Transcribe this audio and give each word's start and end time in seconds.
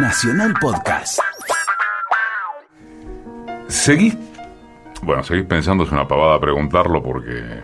Nacional 0.00 0.54
Podcast. 0.60 1.18
¿Seguís? 3.66 4.16
Bueno, 5.02 5.22
seguís 5.22 5.44
pensando, 5.44 5.84
es 5.84 5.90
una 5.92 6.06
pavada 6.06 6.38
preguntarlo 6.40 7.02
porque 7.02 7.62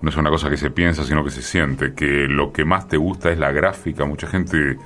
no 0.00 0.10
es 0.10 0.16
una 0.16 0.30
cosa 0.30 0.50
que 0.50 0.56
se 0.56 0.70
piensa, 0.70 1.04
sino 1.04 1.22
que 1.24 1.30
se 1.30 1.42
siente. 1.42 1.94
Que 1.94 2.26
lo 2.28 2.52
que 2.52 2.64
más 2.64 2.88
te 2.88 2.96
gusta 2.96 3.30
es 3.30 3.38
la 3.38 3.52
gráfica. 3.52 4.04
Mucha 4.04 4.26
gente 4.26 4.78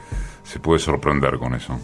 se 0.42 0.58
puede 0.60 0.78
sorprender 0.78 1.38
con 1.38 1.54
eso. 1.54 1.78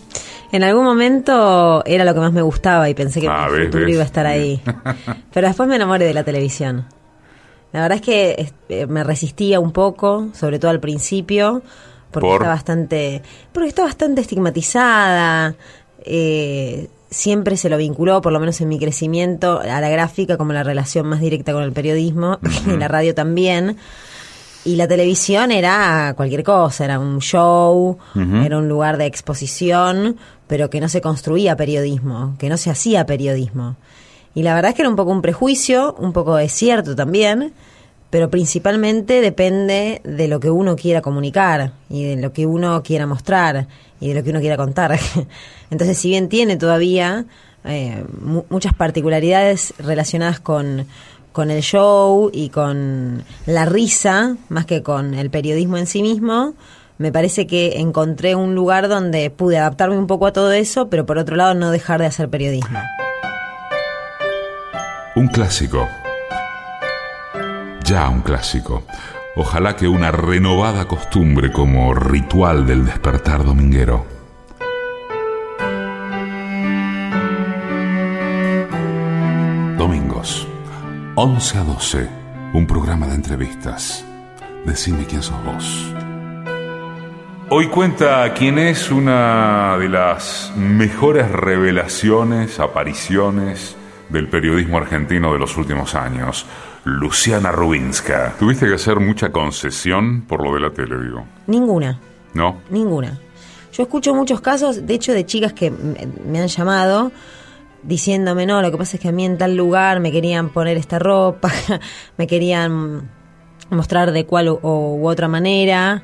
En 0.52 0.62
algún 0.64 0.84
momento 0.84 1.82
era 1.86 2.04
lo 2.04 2.12
que 2.12 2.20
más 2.20 2.32
me 2.32 2.42
gustaba 2.42 2.88
y 2.88 2.94
pensé 2.94 3.20
que 3.20 3.28
Ah, 3.28 3.46
mi 3.50 3.56
ves, 3.58 3.66
futuro 3.66 3.84
ves. 3.84 3.94
iba 3.94 4.02
a 4.02 4.06
estar 4.06 4.26
ahí. 4.26 4.60
Pero 5.32 5.46
después 5.46 5.68
me 5.68 5.76
enamoré 5.76 6.04
de 6.04 6.14
la 6.14 6.24
televisión. 6.24 6.84
La 7.72 7.80
verdad 7.80 7.96
es 7.96 8.02
que 8.02 8.34
este, 8.38 8.86
me 8.86 9.02
resistía 9.02 9.58
un 9.60 9.72
poco, 9.72 10.28
sobre 10.34 10.58
todo 10.58 10.70
al 10.70 10.80
principio, 10.80 11.62
porque 12.12 12.28
¿Por? 12.28 12.42
está 12.42 12.48
bastante, 12.48 13.22
porque 13.52 13.68
está 13.68 13.82
bastante 13.82 14.20
estigmatizada. 14.20 15.54
eh, 16.04 16.88
siempre 17.12 17.56
se 17.56 17.68
lo 17.68 17.76
vinculó, 17.76 18.22
por 18.22 18.32
lo 18.32 18.40
menos 18.40 18.60
en 18.60 18.68
mi 18.68 18.78
crecimiento, 18.78 19.60
a 19.60 19.80
la 19.80 19.88
gráfica 19.88 20.38
como 20.38 20.52
la 20.52 20.62
relación 20.62 21.06
más 21.06 21.20
directa 21.20 21.52
con 21.52 21.62
el 21.62 21.72
periodismo 21.72 22.38
y 22.66 22.76
la 22.76 22.88
radio 22.88 23.14
también. 23.14 23.76
Y 24.64 24.76
la 24.76 24.86
televisión 24.86 25.50
era 25.50 26.14
cualquier 26.16 26.44
cosa, 26.44 26.84
era 26.84 27.00
un 27.00 27.18
show, 27.18 27.98
era 28.14 28.58
un 28.58 28.68
lugar 28.68 28.96
de 28.96 29.06
exposición, 29.06 30.16
pero 30.46 30.70
que 30.70 30.80
no 30.80 30.88
se 30.88 31.00
construía 31.00 31.56
periodismo, 31.56 32.36
que 32.38 32.48
no 32.48 32.56
se 32.56 32.70
hacía 32.70 33.04
periodismo. 33.04 33.74
Y 34.34 34.44
la 34.44 34.54
verdad 34.54 34.70
es 34.70 34.76
que 34.76 34.82
era 34.82 34.88
un 34.88 34.94
poco 34.94 35.10
un 35.10 35.20
prejuicio, 35.20 35.96
un 35.98 36.12
poco 36.12 36.38
es 36.38 36.52
cierto 36.52 36.94
también, 36.94 37.52
pero 38.12 38.28
principalmente 38.28 39.22
depende 39.22 40.02
de 40.04 40.28
lo 40.28 40.38
que 40.38 40.50
uno 40.50 40.76
quiera 40.76 41.00
comunicar 41.00 41.72
y 41.88 42.04
de 42.04 42.16
lo 42.20 42.30
que 42.34 42.44
uno 42.44 42.82
quiera 42.82 43.06
mostrar 43.06 43.68
y 44.00 44.08
de 44.08 44.14
lo 44.14 44.22
que 44.22 44.28
uno 44.30 44.40
quiera 44.40 44.58
contar. 44.58 44.98
Entonces, 45.70 45.96
si 45.96 46.10
bien 46.10 46.28
tiene 46.28 46.58
todavía 46.58 47.24
eh, 47.64 48.04
mu- 48.20 48.44
muchas 48.50 48.74
particularidades 48.74 49.72
relacionadas 49.78 50.40
con, 50.40 50.86
con 51.32 51.50
el 51.50 51.62
show 51.62 52.28
y 52.34 52.50
con 52.50 53.24
la 53.46 53.64
risa, 53.64 54.36
más 54.50 54.66
que 54.66 54.82
con 54.82 55.14
el 55.14 55.30
periodismo 55.30 55.78
en 55.78 55.86
sí 55.86 56.02
mismo, 56.02 56.52
me 56.98 57.12
parece 57.12 57.46
que 57.46 57.78
encontré 57.80 58.34
un 58.34 58.54
lugar 58.54 58.88
donde 58.88 59.30
pude 59.30 59.56
adaptarme 59.56 59.96
un 59.96 60.06
poco 60.06 60.26
a 60.26 60.34
todo 60.34 60.52
eso, 60.52 60.90
pero 60.90 61.06
por 61.06 61.16
otro 61.16 61.34
lado 61.36 61.54
no 61.54 61.70
dejar 61.70 61.98
de 62.00 62.06
hacer 62.08 62.28
periodismo. 62.28 62.78
Un 65.16 65.28
clásico. 65.28 65.88
Ya 67.92 68.08
un 68.08 68.22
clásico. 68.22 68.84
Ojalá 69.36 69.76
que 69.76 69.86
una 69.86 70.10
renovada 70.10 70.88
costumbre 70.88 71.52
como 71.52 71.92
ritual 71.92 72.66
del 72.66 72.86
despertar 72.86 73.44
dominguero. 73.44 74.06
Domingos, 79.76 80.48
11 81.16 81.58
a 81.58 81.64
12, 81.64 82.08
un 82.54 82.66
programa 82.66 83.08
de 83.08 83.16
entrevistas. 83.16 84.06
Decime 84.64 85.04
quién 85.04 85.22
sos 85.22 85.44
vos. 85.44 85.94
Hoy 87.50 87.66
cuenta 87.66 88.32
quién 88.32 88.58
es 88.58 88.90
una 88.90 89.76
de 89.76 89.90
las 89.90 90.50
mejores 90.56 91.30
revelaciones, 91.30 92.58
apariciones 92.58 93.76
del 94.08 94.28
periodismo 94.28 94.78
argentino 94.78 95.34
de 95.34 95.38
los 95.38 95.58
últimos 95.58 95.94
años, 95.94 96.46
Luciana 96.84 97.52
Rubinska. 97.52 98.34
Tuviste 98.38 98.66
que 98.66 98.74
hacer 98.74 99.00
mucha 99.00 99.30
concesión 99.30 100.22
por 100.22 100.42
lo 100.42 100.54
de 100.54 100.60
la 100.60 100.70
tele, 100.70 101.00
digo. 101.00 101.24
Ninguna. 101.46 101.98
¿No? 102.34 102.60
Ninguna. 102.70 103.20
Yo 103.72 103.84
escucho 103.84 104.14
muchos 104.14 104.40
casos, 104.40 104.86
de 104.86 104.94
hecho, 104.94 105.12
de 105.12 105.24
chicas 105.24 105.52
que 105.52 105.70
me 105.70 106.40
han 106.40 106.48
llamado 106.48 107.12
diciéndome, 107.82 108.46
no, 108.46 108.62
lo 108.62 108.70
que 108.70 108.78
pasa 108.78 108.96
es 108.96 109.00
que 109.00 109.08
a 109.08 109.12
mí 109.12 109.24
en 109.24 109.38
tal 109.38 109.56
lugar 109.56 110.00
me 110.00 110.12
querían 110.12 110.50
poner 110.50 110.76
esta 110.76 110.98
ropa, 110.98 111.50
me 112.16 112.26
querían 112.26 113.10
mostrar 113.70 114.12
de 114.12 114.26
cual 114.26 114.48
u, 114.48 114.60
u 114.62 115.08
otra 115.08 115.28
manera. 115.28 116.02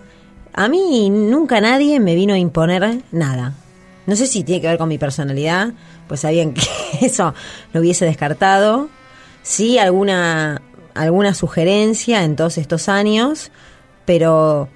A 0.53 0.69
mí 0.69 1.11
nunca 1.11 1.61
nadie 1.61 2.01
me 2.01 2.15
vino 2.15 2.35
a 2.35 2.39
imponer 2.39 3.03
nada. 3.13 3.55
No 4.07 4.17
sé 4.17 4.27
si 4.27 4.43
tiene 4.43 4.61
que 4.61 4.69
ver 4.69 4.79
con 4.79 4.89
mi 4.89 4.99
personalidad, 4.99 5.73
pues 6.09 6.21
sabían 6.21 6.55
que 6.55 6.63
eso 7.03 7.35
lo 7.73 7.81
hubiese 7.81 8.05
descartado. 8.05 8.89
Sí, 9.43 9.79
alguna, 9.79 10.61
alguna 10.99 11.35
sugerencia 11.35 12.25
en 12.25 12.37
todos 12.37 12.59
estos 12.59 12.89
años, 12.89 13.51
pero 14.05 14.69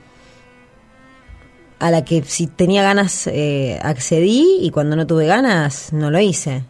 a 1.78 1.90
la 1.90 2.04
que 2.04 2.22
si 2.22 2.46
tenía 2.46 2.82
ganas 2.82 3.26
eh, 3.26 3.78
accedí 3.82 4.58
y 4.60 4.70
cuando 4.70 4.94
no 4.94 5.06
tuve 5.06 5.26
ganas 5.26 5.92
no 5.92 6.10
lo 6.10 6.20
hice. 6.20 6.64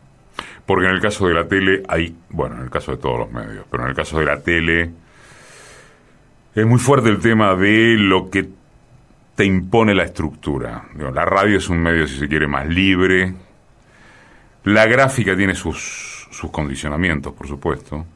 Porque 0.64 0.86
en 0.86 0.92
el 0.92 1.00
caso 1.00 1.28
de 1.28 1.34
la 1.34 1.46
tele 1.46 1.82
hay, 1.88 2.14
bueno, 2.30 2.56
en 2.56 2.62
el 2.62 2.70
caso 2.70 2.92
de 2.92 2.98
todos 2.98 3.18
los 3.18 3.30
medios, 3.30 3.66
pero 3.70 3.82
en 3.82 3.91
el 3.91 3.96
caso 3.96 4.18
de 4.18 4.24
la 4.24 4.41
tele 4.41 4.91
es 6.54 6.66
muy 6.66 6.78
fuerte 6.78 7.08
el 7.08 7.20
tema 7.20 7.54
de 7.54 7.96
lo 7.98 8.30
que 8.30 8.48
te 9.34 9.44
impone 9.44 9.94
la 9.94 10.04
estructura. 10.04 10.84
La 10.96 11.24
radio 11.24 11.58
es 11.58 11.68
un 11.68 11.78
medio, 11.78 12.06
si 12.06 12.18
se 12.18 12.28
quiere, 12.28 12.46
más 12.46 12.66
libre. 12.66 13.34
La 14.64 14.86
gráfica 14.86 15.36
tiene 15.36 15.54
sus, 15.54 16.28
sus 16.30 16.50
condicionamientos, 16.50 17.32
por 17.32 17.48
supuesto. 17.48 18.06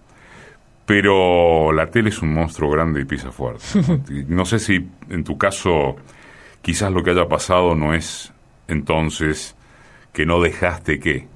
Pero 0.86 1.72
la 1.72 1.90
tele 1.90 2.10
es 2.10 2.22
un 2.22 2.32
monstruo 2.32 2.70
grande 2.70 3.00
y 3.00 3.04
pisa 3.04 3.32
fuerte. 3.32 3.64
¿no? 4.28 4.44
Sé 4.44 4.58
si 4.58 4.88
en 5.10 5.24
tu 5.24 5.36
caso 5.36 5.96
quizás 6.62 6.92
lo 6.92 7.02
que 7.02 7.10
haya 7.10 7.28
pasado 7.28 7.74
no 7.74 7.92
es 7.92 8.32
entonces 8.68 9.54
que 10.12 10.24
no 10.24 10.40
dejaste 10.40 10.98
que. 10.98 11.28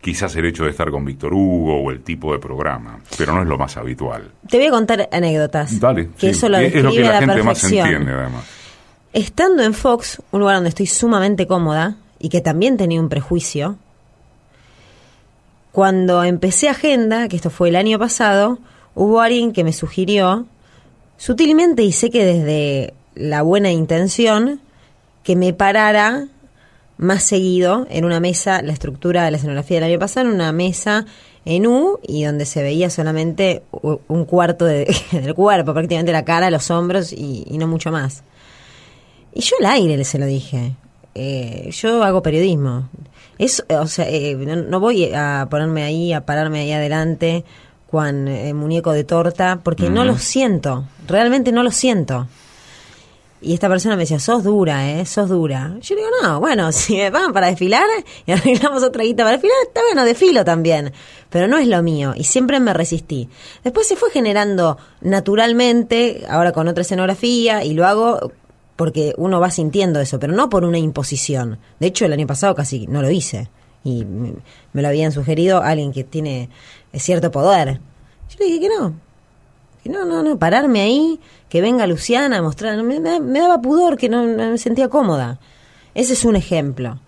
Quizás 0.00 0.36
el 0.36 0.44
hecho 0.44 0.64
de 0.64 0.70
estar 0.70 0.90
con 0.90 1.02
Víctor 1.02 1.32
Hugo 1.32 1.82
o 1.82 1.90
el 1.90 2.02
tipo 2.02 2.30
de 2.34 2.38
programa, 2.38 2.98
pero 3.16 3.34
no 3.34 3.40
es 3.40 3.48
lo 3.48 3.56
más 3.56 3.78
habitual. 3.78 4.32
Te 4.50 4.58
voy 4.58 4.66
a 4.66 4.70
contar 4.70 5.08
anécdotas. 5.10 5.80
Dale. 5.80 6.10
Que 6.18 6.26
sí. 6.26 6.26
eso 6.26 6.50
lo 6.50 6.60
Y 6.60 6.66
es 6.66 6.82
lo 6.82 6.92
que 6.92 7.00
la 7.00 7.12
la 7.12 7.18
gente 7.20 7.42
más 7.42 7.64
entiende, 7.64 8.12
además. 8.12 8.44
Estando 9.14 9.62
en 9.62 9.72
Fox, 9.72 10.20
un 10.30 10.40
lugar 10.40 10.56
donde 10.56 10.68
estoy 10.68 10.84
sumamente 10.84 11.46
cómoda 11.46 11.96
y 12.18 12.28
que 12.28 12.42
también 12.42 12.76
tenía 12.76 13.00
un 13.00 13.08
prejuicio, 13.08 13.78
cuando 15.72 16.22
empecé 16.22 16.68
Agenda, 16.68 17.26
que 17.26 17.36
esto 17.36 17.50
fue 17.50 17.68
el 17.68 17.76
año 17.76 17.98
pasado, 17.98 18.58
hubo 18.94 19.20
alguien 19.20 19.52
que 19.52 19.64
me 19.64 19.72
sugirió, 19.72 20.46
sutilmente 21.16 21.82
y 21.82 21.92
sé 21.92 22.10
que 22.10 22.24
desde 22.24 22.94
la 23.14 23.42
buena 23.42 23.70
intención, 23.70 24.60
que 25.22 25.36
me 25.36 25.52
parara 25.52 26.28
más 26.96 27.24
seguido 27.24 27.86
en 27.90 28.04
una 28.04 28.20
mesa, 28.20 28.62
la 28.62 28.72
estructura 28.72 29.24
de 29.24 29.30
la 29.30 29.36
escenografía 29.38 29.78
del 29.80 29.90
año 29.90 29.98
pasado, 29.98 30.28
en 30.28 30.34
una 30.34 30.52
mesa 30.52 31.06
en 31.44 31.66
U 31.66 31.98
y 32.06 32.24
donde 32.24 32.46
se 32.46 32.62
veía 32.62 32.88
solamente 32.88 33.62
un 34.08 34.24
cuarto 34.24 34.64
de- 34.64 34.94
del 35.12 35.34
cuerpo, 35.34 35.72
prácticamente 35.74 36.12
la 36.12 36.24
cara, 36.24 36.50
los 36.50 36.70
hombros 36.70 37.12
y, 37.12 37.44
y 37.48 37.58
no 37.58 37.66
mucho 37.66 37.90
más. 37.90 38.22
Y 39.32 39.40
yo 39.40 39.56
al 39.60 39.66
aire 39.66 40.02
se 40.04 40.18
lo 40.18 40.26
dije. 40.26 40.74
Eh, 41.16 41.70
yo 41.72 42.02
hago 42.04 42.22
periodismo. 42.22 42.88
Es, 43.38 43.64
o 43.68 43.86
sea, 43.88 44.08
eh, 44.08 44.36
no 44.36 44.78
voy 44.80 45.12
a 45.12 45.46
ponerme 45.50 45.82
ahí, 45.82 46.12
a 46.12 46.24
pararme 46.24 46.60
ahí 46.60 46.72
adelante, 46.72 47.44
cuan 47.94 48.26
eh, 48.26 48.52
muñeco 48.54 48.90
de 48.90 49.04
torta, 49.04 49.60
porque 49.62 49.88
no 49.88 50.04
lo 50.04 50.18
siento. 50.18 50.84
Realmente 51.06 51.52
no 51.52 51.62
lo 51.62 51.70
siento. 51.70 52.26
Y 53.40 53.54
esta 53.54 53.68
persona 53.68 53.94
me 53.94 54.02
decía, 54.02 54.18
sos 54.18 54.42
dura, 54.42 54.90
¿eh? 54.90 55.06
Sos 55.06 55.28
dura. 55.28 55.76
Yo 55.80 55.94
le 55.94 56.00
digo, 56.00 56.10
no, 56.20 56.40
bueno, 56.40 56.72
si 56.72 56.96
me 56.96 57.10
van 57.10 57.32
para 57.32 57.46
desfilar 57.46 57.86
y 58.26 58.32
arreglamos 58.32 58.82
otra 58.82 59.04
guita 59.04 59.22
para 59.22 59.36
desfilar, 59.36 59.56
está 59.64 59.80
bueno, 59.82 60.04
desfilo 60.04 60.44
también. 60.44 60.92
Pero 61.30 61.46
no 61.46 61.56
es 61.56 61.68
lo 61.68 61.80
mío 61.84 62.14
y 62.16 62.24
siempre 62.24 62.58
me 62.58 62.74
resistí. 62.74 63.28
Después 63.62 63.86
se 63.86 63.94
fue 63.94 64.10
generando 64.10 64.76
naturalmente, 65.00 66.24
ahora 66.28 66.50
con 66.50 66.66
otra 66.66 66.82
escenografía, 66.82 67.62
y 67.62 67.74
lo 67.74 67.86
hago 67.86 68.32
porque 68.74 69.14
uno 69.18 69.38
va 69.38 69.52
sintiendo 69.52 70.00
eso, 70.00 70.18
pero 70.18 70.32
no 70.32 70.48
por 70.48 70.64
una 70.64 70.78
imposición. 70.78 71.60
De 71.78 71.86
hecho, 71.86 72.06
el 72.06 72.12
año 72.12 72.26
pasado 72.26 72.56
casi 72.56 72.88
no 72.88 73.02
lo 73.02 73.10
hice. 73.12 73.50
Y 73.84 74.04
me 74.72 74.82
lo 74.82 74.88
habían 74.88 75.12
sugerido 75.12 75.62
alguien 75.62 75.92
que 75.92 76.04
tiene 76.04 76.48
eh, 76.94 77.00
cierto 77.00 77.30
poder. 77.30 77.80
Yo 78.30 78.36
le 78.38 78.44
dije 78.46 78.60
que 78.60 78.68
no, 78.68 78.94
que 79.82 79.90
no, 79.90 80.04
no, 80.04 80.22
no, 80.22 80.38
pararme 80.38 80.80
ahí, 80.80 81.20
que 81.48 81.60
venga 81.60 81.86
Luciana 81.86 82.38
a 82.38 82.42
mostrar, 82.42 82.82
me, 82.82 82.98
me- 83.00 83.40
daba 83.40 83.60
pudor, 83.60 83.96
que 83.96 84.08
no, 84.08 84.24
me 84.24 84.58
sentía 84.58 84.88
cómoda. 84.88 85.38
Ese 85.94 86.14
es 86.14 86.24
un 86.24 86.36
ejemplo. 86.36 86.98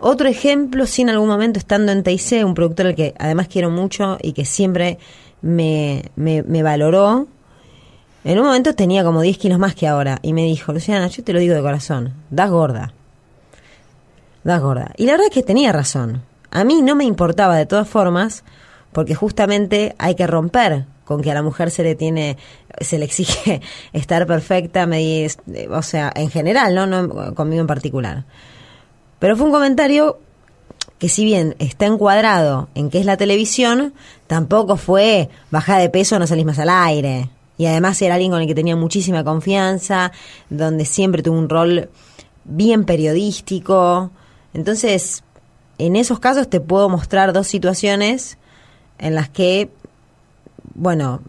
Otro 0.00 0.28
ejemplo, 0.28 0.86
sí, 0.86 1.02
en 1.02 1.10
algún 1.10 1.28
momento 1.28 1.58
estando 1.58 1.90
en 1.90 2.04
TIC, 2.04 2.44
un 2.44 2.54
productor 2.54 2.86
al 2.86 2.94
que 2.94 3.14
además 3.18 3.48
quiero 3.48 3.70
mucho 3.70 4.16
y 4.22 4.32
que 4.32 4.44
siempre 4.44 4.98
me, 5.42 6.04
me, 6.14 6.42
me 6.44 6.62
valoró, 6.62 7.26
en 8.24 8.38
un 8.38 8.44
momento 8.46 8.74
tenía 8.74 9.02
como 9.02 9.22
10 9.22 9.38
kilos 9.38 9.58
más 9.58 9.74
que 9.74 9.88
ahora 9.88 10.18
y 10.22 10.32
me 10.34 10.44
dijo, 10.44 10.72
Luciana, 10.72 11.08
yo 11.08 11.24
te 11.24 11.32
lo 11.32 11.40
digo 11.40 11.54
de 11.54 11.62
corazón, 11.62 12.12
das 12.30 12.50
gorda. 12.50 12.92
Das 14.44 14.60
gorda. 14.60 14.92
Y 14.96 15.06
la 15.06 15.12
verdad 15.12 15.26
es 15.28 15.34
que 15.34 15.42
tenía 15.42 15.72
razón. 15.72 16.22
A 16.50 16.62
mí 16.64 16.80
no 16.82 16.94
me 16.94 17.04
importaba 17.04 17.56
de 17.56 17.66
todas 17.66 17.88
formas, 17.88 18.44
porque 18.92 19.14
justamente 19.14 19.94
hay 19.98 20.14
que 20.14 20.26
romper 20.26 20.86
con 21.04 21.22
que 21.22 21.30
a 21.30 21.34
la 21.34 21.42
mujer 21.42 21.70
se 21.70 21.82
le 21.82 21.94
tiene, 21.94 22.36
se 22.80 22.98
le 22.98 23.06
exige 23.06 23.62
estar 23.92 24.26
perfecta, 24.26 24.86
me, 24.86 25.26
o 25.70 25.82
sea, 25.82 26.12
en 26.14 26.30
general, 26.30 26.74
¿no? 26.74 26.86
no 26.86 27.34
conmigo 27.34 27.62
en 27.62 27.66
particular. 27.66 28.24
Pero 29.18 29.36
fue 29.36 29.46
un 29.46 29.52
comentario 29.52 30.18
que 30.98 31.08
si 31.08 31.24
bien 31.24 31.56
está 31.58 31.86
encuadrado 31.86 32.68
en 32.74 32.90
qué 32.90 32.98
es 32.98 33.06
la 33.06 33.16
televisión, 33.16 33.94
tampoco 34.26 34.76
fue 34.76 35.28
bajar 35.50 35.80
de 35.80 35.90
peso, 35.90 36.18
no 36.18 36.26
salís 36.26 36.44
más 36.44 36.58
al 36.58 36.70
aire. 36.70 37.30
Y 37.56 37.66
además 37.66 38.00
era 38.02 38.14
alguien 38.14 38.32
con 38.32 38.40
el 38.40 38.46
que 38.46 38.54
tenía 38.54 38.76
muchísima 38.76 39.24
confianza, 39.24 40.12
donde 40.50 40.84
siempre 40.84 41.22
tuvo 41.22 41.38
un 41.38 41.48
rol 41.48 41.88
bien 42.44 42.84
periodístico. 42.84 44.10
Entonces, 44.54 45.24
en 45.78 45.96
esos 45.96 46.20
casos 46.20 46.50
te 46.50 46.60
puedo 46.60 46.88
mostrar 46.88 47.32
dos 47.32 47.46
situaciones 47.46 48.38
en 48.98 49.14
las 49.14 49.28
que, 49.28 49.68
bueno, 50.74 51.20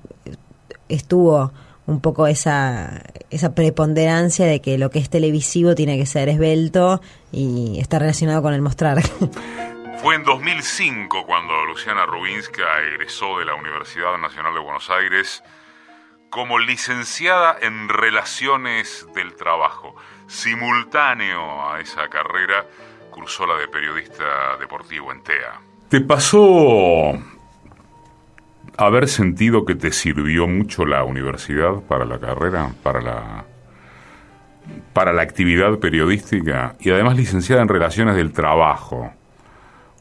estuvo 0.87 1.51
un 1.85 2.01
poco 2.01 2.27
esa, 2.27 3.01
esa 3.31 3.55
preponderancia 3.55 4.45
de 4.45 4.61
que 4.61 4.77
lo 4.77 4.91
que 4.91 4.99
es 4.99 5.09
televisivo 5.09 5.75
tiene 5.75 5.97
que 5.97 6.05
ser 6.05 6.29
esbelto 6.29 7.01
y 7.31 7.79
está 7.79 7.99
relacionado 7.99 8.41
con 8.41 8.53
el 8.53 8.61
mostrar. 8.61 9.01
Fue 10.01 10.15
en 10.15 10.23
2005 10.23 11.25
cuando 11.25 11.65
Luciana 11.65 12.05
Rubinska 12.05 12.63
egresó 12.93 13.39
de 13.39 13.45
la 13.45 13.55
Universidad 13.55 14.17
Nacional 14.17 14.53
de 14.53 14.59
Buenos 14.61 14.89
Aires 14.89 15.43
como 16.29 16.59
licenciada 16.59 17.57
en 17.59 17.89
Relaciones 17.89 19.07
del 19.13 19.35
Trabajo. 19.35 19.95
Simultáneo 20.27 21.69
a 21.69 21.81
esa 21.81 22.07
carrera, 22.07 22.65
cursó 23.09 23.47
la 23.47 23.55
de 23.55 23.67
periodista 23.67 24.57
deportivo 24.59 25.11
en 25.11 25.23
TEA. 25.23 25.59
¿Te 25.89 26.01
pasó 26.01 27.17
haber 28.79 29.09
sentido 29.09 29.65
que 29.65 29.75
te 29.75 29.91
sirvió 29.91 30.47
mucho 30.47 30.85
la 30.85 31.03
universidad 31.03 31.81
para 31.87 32.05
la 32.05 32.17
carrera, 32.19 32.71
para 32.81 33.01
la 33.01 33.45
para 34.93 35.13
la 35.13 35.23
actividad 35.23 35.79
periodística 35.79 36.75
y 36.79 36.91
además 36.91 37.17
licenciada 37.17 37.61
en 37.61 37.67
Relaciones 37.67 38.15
del 38.15 38.31
Trabajo? 38.31 39.11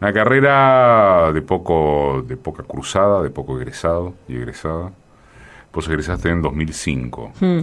Una 0.00 0.12
carrera 0.12 1.32
de 1.32 1.42
poco 1.42 2.22
de 2.26 2.36
poca 2.36 2.62
cruzada, 2.62 3.22
de 3.22 3.30
poco 3.30 3.58
egresado 3.58 4.14
y 4.28 4.36
egresada. 4.36 4.92
Vos 5.72 5.88
egresaste 5.88 6.28
en 6.28 6.40
2005. 6.40 7.32
Hmm. 7.40 7.60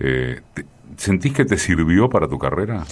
Eh, 0.00 0.40
¿Sentís 0.96 1.34
que 1.34 1.44
te 1.44 1.58
sirvió 1.58 2.08
para 2.08 2.26
tu 2.26 2.38
carrera? 2.38 2.84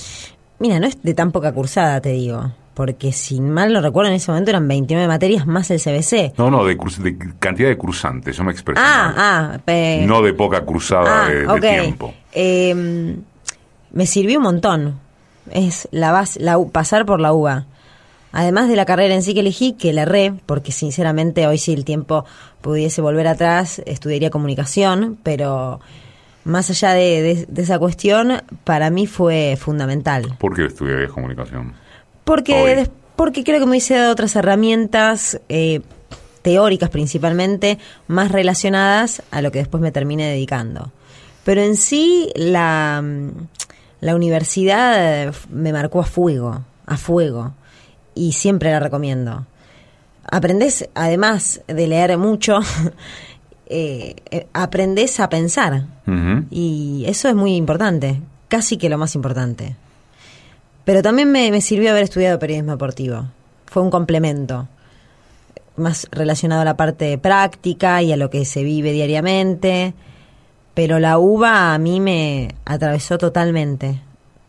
Mira, 0.59 0.79
no 0.79 0.87
es 0.87 1.03
de 1.03 1.15
tan 1.15 1.33
poca 1.33 1.53
cursada, 1.53 2.01
te 2.03 2.11
digo. 2.11 2.53
Porque 2.77 3.11
si 3.11 3.41
mal 3.41 3.73
no 3.73 3.81
recuerdo, 3.81 4.11
en 4.11 4.17
ese 4.17 4.31
momento 4.31 4.51
eran 4.51 4.69
29 4.69 5.09
materias 5.09 5.47
más 5.47 5.71
el 5.71 5.81
CBC. 5.81 6.37
No, 6.37 6.51
no, 6.51 6.63
de, 6.63 6.77
cantidad 7.39 7.71
de 7.71 7.79
cursantes, 7.79 8.37
yo 8.37 8.45
me 8.45 8.53
expresé. 8.53 8.83
Ah, 8.85 9.57
ah. 9.67 10.03
No 10.07 10.21
de 10.21 10.35
poca 10.35 10.63
cruzada 10.67 11.25
ah, 11.25 11.55
de, 11.55 11.59
tiempo. 11.59 12.13
Em, 12.33 13.17
me 13.93 14.05
sirvió 14.05 14.37
un 14.37 14.43
montón. 14.43 15.01
Es 15.51 15.89
la 15.91 16.13
base, 16.13 16.39
la, 16.39 16.63
pasar 16.71 17.07
por 17.07 17.19
la 17.19 17.33
UBA. 17.33 17.65
Además 18.33 18.69
de 18.69 18.77
la 18.77 18.85
carrera 18.85 19.15
en 19.15 19.23
sí 19.23 19.33
que 19.33 19.41
elegí, 19.41 19.73
que 19.73 19.95
la 19.95 20.03
erré, 20.03 20.35
porque 20.45 20.71
sinceramente 20.71 21.47
hoy 21.47 21.57
si 21.57 21.73
el 21.73 21.87
tiempo 21.87 22.27
pudiese 22.61 23.01
volver 23.01 23.27
atrás, 23.27 23.81
estudiaría 23.87 24.29
comunicación, 24.29 25.17
pero 25.23 25.81
más 26.45 26.69
allá 26.69 26.93
de, 26.93 27.49
esa 27.57 27.79
cuestión, 27.79 28.43
para 28.65 28.91
mí 28.91 29.07
fue 29.07 29.57
fundamental. 29.59 30.37
¿Por 30.39 30.55
qué 30.55 30.67
estudiarías 30.67 31.11
comunicación? 31.11 31.86
Porque, 32.27 32.91
porque 33.15 33.45
creo 33.45 33.61
que 33.61 33.67
me 33.67 33.71
hubiese 33.71 33.95
dado 33.95 34.11
otras 34.11 34.35
herramientas 34.35 35.41
eh, 35.49 35.81
teóricas 36.43 36.91
principalmente, 36.91 37.79
más 38.09 38.33
relacionadas 38.33 39.23
a 39.31 39.43
lo 39.43 39.53
que 39.53 39.61
después 39.61 39.81
me 39.81 39.93
terminé 39.93 40.27
dedicando. 40.29 40.91
Pero 41.45 41.63
en 41.63 41.77
sí, 41.77 42.33
la, 42.35 43.01
la 44.01 44.17
universidad 44.17 45.33
me 45.51 45.73
marcó 45.73 46.01
a 46.01 46.05
fuego, 46.05 46.65
a 46.85 46.97
fuego 46.97 47.55
y 48.17 48.33
siempre 48.33 48.73
la 48.73 48.81
recomiendo. 48.81 49.47
Aprendes, 50.29 50.89
además 50.97 51.61
de 51.69 51.87
leer 51.87 52.19
mucho, 52.19 52.59
eh, 53.67 54.17
eh, 54.33 54.49
aprendes 54.53 55.21
a 55.21 55.29
pensar. 55.29 55.85
Y 56.51 57.05
eso 57.07 57.29
es 57.29 57.37
muy 57.37 57.55
importante, 57.55 58.21
casi 58.49 58.79
que 58.79 58.89
lo 58.89 58.99
más 58.99 59.15
importante. 59.15 59.77
Pero 60.87 61.03
también 61.03 61.33
me, 61.33 61.51
me 61.51 61.61
sirvió 61.61 61.91
haber 61.91 62.05
estudiado 62.05 62.39
periodismo 62.39 62.71
deportivo. 62.71 63.27
Fue 63.67 63.83
un 63.83 63.91
complemento 63.91 64.69
más 65.77 66.07
relacionado 66.13 66.63
a 66.63 66.65
la 66.65 66.77
parte 66.77 67.19
práctica 67.19 68.03
y 68.03 68.13
a 68.13 68.17
lo 68.17 68.31
que 68.31 68.45
se 68.45 68.63
vive 68.63 68.93
diariamente. 68.93 69.95
Pero 70.75 71.01
la 71.01 71.19
uva 71.19 71.75
a 71.75 71.79
mí 71.79 71.99
me 71.99 72.55
atravesó 72.65 73.19
totalmente, 73.19 74.01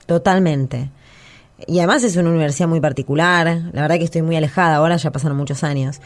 totalmente. 0.05 0.91
Y 1.65 1.79
además 1.79 2.03
es 2.03 2.15
una 2.17 2.29
universidad 2.29 2.69
muy 2.69 2.81
particular. 2.81 3.47
La 3.73 3.81
verdad 3.81 3.97
que 3.97 4.03
estoy 4.03 4.21
muy 4.21 4.35
alejada. 4.35 4.75
Ahora 4.75 4.97
ya 4.97 5.11
pasaron 5.11 5.37
muchos 5.37 5.63
años. 5.63 6.01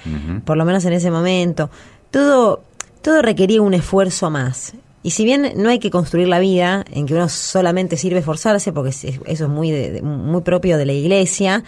Por 0.45 0.55
lo 0.55 0.63
menos 0.63 0.85
en 0.85 0.93
ese 0.93 1.11
momento. 1.11 1.69
Todo, 2.09 2.63
todo 3.01 3.21
requería 3.21 3.61
un 3.61 3.73
esfuerzo 3.73 4.29
más. 4.29 4.75
Y 5.03 5.11
si 5.11 5.25
bien 5.25 5.53
no 5.55 5.69
hay 5.69 5.79
que 5.79 5.89
construir 5.89 6.27
la 6.27 6.39
vida 6.39 6.85
en 6.91 7.07
que 7.07 7.15
uno 7.15 7.27
solamente 7.27 7.97
sirve 7.97 8.19
esforzarse, 8.19 8.71
porque 8.71 8.91
eso 8.91 9.23
es 9.25 9.41
muy, 9.47 10.01
muy 10.01 10.41
propio 10.41 10.77
de 10.77 10.85
la 10.85 10.93
iglesia, 10.93 11.63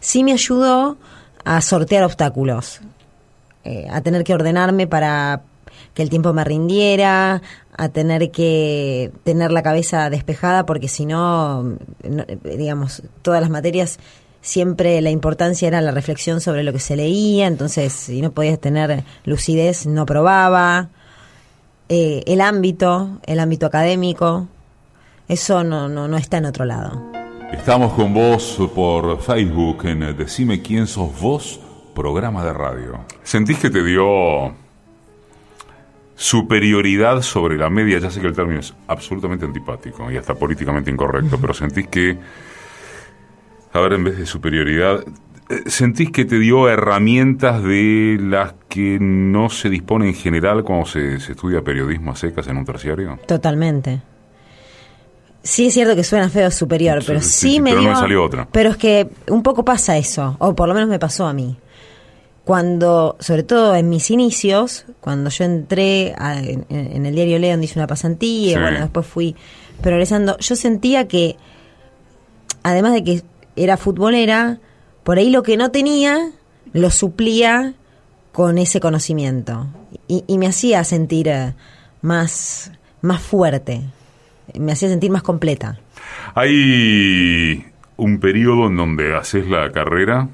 sí 0.00 0.24
me 0.24 0.32
ayudó 0.32 0.96
a 1.44 1.60
sortear 1.60 2.04
obstáculos, 2.04 2.80
eh, 3.64 3.86
a 3.90 4.00
tener 4.00 4.24
que 4.24 4.34
ordenarme 4.34 4.86
para 4.86 5.42
que 5.94 6.02
el 6.02 6.10
tiempo 6.10 6.32
me 6.32 6.44
rindiera, 6.44 7.42
a 7.76 7.88
tener 7.88 8.30
que 8.30 9.12
tener 9.24 9.52
la 9.52 9.62
cabeza 9.62 10.10
despejada 10.10 10.66
porque 10.66 10.88
si 10.88 11.06
no, 11.06 11.76
digamos, 12.42 13.02
todas 13.22 13.40
las 13.40 13.50
materias 13.50 13.98
siempre 14.40 15.00
la 15.00 15.10
importancia 15.10 15.68
era 15.68 15.80
la 15.80 15.92
reflexión 15.92 16.40
sobre 16.40 16.64
lo 16.64 16.72
que 16.72 16.80
se 16.80 16.96
leía, 16.96 17.46
entonces 17.46 17.92
si 17.92 18.20
no 18.20 18.32
podías 18.32 18.58
tener 18.58 19.04
lucidez 19.24 19.86
no 19.86 20.04
probaba. 20.04 20.90
Eh, 21.94 22.24
el 22.26 22.40
ámbito, 22.40 23.20
el 23.26 23.38
ámbito 23.38 23.66
académico, 23.66 24.48
eso 25.28 25.62
no, 25.62 25.90
no, 25.90 26.08
no 26.08 26.16
está 26.16 26.38
en 26.38 26.46
otro 26.46 26.64
lado. 26.64 27.12
Estamos 27.52 27.92
con 27.92 28.14
vos 28.14 28.58
por 28.74 29.20
Facebook 29.20 29.84
en 29.84 30.16
Decime 30.16 30.62
quién 30.62 30.86
sos 30.86 31.20
vos, 31.20 31.60
programa 31.94 32.46
de 32.46 32.54
radio. 32.54 33.00
¿Sentís 33.22 33.58
que 33.58 33.68
te 33.68 33.84
dio 33.84 34.54
superioridad 36.16 37.20
sobre 37.20 37.58
la 37.58 37.68
media, 37.68 37.98
ya 37.98 38.10
sé 38.10 38.22
que 38.22 38.28
el 38.28 38.34
término 38.34 38.60
es 38.60 38.72
absolutamente 38.86 39.44
antipático 39.44 40.10
y 40.10 40.16
hasta 40.16 40.34
políticamente 40.34 40.90
incorrecto, 40.90 41.36
pero 41.38 41.52
sentís 41.52 41.88
que, 41.88 42.16
a 43.70 43.80
ver, 43.80 43.92
en 43.92 44.04
vez 44.04 44.16
de 44.16 44.24
superioridad, 44.24 45.04
¿sentís 45.66 46.10
que 46.10 46.24
te 46.24 46.38
dio 46.38 46.68
herramientas 46.68 47.62
de 47.62 48.18
las 48.20 48.54
que 48.68 48.98
no 49.00 49.50
se 49.50 49.68
dispone 49.68 50.08
en 50.08 50.14
general 50.14 50.64
cuando 50.64 50.86
se, 50.86 51.16
estudia 51.16 51.62
periodismo 51.62 52.12
a 52.12 52.16
secas 52.16 52.46
en 52.48 52.56
un 52.56 52.64
terciario? 52.64 53.18
Totalmente. 53.26 54.02
Sí 55.42 55.66
es 55.66 55.74
cierto 55.74 55.96
que 55.96 56.04
suena 56.04 56.28
feo 56.28 56.50
superior, 56.50 57.02
pero 57.06 57.20
sí, 57.20 57.60
me 57.60 57.70
pero 57.70 57.80
dio... 57.80 57.90
me 57.90 57.96
salió 57.96 58.24
otra. 58.24 58.46
Pero 58.52 58.70
es 58.70 58.76
que 58.76 59.08
un 59.28 59.42
poco 59.42 59.64
pasa 59.64 59.96
eso, 59.96 60.36
o 60.38 60.54
por 60.54 60.68
lo 60.68 60.74
menos 60.74 60.88
me 60.88 60.98
pasó 60.98 61.26
a 61.26 61.32
mí 61.32 61.56
cuando, 62.44 63.16
sobre 63.20 63.44
todo 63.44 63.74
en 63.76 63.88
mis 63.88 64.10
inicios, 64.10 64.84
cuando 65.00 65.30
yo 65.30 65.44
entré 65.44 66.14
en, 66.18 67.06
el 67.06 67.14
diario 67.14 67.38
León, 67.38 67.62
hice 67.62 67.78
una 67.78 67.86
pasantía, 67.86 68.60
bueno, 68.60 68.80
después 68.80 69.06
fui 69.06 69.36
progresando, 69.80 70.36
yo 70.38 70.56
sentía 70.56 71.06
que, 71.06 71.36
además 72.62 72.94
de 72.94 73.04
que 73.04 73.22
era 73.54 73.76
futbolera, 73.76 74.58
por 75.04 75.18
ahí 75.18 75.30
lo 75.30 75.42
que 75.42 75.56
no 75.56 75.70
tenía, 75.70 76.30
lo 76.72 76.90
suplía 76.90 77.74
con 78.32 78.58
ese 78.58 78.80
conocimiento. 78.80 79.66
Y, 80.08 80.24
y 80.26 80.38
me 80.38 80.46
hacía 80.46 80.84
sentir 80.84 81.28
eh, 81.28 81.54
más, 82.00 82.72
más 83.00 83.22
fuerte, 83.22 83.82
me 84.58 84.72
hacía 84.72 84.88
sentir 84.88 85.10
más 85.10 85.22
completa. 85.22 85.78
Hay 86.34 87.64
un 87.96 88.18
periodo 88.18 88.68
en 88.68 88.76
donde 88.76 89.16
haces 89.16 89.48
la 89.48 89.70
carrera 89.70 90.28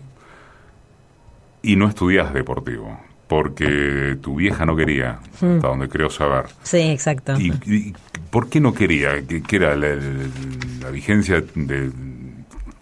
y 1.62 1.76
no 1.76 1.88
estudias 1.88 2.32
deportivo, 2.32 2.98
porque 3.26 4.16
tu 4.20 4.36
vieja 4.36 4.64
no 4.64 4.76
quería, 4.76 5.20
hmm. 5.40 5.56
hasta 5.56 5.68
donde 5.68 5.88
creo 5.88 6.10
saber. 6.10 6.46
Sí, 6.62 6.78
exacto. 6.78 7.34
¿Y, 7.38 7.94
por 8.30 8.48
qué 8.48 8.60
no 8.60 8.72
quería? 8.74 9.10
¿Qué, 9.26 9.56
era 9.56 9.76
la, 9.76 10.90
vigencia 10.90 11.42
de, 11.54 11.90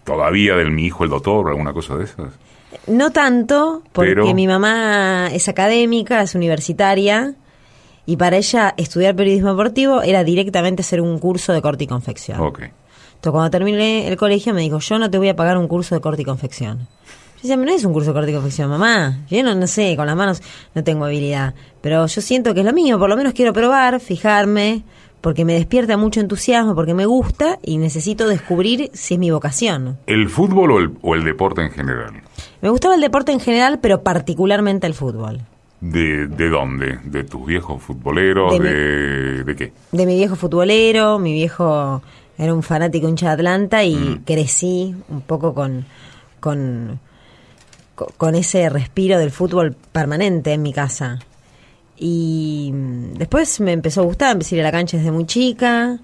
todavía 0.07 0.55
del 0.55 0.71
mi 0.71 0.85
hijo 0.85 1.03
el 1.03 1.09
doctor 1.09 1.45
o 1.45 1.49
alguna 1.49 1.73
cosa 1.73 1.97
de 1.97 2.05
esas? 2.05 2.33
No 2.87 3.11
tanto, 3.11 3.83
porque 3.91 4.33
mi 4.33 4.47
mamá 4.47 5.27
es 5.31 5.49
académica, 5.49 6.21
es 6.21 6.33
universitaria, 6.33 7.35
y 8.05 8.15
para 8.15 8.37
ella 8.37 8.73
estudiar 8.77 9.15
periodismo 9.15 9.49
deportivo 9.49 10.01
era 10.01 10.23
directamente 10.23 10.81
hacer 10.81 11.01
un 11.01 11.19
curso 11.19 11.51
de 11.51 11.61
corte 11.61 11.83
y 11.83 11.87
confección. 11.87 12.39
Ok. 12.39 12.59
Entonces 12.61 13.31
cuando 13.31 13.49
terminé 13.49 14.07
el 14.07 14.15
colegio 14.15 14.53
me 14.53 14.61
dijo, 14.61 14.79
yo 14.79 14.97
no 14.97 15.11
te 15.11 15.17
voy 15.17 15.27
a 15.27 15.35
pagar 15.35 15.57
un 15.57 15.67
curso 15.67 15.93
de 15.93 16.01
corte 16.01 16.21
y 16.21 16.25
confección. 16.25 16.87
Yo 17.37 17.41
decía, 17.41 17.57
no 17.57 17.69
es 17.69 17.83
un 17.83 17.93
curso 17.93 18.11
de 18.11 18.13
corte 18.13 18.31
y 18.31 18.33
confección, 18.33 18.69
mamá. 18.69 19.19
Yo 19.29 19.43
no, 19.43 19.53
no 19.53 19.67
sé, 19.67 19.95
con 19.97 20.07
las 20.07 20.15
manos 20.15 20.41
no 20.73 20.83
tengo 20.83 21.05
habilidad. 21.05 21.53
Pero 21.81 22.07
yo 22.07 22.21
siento 22.21 22.53
que 22.53 22.61
es 22.61 22.65
lo 22.65 22.73
mío, 22.73 22.97
por 22.97 23.09
lo 23.09 23.17
menos 23.17 23.33
quiero 23.33 23.51
probar, 23.51 23.99
fijarme, 23.99 24.83
porque 25.21 25.45
me 25.45 25.53
despierta 25.53 25.97
mucho 25.97 26.19
entusiasmo, 26.19 26.75
porque 26.75 26.93
me 26.93 27.05
gusta 27.05 27.59
y 27.63 27.77
necesito 27.77 28.27
descubrir 28.27 28.89
si 28.93 29.15
es 29.15 29.19
mi 29.19 29.31
vocación. 29.31 29.97
¿El 30.07 30.29
fútbol 30.29 30.71
o 30.71 30.79
el, 30.79 30.91
o 31.01 31.15
el 31.15 31.23
deporte 31.23 31.61
en 31.63 31.71
general? 31.71 32.13
Me 32.61 32.69
gustaba 32.69 32.95
el 32.95 33.01
deporte 33.01 33.31
en 33.31 33.39
general, 33.39 33.79
pero 33.81 34.01
particularmente 34.03 34.87
el 34.87 34.93
fútbol. 34.93 35.41
¿De, 35.81 36.27
de 36.27 36.49
dónde? 36.49 36.99
¿De 37.03 37.23
tus 37.23 37.45
viejos 37.45 37.81
futboleros? 37.83 38.51
De 38.57 38.59
¿De, 38.59 39.43
de 39.43 39.55
qué? 39.55 39.73
De 39.91 40.05
mi 40.05 40.15
viejo 40.15 40.35
futbolero, 40.35 41.19
mi 41.19 41.33
viejo 41.33 42.01
era 42.37 42.53
un 42.53 42.63
fanático 42.63 43.07
hincha 43.07 43.27
de 43.27 43.33
Atlanta 43.33 43.83
y 43.83 43.95
Mm. 43.95 44.23
crecí 44.25 44.95
un 45.09 45.21
poco 45.21 45.53
con, 45.53 45.85
con, 46.39 46.99
co- 47.95 48.11
con 48.17 48.35
ese 48.35 48.69
respiro 48.69 49.17
del 49.19 49.31
fútbol 49.31 49.75
permanente 49.91 50.53
en 50.53 50.61
mi 50.63 50.73
casa. 50.73 51.19
Y 51.99 52.71
mm, 52.73 53.13
después 53.15 53.59
me 53.59 53.71
empezó 53.73 54.01
a 54.01 54.03
gustar, 54.05 54.31
empecé 54.33 54.55
a 54.55 54.57
ir 54.57 54.61
a 54.63 54.67
la 54.67 54.71
cancha 54.71 54.97
desde 54.97 55.11
muy 55.11 55.25
chica. 55.25 55.97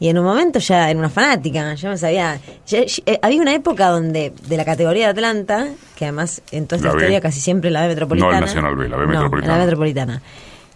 Y 0.00 0.08
en 0.08 0.18
un 0.18 0.24
momento 0.24 0.58
ya 0.58 0.90
era 0.90 0.98
una 0.98 1.08
fanática, 1.08 1.74
yo 1.74 1.88
no 1.88 1.96
sabía. 1.96 2.38
ya- 2.66 2.84
ya- 2.84 3.02
eh, 3.06 3.18
había 3.22 3.40
una 3.40 3.54
época 3.54 3.88
donde, 3.88 4.32
de 4.48 4.56
la 4.56 4.64
categoría 4.64 5.04
de 5.06 5.10
Atlanta, 5.12 5.68
que 5.96 6.04
además 6.06 6.42
en 6.50 6.66
toda 6.66 6.76
esta 6.78 6.88
La 6.88 6.94
B. 6.94 7.00
historia 7.00 7.20
casi 7.20 7.40
siempre 7.40 7.70
la 7.70 7.82
B 7.82 7.88
metropolitana. 7.88 8.32
No 8.32 8.38
el 8.38 8.44
Nacional 8.44 8.76
B, 8.76 8.88
la 8.88 8.96
B 8.96 9.02
No, 9.04 9.08
metropolitana. 9.12 9.52
la 9.52 9.58
B 9.58 9.64
metropolitana. 9.66 10.22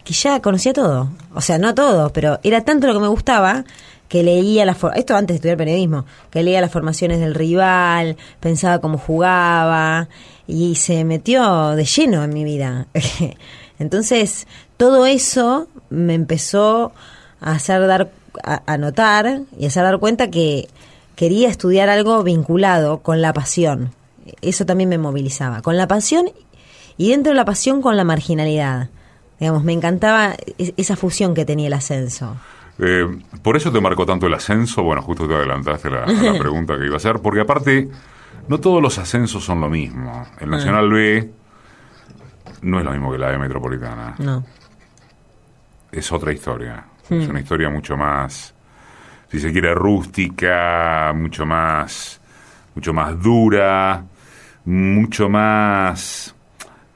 Que 0.04 0.12
ya 0.14 0.40
conocía 0.40 0.72
todo. 0.72 1.10
O 1.34 1.40
sea, 1.40 1.58
no 1.58 1.74
todo, 1.74 2.10
pero 2.12 2.38
era 2.42 2.62
tanto 2.62 2.86
lo 2.86 2.94
que 2.94 3.00
me 3.00 3.08
gustaba 3.08 3.64
que 4.08 4.22
leía 4.22 4.64
las 4.64 4.78
esto 4.94 5.14
antes 5.16 5.34
de 5.34 5.34
estudiar 5.34 5.58
periodismo, 5.58 6.06
que 6.30 6.42
leía 6.42 6.62
las 6.62 6.70
formaciones 6.70 7.20
del 7.20 7.34
rival, 7.34 8.16
pensaba 8.40 8.78
cómo 8.80 8.96
jugaba 8.96 10.08
y 10.46 10.76
se 10.76 11.04
metió 11.04 11.70
de 11.72 11.84
lleno 11.84 12.24
en 12.24 12.32
mi 12.32 12.44
vida. 12.44 12.86
Entonces, 13.78 14.46
todo 14.76 15.06
eso 15.06 15.68
me 15.90 16.14
empezó 16.14 16.92
a 17.40 17.52
hacer 17.52 17.86
dar 17.86 18.10
a, 18.44 18.62
a 18.66 18.76
notar 18.78 19.40
y 19.58 19.66
hacer 19.66 19.84
dar 19.84 19.98
cuenta 19.98 20.30
que 20.30 20.68
quería 21.16 21.48
estudiar 21.48 21.88
algo 21.88 22.22
vinculado 22.22 22.98
con 22.98 23.20
la 23.22 23.32
pasión. 23.32 23.92
Eso 24.42 24.66
también 24.66 24.88
me 24.90 24.98
movilizaba, 24.98 25.62
con 25.62 25.76
la 25.76 25.88
pasión 25.88 26.30
y 26.96 27.10
dentro 27.10 27.30
de 27.32 27.36
la 27.36 27.44
pasión 27.44 27.80
con 27.82 27.96
la 27.96 28.04
marginalidad. 28.04 28.90
Digamos, 29.40 29.62
me 29.64 29.72
encantaba 29.72 30.34
es- 30.58 30.74
esa 30.76 30.96
fusión 30.96 31.34
que 31.34 31.44
tenía 31.44 31.68
el 31.68 31.72
ascenso. 31.72 32.36
Eh, 32.80 33.06
por 33.42 33.56
eso 33.56 33.72
te 33.72 33.80
marcó 33.80 34.04
tanto 34.04 34.26
el 34.26 34.34
ascenso. 34.34 34.82
Bueno, 34.82 35.02
justo 35.02 35.26
te 35.26 35.34
adelantaste 35.34 35.90
la, 35.90 36.04
a 36.04 36.12
la 36.12 36.38
pregunta 36.38 36.76
que 36.78 36.84
iba 36.86 36.94
a 36.94 36.98
hacer, 36.98 37.20
porque 37.20 37.40
aparte, 37.40 37.88
no 38.48 38.58
todos 38.58 38.82
los 38.82 38.98
ascensos 38.98 39.44
son 39.44 39.60
lo 39.60 39.68
mismo. 39.70 40.26
El 40.40 40.50
Nacional 40.50 40.90
B 40.90 41.30
no 42.62 42.78
es 42.78 42.84
lo 42.84 42.92
mismo 42.92 43.12
que 43.12 43.18
la 43.18 43.28
B 43.28 43.38
Metropolitana. 43.38 44.14
No. 44.18 44.44
Es 45.90 46.12
otra 46.12 46.32
historia. 46.32 46.84
Es 47.10 47.26
una 47.26 47.40
historia 47.40 47.70
mucho 47.70 47.96
más, 47.96 48.54
si 49.30 49.40
se 49.40 49.50
quiere, 49.50 49.74
rústica, 49.74 51.12
mucho 51.14 51.46
más, 51.46 52.20
mucho 52.74 52.92
más 52.92 53.18
dura, 53.22 54.04
mucho 54.66 55.30
más 55.30 56.34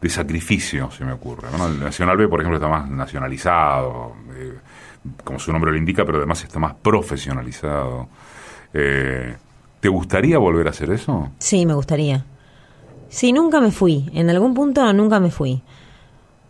de 0.02 0.08
sacrificio, 0.10 0.90
se 0.90 1.04
me 1.04 1.12
ocurre. 1.12 1.48
¿no? 1.56 1.66
El 1.66 1.80
Nacional 1.80 2.18
B, 2.18 2.28
por 2.28 2.40
ejemplo, 2.40 2.58
está 2.58 2.68
más 2.68 2.90
nacionalizado, 2.90 4.16
eh, 4.34 4.58
como 5.24 5.38
su 5.38 5.50
nombre 5.50 5.70
lo 5.70 5.78
indica, 5.78 6.04
pero 6.04 6.18
además 6.18 6.44
está 6.44 6.58
más 6.58 6.74
profesionalizado. 6.74 8.08
Eh, 8.74 9.34
¿Te 9.80 9.88
gustaría 9.88 10.38
volver 10.38 10.66
a 10.66 10.70
hacer 10.70 10.90
eso? 10.90 11.32
Sí, 11.38 11.64
me 11.64 11.74
gustaría. 11.74 12.24
Sí, 13.12 13.34
nunca 13.34 13.60
me 13.60 13.70
fui. 13.70 14.10
En 14.14 14.30
algún 14.30 14.54
punto 14.54 14.90
nunca 14.94 15.20
me 15.20 15.30
fui. 15.30 15.60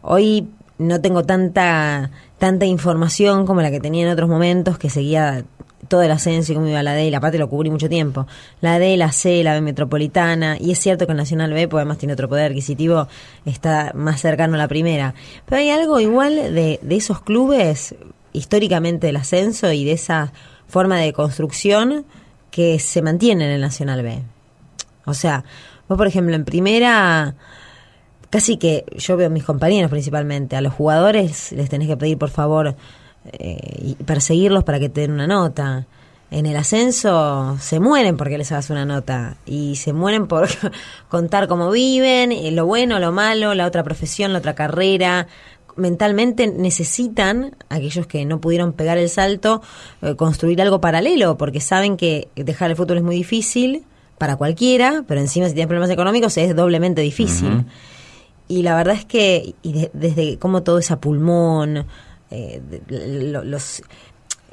Hoy 0.01 0.47
no 0.79 1.01
tengo 1.01 1.25
tanta 1.25 2.13
tanta 2.39 2.67
información 2.67 3.47
como 3.47 3.63
la 3.63 3.73
que 3.73 3.81
tenía 3.81 4.05
en 4.07 4.13
otros 4.13 4.29
momentos, 4.29 4.79
que 4.79 4.89
seguía 4.89 5.45
todo 5.89 6.03
el 6.03 6.11
ascenso 6.13 6.53
y 6.53 6.55
cómo 6.55 6.69
iba 6.69 6.81
la 6.85 6.93
D, 6.93 7.07
y 7.07 7.11
la 7.11 7.19
parte 7.19 7.37
lo 7.37 7.49
cubrí 7.49 7.69
mucho 7.69 7.89
tiempo. 7.89 8.29
La 8.61 8.79
D, 8.79 8.97
la 8.97 9.11
C, 9.11 9.43
la 9.43 9.55
B 9.55 9.61
metropolitana, 9.61 10.57
y 10.59 10.71
es 10.71 10.79
cierto 10.79 11.07
que 11.07 11.13
el 11.13 11.19
Nacional 11.19 11.53
B, 11.53 11.67
pues 11.67 11.81
además 11.81 11.99
tiene 11.99 12.15
otro 12.15 12.29
poder 12.29 12.53
adquisitivo, 12.53 13.09
está 13.45 13.91
más 13.97 14.21
cercano 14.21 14.55
a 14.55 14.59
la 14.59 14.69
primera. 14.69 15.15
Pero 15.47 15.61
hay 15.61 15.71
algo 15.71 15.99
igual 15.99 16.37
de, 16.37 16.79
de 16.81 16.97
esos 16.97 17.23
clubes, 17.23 17.97
históricamente 18.33 19.09
del 19.09 19.17
ascenso 19.17 19.73
y 19.73 19.85
de 19.85 19.93
esa 19.93 20.33
forma 20.69 20.99
de 20.99 21.13
construcción 21.13 22.05
que 22.53 22.79
se 22.79 23.03
mantiene 23.03 23.47
en 23.47 23.51
el 23.51 23.61
Nacional 23.61 24.03
B. 24.05 24.23
O 25.05 25.15
sea, 25.15 25.45
vos 25.89 25.99
por 25.99 26.07
ejemplo 26.07 26.35
en 26.35 26.45
primera, 26.45 27.35
casi 28.31 28.57
que 28.57 28.85
yo 28.97 29.17
veo 29.17 29.27
a 29.27 29.31
mis 29.31 29.45
compañeros 29.45 29.91
principalmente, 29.91 30.57
a 30.57 30.61
los 30.61 30.73
jugadores 30.73 31.53
les 31.53 31.69
tenés 31.69 31.89
que 31.89 31.97
pedir 31.97 32.19
por 32.19 32.31
favor 32.31 32.75
eh, 33.25 33.95
perseguirlos 34.05 34.65
para 34.65 34.81
que 34.81 34.89
te 34.89 35.03
den 35.03 35.13
una 35.13 35.27
nota. 35.27 35.87
En 36.31 36.47
el 36.47 36.57
ascenso 36.57 37.59
se 37.61 37.79
mueren 37.79 38.17
porque 38.17 38.39
les 38.39 38.51
hagas 38.53 38.71
una 38.71 38.87
nota 38.87 39.37
y 39.45 39.77
se 39.77 39.93
mueren 39.93 40.27
por 40.27 40.49
contar 41.11 41.47
cómo 41.47 41.71
viven, 41.71 42.33
eh, 42.33 42.51
lo 42.53 42.65
bueno, 42.65 42.99
lo 42.99 43.13
malo, 43.13 43.55
la 43.55 43.67
otra 43.67 43.85
profesión, 43.85 44.33
la 44.33 44.39
otra 44.39 44.55
carrera. 44.55 45.29
Mentalmente 45.77 46.47
necesitan, 46.47 47.55
aquellos 47.69 48.07
que 48.07 48.25
no 48.25 48.41
pudieron 48.41 48.73
pegar 48.73 48.97
el 48.97 49.11
salto, 49.11 49.63
eh, 50.01 50.17
construir 50.17 50.63
algo 50.63 50.81
paralelo 50.81 51.37
porque 51.37 51.61
saben 51.61 51.99
que 51.99 52.29
dejar 52.35 52.71
el 52.71 52.77
fútbol 52.77 52.99
es 52.99 53.03
muy 53.03 53.17
difícil 53.17 53.85
para 54.23 54.37
cualquiera, 54.37 55.03
pero 55.09 55.21
encima 55.21 55.49
si 55.49 55.55
tienes 55.55 55.67
problemas 55.67 55.91
económicos 55.91 56.37
es 56.37 56.55
doblemente 56.55 57.01
difícil. 57.01 57.65
Y 58.47 58.63
la 58.63 58.77
verdad 58.77 58.95
es 58.95 59.05
que 59.05 59.57
y 59.63 59.73
de- 59.73 59.91
desde 59.95 60.39
como 60.39 60.63
todo 60.63 60.79
ese 60.79 60.97
pulmón, 60.97 61.87
eh, 62.31 62.63
de- 62.89 63.33
lo- 63.33 63.43
los, 63.43 63.83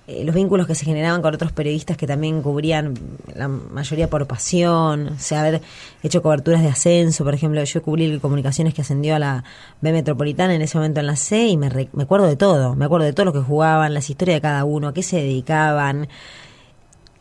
eh, 0.08 0.24
los 0.26 0.34
vínculos 0.34 0.66
que 0.66 0.74
se 0.74 0.86
generaban 0.86 1.22
con 1.22 1.36
otros 1.36 1.52
periodistas 1.52 1.98
que 1.98 2.08
también 2.08 2.42
cubrían 2.42 2.96
la 3.36 3.48
mayoría 3.48 4.10
por 4.10 4.26
pasión, 4.26 5.10
o 5.10 5.20
sea, 5.20 5.42
haber 5.42 5.62
hecho 6.02 6.24
coberturas 6.24 6.64
de 6.64 6.70
ascenso, 6.70 7.24
por 7.24 7.36
ejemplo, 7.36 7.64
yo 7.64 7.84
cubrí 7.84 8.18
comunicaciones 8.18 8.74
que 8.74 8.82
ascendió 8.82 9.16
a 9.18 9.20
la 9.20 9.44
B 9.82 9.92
Metropolitana 9.92 10.56
en 10.56 10.64
ese 10.64 10.80
momento 10.80 11.00
en 11.00 11.06
la 11.06 11.16
C 11.16 11.48
y 11.48 11.58
me, 11.58 11.70
re- 11.70 11.90
me 11.94 12.04
acuerdo 12.04 12.26
de 12.26 12.38
todo, 12.38 12.76
me 12.76 12.86
acuerdo 12.86 13.06
de 13.06 13.14
todo 13.14 13.28
lo 13.28 13.34
que 13.34 13.42
jugaban, 13.42 13.94
las 13.94 14.10
historias 14.10 14.38
de 14.38 14.42
cada 14.42 14.66
uno, 14.66 14.88
a 14.88 14.94
qué 14.96 15.04
se 15.04 15.18
dedicaban. 15.18 16.08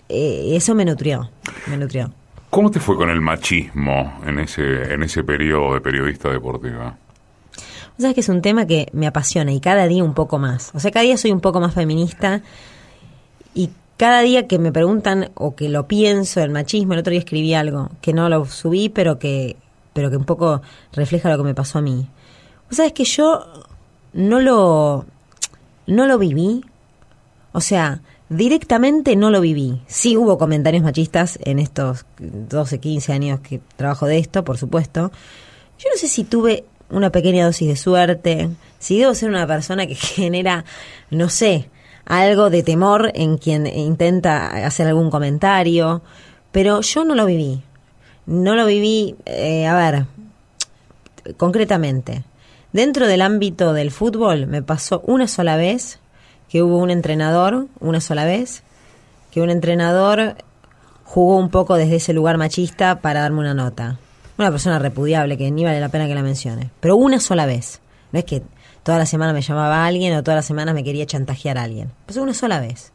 Eh, 0.09 0.53
eso 0.57 0.75
me 0.75 0.87
nutrió, 0.87 1.29
me 1.67 1.77
nutrió. 1.77 2.11
¿Cómo 2.51 2.71
te 2.71 2.81
fue 2.81 2.97
con 2.97 3.11
el 3.11 3.21
machismo 3.21 4.21
en 4.27 4.39
ese, 4.39 4.95
en 4.95 5.03
ese 5.03 5.23
periodo 5.23 5.75
de 5.75 5.81
periodista 5.81 6.31
deportiva? 6.31 6.97
Sabes 7.99 8.15
que 8.15 8.21
es 8.21 8.29
un 8.29 8.41
tema 8.41 8.67
que 8.67 8.89
me 8.93 9.07
apasiona 9.07 9.53
y 9.53 9.61
cada 9.61 9.87
día 9.87 10.03
un 10.03 10.15
poco 10.15 10.39
más. 10.39 10.71
O 10.75 10.81
sea, 10.81 10.91
cada 10.91 11.05
día 11.05 11.17
soy 11.17 11.33
un 11.33 11.41
poco 11.41 11.61
más 11.61 11.75
feminista 11.75 12.43
y 13.55 13.71
cada 13.99 14.21
día 14.21 14.47
que 14.47 14.59
me 14.59 14.73
preguntan 14.73 15.31
o 15.35 15.57
que 15.57 15.69
lo 15.69 15.89
pienso, 15.89 16.41
el 16.41 16.51
machismo, 16.51 16.95
el 16.95 17.01
otro 17.01 17.11
día 17.11 17.19
escribí 17.19 17.53
algo 17.55 17.91
que 18.01 18.13
no 18.13 18.29
lo 18.29 18.47
subí, 18.47 18.89
pero 18.89 19.19
que, 19.19 19.57
pero 19.93 20.11
que 20.11 20.17
un 20.17 20.25
poco 20.25 20.63
refleja 20.93 21.29
lo 21.29 21.37
que 21.37 21.45
me 21.45 21.55
pasó 21.55 21.79
a 21.79 21.83
mí. 21.83 22.09
Vos 22.69 22.77
sabes 22.77 22.93
que 22.93 23.05
yo 23.05 23.45
no 24.13 24.41
lo, 24.41 25.05
no 25.87 26.07
lo 26.07 26.19
viví. 26.19 26.65
O 27.53 27.61
sea, 27.61 28.01
directamente 28.29 29.17
no 29.17 29.31
lo 29.31 29.41
viví. 29.41 29.83
Sí 29.87 30.17
hubo 30.17 30.39
comentarios 30.39 30.83
machistas 30.83 31.39
en 31.43 31.59
estos 31.59 32.05
12, 32.19 32.79
15 32.79 33.13
años 33.13 33.41
que 33.41 33.61
trabajo 33.77 34.07
de 34.07 34.19
esto, 34.19 34.45
por 34.45 34.59
supuesto. 34.59 35.11
Yo 35.79 35.89
no 35.91 35.97
sé 35.97 36.09
si 36.09 36.25
tuve 36.25 36.65
una 36.91 37.11
pequeña 37.11 37.45
dosis 37.45 37.69
de 37.69 37.77
suerte, 37.77 38.51
si 38.79 38.99
debo 38.99 39.15
ser 39.15 39.31
una 39.31 39.47
persona 39.47 39.87
que 39.87 39.95
genera, 39.95 40.65
no 41.11 41.29
sé, 41.29 41.71
algo 42.05 42.51
de 42.51 42.63
temor 42.63 43.13
en 43.15 43.39
quien 43.39 43.67
intenta 43.67 44.67
hacer 44.67 44.87
algún 44.89 45.11
comentario, 45.11 46.03
pero 46.53 46.81
yo 46.81 47.05
no 47.05 47.15
lo 47.15 47.27
viví. 47.27 47.63
No 48.27 48.55
lo 48.55 48.67
viví, 48.67 49.17
eh, 49.25 49.67
a 49.67 49.75
ver, 49.75 50.05
concretamente. 51.37 52.25
Dentro 52.73 53.07
del 53.07 53.23
ámbito 53.23 53.73
del 53.73 53.91
fútbol 53.91 54.47
me 54.47 54.63
pasó 54.63 55.03
una 55.07 55.27
sola 55.27 55.57
vez 55.57 55.99
que 56.49 56.63
hubo 56.63 56.79
un 56.79 56.91
entrenador, 56.91 57.67
una 57.81 58.01
sola 58.01 58.25
vez, 58.25 58.63
que 59.31 59.41
un 59.41 59.51
entrenador 59.51 60.37
jugó 61.05 61.37
un 61.37 61.51
poco 61.51 61.77
desde 61.77 61.97
ese 61.97 62.13
lugar 62.13 62.39
machista 62.39 63.01
para 63.01 63.21
darme 63.21 63.41
una 63.41 63.55
nota. 63.55 63.99
Una 64.39 64.51
persona 64.51 64.79
repudiable 64.79 65.37
que 65.37 65.51
ni 65.51 65.65
vale 65.65 65.81
la 65.81 65.89
pena 65.89 66.07
que 66.07 66.15
la 66.15 66.23
mencione. 66.23 66.71
Pero 66.81 66.97
una 66.97 67.19
sola 67.19 67.47
vez. 67.47 67.81
No 68.13 68.19
es 68.19 68.25
que 68.25 68.43
toda 68.83 68.99
la 68.99 69.07
semana 69.07 69.33
me 69.33 69.43
llamaba 69.43 69.85
alguien 69.85 70.15
o 70.15 70.23
todas 70.23 70.37
las 70.37 70.47
semanas 70.47 70.75
me 70.75 70.85
quería 70.85 71.07
chantajear 71.07 71.59
a 71.59 71.65
alguien. 71.65 71.91
Pasó 72.07 72.23
una 72.23 72.35
sola 72.35 72.61
vez. 72.61 72.93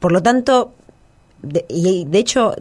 Por 0.00 0.12
lo 0.12 0.22
tanto, 0.22 0.72
y 1.68 2.04
de 2.06 2.18
hecho, 2.18 2.54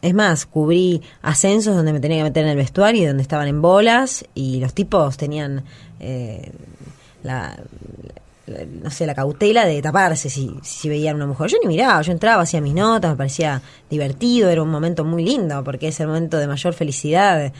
es 0.00 0.14
más, 0.14 0.46
cubrí 0.46 1.02
ascensos 1.22 1.74
donde 1.74 1.92
me 1.92 2.00
tenía 2.00 2.18
que 2.18 2.24
meter 2.24 2.44
en 2.44 2.50
el 2.50 2.56
vestuario 2.56 3.02
y 3.02 3.06
donde 3.06 3.22
estaban 3.22 3.48
en 3.48 3.60
bolas 3.60 4.24
y 4.34 4.60
los 4.60 4.74
tipos 4.74 5.16
tenían 5.16 5.64
eh, 5.98 6.52
la, 7.24 7.56
no 8.46 8.90
sé, 8.90 9.06
la 9.06 9.14
cautela 9.14 9.64
de 9.64 9.80
taparse 9.82 10.30
si, 10.30 10.54
si 10.62 10.88
veían 10.88 11.16
una 11.16 11.26
mujer. 11.26 11.50
Yo 11.50 11.56
ni 11.62 11.68
miraba, 11.68 12.00
yo 12.02 12.12
entraba, 12.12 12.42
hacía 12.42 12.60
mis 12.60 12.74
notas, 12.74 13.10
me 13.12 13.16
parecía 13.16 13.60
divertido, 13.90 14.50
era 14.50 14.62
un 14.62 14.70
momento 14.70 15.04
muy 15.04 15.24
lindo, 15.24 15.64
porque 15.64 15.88
es 15.88 15.98
el 16.00 16.06
momento 16.06 16.38
de 16.38 16.46
mayor 16.46 16.74
felicidad 16.74 17.52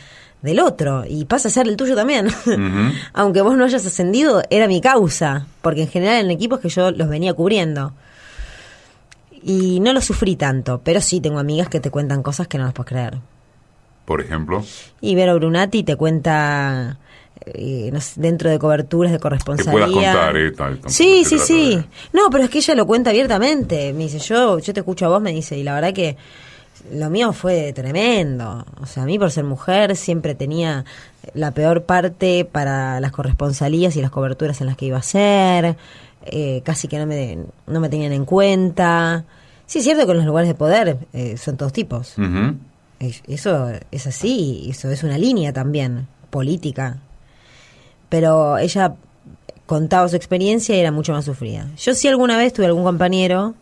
del 0.43 0.61
otro, 0.61 1.05
y 1.09 1.25
pasa 1.25 1.49
a 1.49 1.51
ser 1.51 1.67
el 1.67 1.77
tuyo 1.77 1.97
también. 1.97 2.29
Aunque 3.15 3.41
vos 3.41 3.57
no 3.57 3.65
hayas 3.65 3.87
ascendido, 3.87 4.43
era 4.51 4.69
mi 4.69 4.81
causa, 4.81 5.47
porque 5.63 5.83
en 5.83 5.89
general 5.89 6.25
en 6.25 6.31
equipos 6.31 6.61
que 6.61 6.69
yo 6.69 6.91
los 6.91 7.09
venía 7.09 7.33
cubriendo. 7.33 7.95
Y 9.43 9.81
no 9.81 9.93
lo 9.93 10.01
sufrí 10.01 10.37
tanto, 10.37 10.81
pero 10.85 11.01
sí 11.01 11.21
tengo 11.21 11.39
amigas 11.39 11.69
que 11.69 11.81
te 11.81 11.91
cuentan 11.91 12.23
cosas 12.23 12.49
que 12.49 12.57
no 12.57 12.65
las 12.65 12.73
puedes 12.73 12.89
creer. 12.89 13.19
Por 14.05 14.21
ejemplo. 14.21 14.65
Y 15.01 15.15
Vero 15.15 15.35
Brunati 15.35 15.83
te 15.83 15.97
cuenta 15.97 16.99
eh, 17.47 17.93
dentro 18.17 18.51
de 18.51 18.59
coberturas 18.59 19.13
de 19.13 19.19
corresponsalía. 19.19 19.87
Que 19.87 19.93
puedas 19.93 20.17
contar, 20.17 20.37
eh, 20.37 20.81
sí, 20.87 21.25
sí, 21.25 21.39
sí. 21.39 21.85
No, 22.13 22.31
pero 22.31 22.45
es 22.45 22.51
que 22.51 22.59
ella 22.59 22.75
lo 22.75 22.87
cuenta 22.87 23.11
abiertamente. 23.11 23.93
Me 23.93 24.05
dice, 24.05 24.19
yo, 24.19 24.59
yo 24.59 24.73
te 24.73 24.81
escucho 24.81 25.07
a 25.07 25.09
vos, 25.09 25.23
me 25.23 25.33
dice, 25.33 25.57
y 25.57 25.63
la 25.63 25.75
verdad 25.75 25.93
que 25.93 26.17
lo 26.93 27.11
mío 27.11 27.33
fue 27.33 27.73
tremendo. 27.73 28.65
O 28.81 28.87
sea, 28.87 29.05
a 29.05 29.07
mí 29.07 29.19
por 29.19 29.31
ser 29.31 29.45
mujer 29.45 29.97
siempre 29.97 30.35
tenía 30.35 30.85
la 31.35 31.53
peor 31.53 31.85
parte 31.85 32.45
para 32.45 33.01
las 33.01 33.13
corresponsalías 33.13 33.97
y 33.97 34.03
las 34.03 34.11
coberturas 34.11 34.61
en 34.61 34.67
las 34.67 34.77
que 34.77 34.87
iba 34.87 34.99
a 34.99 35.03
ser. 35.03 35.77
Eh, 36.27 36.63
casi 36.65 36.89
que 36.89 36.99
no 36.99 37.07
me, 37.07 37.39
no 37.67 37.81
me 37.81 37.89
tenían 37.89 38.13
en 38.13 38.25
cuenta. 38.25 39.25
Sí, 39.67 39.79
es 39.79 39.85
cierto 39.85 40.07
que 40.07 40.13
en 40.13 40.19
los 40.19 40.27
lugares 40.27 40.49
de 40.49 40.55
poder 40.55 40.99
eh, 41.13 41.37
son 41.37 41.57
todos 41.57 41.73
tipos. 41.73 42.15
Eso 43.27 43.71
es 43.91 44.07
así, 44.07 44.69
eso 44.71 44.91
es 44.91 45.03
una 45.03 45.19
línea 45.19 45.53
también 45.53 46.07
política. 46.31 46.99
Pero 48.09 48.59
ella 48.59 48.95
contaba 49.67 50.09
su 50.09 50.17
experiencia 50.17 50.77
y 50.77 50.81
era 50.81 50.93
mucho 50.93 51.13
más 51.13 51.25
sufrida. 51.25 51.69
Yo 51.79 51.95
sí 51.95 52.09
alguna 52.09 52.37
vez 52.37 52.53
tuve 52.53 52.67
algún 52.67 52.85
compañero 52.85 53.55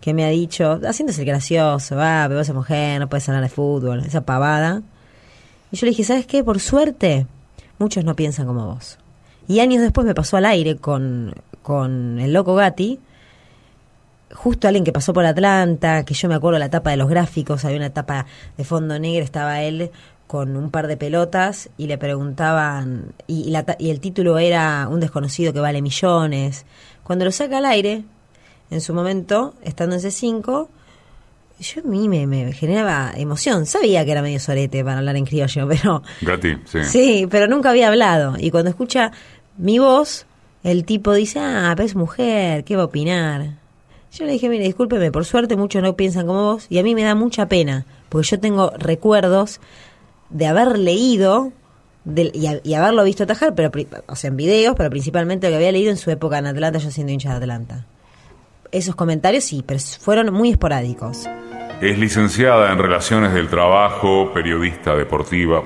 que 0.00 0.14
me 0.14 0.24
ha 0.24 0.28
dicho, 0.28 0.80
haciéndose 0.84 1.24
gracioso, 1.24 1.94
va, 1.96 2.24
pero 2.26 2.40
esa 2.40 2.52
mujer, 2.52 2.98
no 2.98 3.08
puedes 3.08 3.28
hablar 3.28 3.44
de 3.44 3.48
fútbol, 3.48 4.00
esa 4.00 4.22
pavada. 4.22 4.82
Y 5.70 5.76
yo 5.76 5.86
le 5.86 5.90
dije, 5.90 6.02
¿sabes 6.02 6.26
qué? 6.26 6.42
Por 6.42 6.58
suerte, 6.58 7.26
muchos 7.78 8.04
no 8.04 8.16
piensan 8.16 8.46
como 8.46 8.66
vos. 8.66 8.98
Y 9.46 9.60
años 9.60 9.80
después 9.80 10.04
me 10.06 10.14
pasó 10.14 10.36
al 10.36 10.46
aire 10.46 10.76
con, 10.76 11.34
con 11.62 12.18
el 12.18 12.32
loco 12.32 12.56
Gatti, 12.56 12.98
justo 14.34 14.66
alguien 14.66 14.84
que 14.84 14.92
pasó 14.92 15.12
por 15.12 15.24
Atlanta, 15.24 16.04
que 16.04 16.14
yo 16.14 16.28
me 16.28 16.34
acuerdo 16.34 16.58
la 16.58 16.68
tapa 16.70 16.90
de 16.90 16.96
los 16.96 17.08
gráficos, 17.08 17.64
había 17.64 17.76
una 17.76 17.90
tapa 17.90 18.26
de 18.56 18.64
fondo 18.64 18.98
negro, 18.98 19.24
estaba 19.24 19.62
él 19.62 19.90
con 20.32 20.56
un 20.56 20.70
par 20.70 20.86
de 20.86 20.96
pelotas 20.96 21.68
y 21.76 21.88
le 21.88 21.98
preguntaban, 21.98 23.12
y, 23.26 23.50
la, 23.50 23.66
y 23.78 23.90
el 23.90 24.00
título 24.00 24.38
era 24.38 24.88
Un 24.90 24.98
desconocido 24.98 25.52
que 25.52 25.60
vale 25.60 25.82
millones. 25.82 26.64
Cuando 27.02 27.26
lo 27.26 27.32
saca 27.32 27.58
al 27.58 27.66
aire, 27.66 28.04
en 28.70 28.80
su 28.80 28.94
momento, 28.94 29.52
estando 29.62 29.94
en 29.94 30.00
C5, 30.00 30.68
yo 31.60 31.82
a 31.82 31.86
mí 31.86 32.08
me, 32.08 32.50
generaba 32.54 33.12
emoción. 33.14 33.66
Sabía 33.66 34.06
que 34.06 34.12
era 34.12 34.22
medio 34.22 34.40
sorete 34.40 34.82
para 34.82 35.00
hablar 35.00 35.16
en 35.16 35.26
criollo, 35.26 35.68
pero... 35.68 36.02
Gatti, 36.22 36.56
sí. 36.64 36.82
Sí, 36.82 37.28
pero 37.30 37.46
nunca 37.46 37.68
había 37.68 37.88
hablado. 37.88 38.36
Y 38.38 38.50
cuando 38.50 38.70
escucha 38.70 39.12
mi 39.58 39.80
voz, 39.80 40.24
el 40.64 40.86
tipo 40.86 41.12
dice, 41.12 41.40
ah, 41.40 41.74
pero 41.76 41.84
es 41.84 41.94
mujer, 41.94 42.64
¿qué 42.64 42.74
va 42.74 42.84
a 42.84 42.86
opinar? 42.86 43.58
Yo 44.14 44.24
le 44.24 44.32
dije, 44.32 44.48
mire, 44.48 44.64
discúlpeme, 44.64 45.12
por 45.12 45.26
suerte 45.26 45.56
muchos 45.56 45.82
no 45.82 45.94
piensan 45.94 46.26
como 46.26 46.54
vos 46.54 46.68
y 46.70 46.78
a 46.78 46.82
mí 46.82 46.94
me 46.94 47.02
da 47.02 47.14
mucha 47.14 47.48
pena, 47.48 47.84
porque 48.08 48.28
yo 48.28 48.40
tengo 48.40 48.72
recuerdos 48.78 49.60
de 50.32 50.46
haber 50.46 50.78
leído 50.78 51.52
y, 52.04 52.74
haberlo 52.74 53.04
visto 53.04 53.22
atajar, 53.24 53.54
pero, 53.54 53.70
o 54.06 54.16
sea, 54.16 54.28
en 54.28 54.36
videos, 54.36 54.74
pero 54.76 54.90
principalmente 54.90 55.46
lo 55.46 55.52
que 55.52 55.56
había 55.56 55.72
leído 55.72 55.90
en 55.90 55.96
su 55.96 56.10
época 56.10 56.38
en 56.38 56.46
Atlanta, 56.46 56.78
yo 56.78 56.90
siendo 56.90 57.12
hincha 57.12 57.30
de 57.30 57.36
Atlanta. 57.36 57.86
Esos 58.72 58.96
comentarios 58.96 59.44
sí, 59.44 59.62
pero 59.64 59.78
fueron 60.00 60.32
muy 60.32 60.50
esporádicos. 60.50 61.28
Es 61.80 61.98
licenciada 61.98 62.72
en 62.72 62.78
Relaciones 62.78 63.34
del 63.34 63.48
Trabajo, 63.48 64.32
periodista 64.32 64.96
deportiva, 64.96 65.62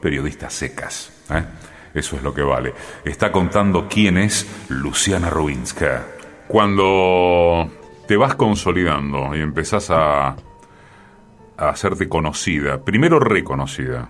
periodista 0.00 0.50
secas. 0.50 1.12
¿eh? 1.30 1.44
Eso 1.94 2.16
es 2.16 2.22
lo 2.22 2.34
que 2.34 2.42
vale. 2.42 2.74
Está 3.04 3.30
contando 3.30 3.86
quién 3.88 4.18
es 4.18 4.46
Luciana 4.68 5.30
Rubinska. 5.30 6.06
Cuando 6.48 7.70
te 8.08 8.16
vas 8.16 8.34
consolidando 8.34 9.34
y 9.36 9.40
empezás 9.40 9.90
a, 9.90 10.34
a 11.60 11.68
hacerte 11.68 12.08
conocida, 12.08 12.82
primero 12.82 13.20
reconocida, 13.20 14.08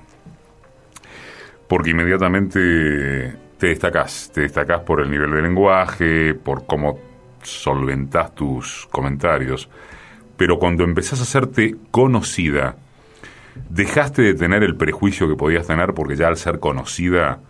porque 1.66 1.90
inmediatamente 1.90 3.36
te 3.58 3.66
destacás, 3.66 4.30
te 4.32 4.42
destacás 4.42 4.82
por 4.82 5.00
el 5.00 5.10
nivel 5.10 5.32
de 5.32 5.42
lenguaje, 5.42 6.34
por 6.34 6.64
cómo 6.64 6.98
solventás 7.42 8.34
tus 8.36 8.86
comentarios, 8.92 9.68
pero 10.36 10.60
cuando 10.60 10.84
empezás 10.84 11.18
a 11.18 11.24
hacerte 11.24 11.76
conocida, 11.90 12.76
dejaste 13.68 14.22
de 14.22 14.34
tener 14.34 14.62
el 14.62 14.76
prejuicio 14.76 15.28
que 15.28 15.34
podías 15.34 15.66
tener 15.66 15.92
porque 15.92 16.14
ya 16.14 16.28
al 16.28 16.36
ser 16.36 16.60
conocida, 16.60 17.40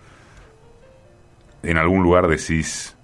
en 1.63 1.77
algún 1.77 2.03
lugar 2.03 2.27
decís, 2.27 2.97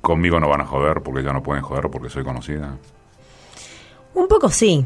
conmigo 0.00 0.40
no 0.40 0.48
van 0.48 0.62
a 0.62 0.66
joder 0.66 1.00
porque 1.02 1.22
ya 1.22 1.32
no 1.32 1.44
pueden 1.44 1.62
joder 1.62 1.88
porque 1.92 2.10
soy 2.10 2.24
conocida? 2.24 2.76
Un 4.14 4.26
poco 4.26 4.48
sí, 4.48 4.84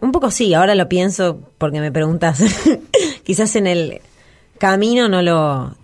un 0.00 0.12
poco 0.12 0.30
sí, 0.30 0.54
ahora 0.54 0.74
lo 0.74 0.88
pienso 0.88 1.40
porque 1.58 1.80
me 1.80 1.92
preguntas. 1.92 2.42
Quizás 3.24 3.56
en 3.56 3.66
el 3.66 4.00
camino 4.58 5.08
no 5.08 5.22
lo... 5.22 5.74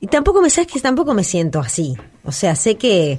Y 0.00 0.06
tampoco 0.06 0.40
me 0.40 0.50
sabes 0.50 0.70
que 0.70 0.80
tampoco 0.80 1.12
me 1.14 1.24
siento 1.24 1.58
así. 1.60 1.96
O 2.24 2.32
sea, 2.32 2.54
sé 2.54 2.76
que 2.76 3.18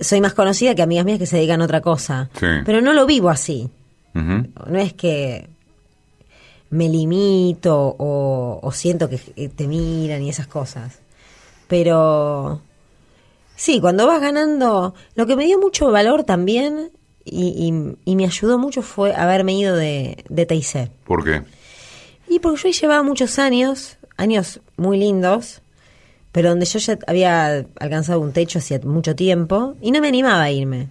soy 0.00 0.20
más 0.20 0.34
conocida 0.34 0.74
que 0.74 0.82
amigas 0.82 1.04
mías 1.04 1.18
que 1.18 1.26
se 1.26 1.36
dedican 1.36 1.60
a 1.60 1.64
otra 1.64 1.80
cosa. 1.82 2.30
Pero 2.40 2.80
no 2.80 2.92
lo 2.92 3.06
vivo 3.06 3.28
así. 3.28 3.68
No 4.14 4.78
es 4.78 4.94
que 4.94 5.48
me 6.70 6.88
limito 6.88 7.76
o, 7.98 8.60
o, 8.62 8.72
siento 8.72 9.08
que 9.08 9.18
te 9.48 9.68
miran 9.68 10.22
y 10.22 10.30
esas 10.30 10.46
cosas. 10.46 11.00
Pero 11.68 12.62
Sí, 13.60 13.78
cuando 13.78 14.06
vas 14.06 14.22
ganando, 14.22 14.94
lo 15.14 15.26
que 15.26 15.36
me 15.36 15.44
dio 15.44 15.58
mucho 15.58 15.90
valor 15.90 16.24
también 16.24 16.92
y, 17.24 17.72
y, 18.04 18.16
me 18.16 18.24
ayudó 18.24 18.58
mucho 18.58 18.82
fue 18.82 19.14
haberme 19.14 19.52
ido 19.52 19.76
de, 19.76 20.24
de 20.28 20.46
TIC. 20.46 20.90
¿Por 21.04 21.24
qué? 21.24 21.42
Y 22.28 22.38
porque 22.38 22.72
yo 22.72 22.80
llevaba 22.80 23.02
muchos 23.02 23.38
años, 23.38 23.98
años 24.16 24.60
muy 24.76 24.98
lindos, 24.98 25.62
pero 26.32 26.50
donde 26.50 26.66
yo 26.66 26.78
ya 26.78 26.98
había 27.06 27.66
alcanzado 27.78 28.20
un 28.20 28.32
techo 28.32 28.58
hacía 28.58 28.80
mucho 28.84 29.14
tiempo 29.14 29.74
y 29.80 29.90
no 29.90 30.00
me 30.00 30.08
animaba 30.08 30.42
a 30.42 30.50
irme. 30.50 30.88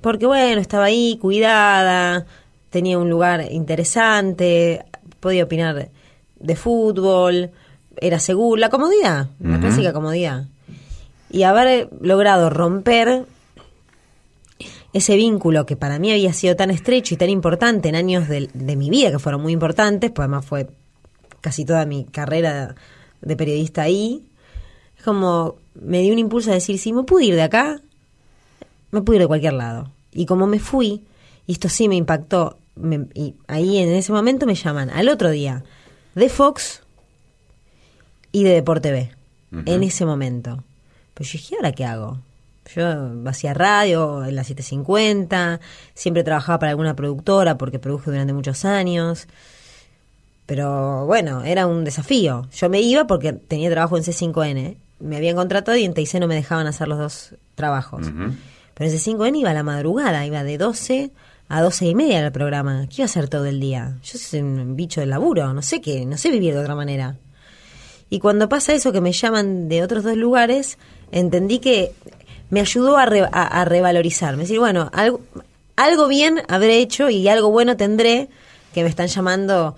Porque 0.00 0.26
bueno, 0.26 0.60
estaba 0.60 0.84
ahí 0.84 1.18
cuidada, 1.20 2.26
tenía 2.70 2.98
un 2.98 3.10
lugar 3.10 3.46
interesante, 3.50 4.84
podía 5.20 5.44
opinar 5.44 5.90
de 6.38 6.56
fútbol, 6.56 7.50
era 8.00 8.20
seguro, 8.20 8.60
la 8.60 8.68
comodidad, 8.68 9.28
la 9.40 9.58
clásica 9.58 9.92
comodidad 9.92 10.46
y 11.30 11.42
haber 11.42 11.88
logrado 12.00 12.50
romper 12.50 13.24
ese 14.98 15.16
vínculo 15.16 15.66
que 15.66 15.76
para 15.76 15.98
mí 15.98 16.12
había 16.12 16.32
sido 16.32 16.56
tan 16.56 16.70
estrecho 16.70 17.14
y 17.14 17.16
tan 17.16 17.30
importante 17.30 17.88
en 17.88 17.94
años 17.94 18.28
de, 18.28 18.76
mi 18.76 18.90
vida, 18.90 19.10
que 19.10 19.18
fueron 19.18 19.42
muy 19.42 19.52
importantes, 19.52 20.10
pues 20.10 20.24
además 20.24 20.44
fue 20.44 20.68
casi 21.40 21.64
toda 21.64 21.86
mi 21.86 22.04
carrera 22.04 22.74
de 23.20 23.36
periodista 23.36 23.82
ahí, 23.82 24.24
es 24.96 25.02
como 25.02 25.56
me 25.74 26.02
dio 26.02 26.12
un 26.12 26.18
impulso 26.18 26.50
a 26.50 26.54
decir, 26.54 26.78
si 26.78 26.92
me 26.92 27.04
pude 27.04 27.24
ir 27.24 27.34
de 27.34 27.42
acá, 27.42 27.80
me 28.90 29.02
pude 29.02 29.16
ir 29.16 29.22
de 29.22 29.28
cualquier 29.28 29.54
lado. 29.54 29.90
Y 30.12 30.26
como 30.26 30.46
me 30.46 30.58
fui, 30.58 31.04
y 31.46 31.52
esto 31.52 31.68
sí 31.68 31.88
me 31.88 31.96
impactó, 31.96 32.58
y 33.14 33.34
ahí 33.46 33.78
en 33.78 33.90
ese 33.90 34.12
momento 34.12 34.46
me 34.46 34.54
llaman 34.54 34.90
al 34.90 35.08
otro 35.08 35.30
día 35.30 35.64
de 36.14 36.28
Fox 36.28 36.82
y 38.32 38.44
de 38.44 38.50
Deporte 38.50 38.90
B, 38.92 39.10
en 39.66 39.82
ese 39.82 40.04
momento. 40.04 40.62
Pues 41.14 41.32
yo 41.32 41.38
dije, 41.38 41.56
¿ahora 41.56 41.72
qué 41.72 41.84
hago? 41.84 42.18
Yo 42.74 43.10
hacía 43.26 43.54
radio 43.54 44.24
en 44.24 44.36
la 44.36 44.44
750, 44.44 45.60
siempre 45.94 46.22
trabajaba 46.22 46.58
para 46.58 46.70
alguna 46.70 46.94
productora 46.94 47.56
porque 47.56 47.78
produje 47.78 48.10
durante 48.10 48.32
muchos 48.32 48.64
años. 48.64 49.26
Pero 50.46 51.04
bueno, 51.06 51.44
era 51.44 51.66
un 51.66 51.84
desafío. 51.84 52.46
Yo 52.54 52.68
me 52.68 52.80
iba 52.80 53.06
porque 53.06 53.32
tenía 53.32 53.70
trabajo 53.70 53.96
en 53.96 54.02
C5N. 54.02 54.76
Me 55.00 55.16
habían 55.16 55.36
contratado 55.36 55.76
y 55.76 55.84
en 55.84 55.94
TIC 55.94 56.14
no 56.14 56.26
me 56.26 56.34
dejaban 56.34 56.66
hacer 56.66 56.88
los 56.88 56.98
dos 56.98 57.34
trabajos. 57.54 58.06
Pero 58.74 58.90
en 58.90 58.96
C5N 58.96 59.36
iba 59.36 59.50
a 59.50 59.54
la 59.54 59.62
madrugada, 59.62 60.24
iba 60.24 60.42
de 60.44 60.58
12 60.58 61.10
a 61.48 61.62
12 61.62 61.86
y 61.86 61.94
media 61.94 62.24
el 62.24 62.32
programa. 62.32 62.86
¿Qué 62.88 62.96
iba 62.98 63.04
a 63.04 63.06
hacer 63.06 63.28
todo 63.28 63.46
el 63.46 63.60
día? 63.60 63.98
Yo 64.02 64.18
soy 64.18 64.40
un 64.40 64.76
bicho 64.76 65.00
del 65.00 65.10
laburo, 65.10 65.52
no 65.52 65.62
sé 65.62 65.80
qué, 65.80 66.04
no 66.06 66.16
sé 66.16 66.30
vivir 66.30 66.54
de 66.54 66.60
otra 66.60 66.74
manera. 66.74 67.16
Y 68.10 68.20
cuando 68.20 68.48
pasa 68.48 68.72
eso, 68.72 68.90
que 68.90 69.00
me 69.00 69.12
llaman 69.12 69.68
de 69.68 69.82
otros 69.82 70.02
dos 70.02 70.16
lugares, 70.16 70.78
entendí 71.12 71.58
que 71.58 71.92
me 72.50 72.60
ayudó 72.60 72.96
a, 72.96 73.02
a, 73.02 73.64
revalorizarme. 73.64 74.42
Es 74.42 74.48
decir, 74.48 74.60
bueno, 74.60 74.90
algo, 74.92 75.20
algo 75.76 76.08
bien 76.08 76.42
habré 76.48 76.78
hecho 76.78 77.10
y 77.10 77.28
algo 77.28 77.50
bueno 77.50 77.76
tendré 77.76 78.28
que 78.72 78.82
me 78.82 78.88
están 78.88 79.08
llamando 79.08 79.76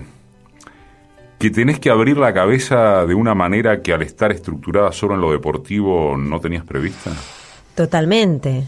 que 1.38 1.50
tenés 1.50 1.80
que 1.80 1.90
abrir 1.90 2.18
la 2.18 2.34
cabeza 2.34 3.06
de 3.06 3.14
una 3.14 3.36
manera 3.36 3.82
que 3.82 3.94
al 3.94 4.02
estar 4.02 4.32
estructurada 4.32 4.92
solo 4.92 5.16
en 5.16 5.22
lo 5.22 5.32
deportivo 5.32 6.18
no 6.18 6.40
tenías 6.40 6.66
prevista. 6.66 7.12
Totalmente. 7.76 8.68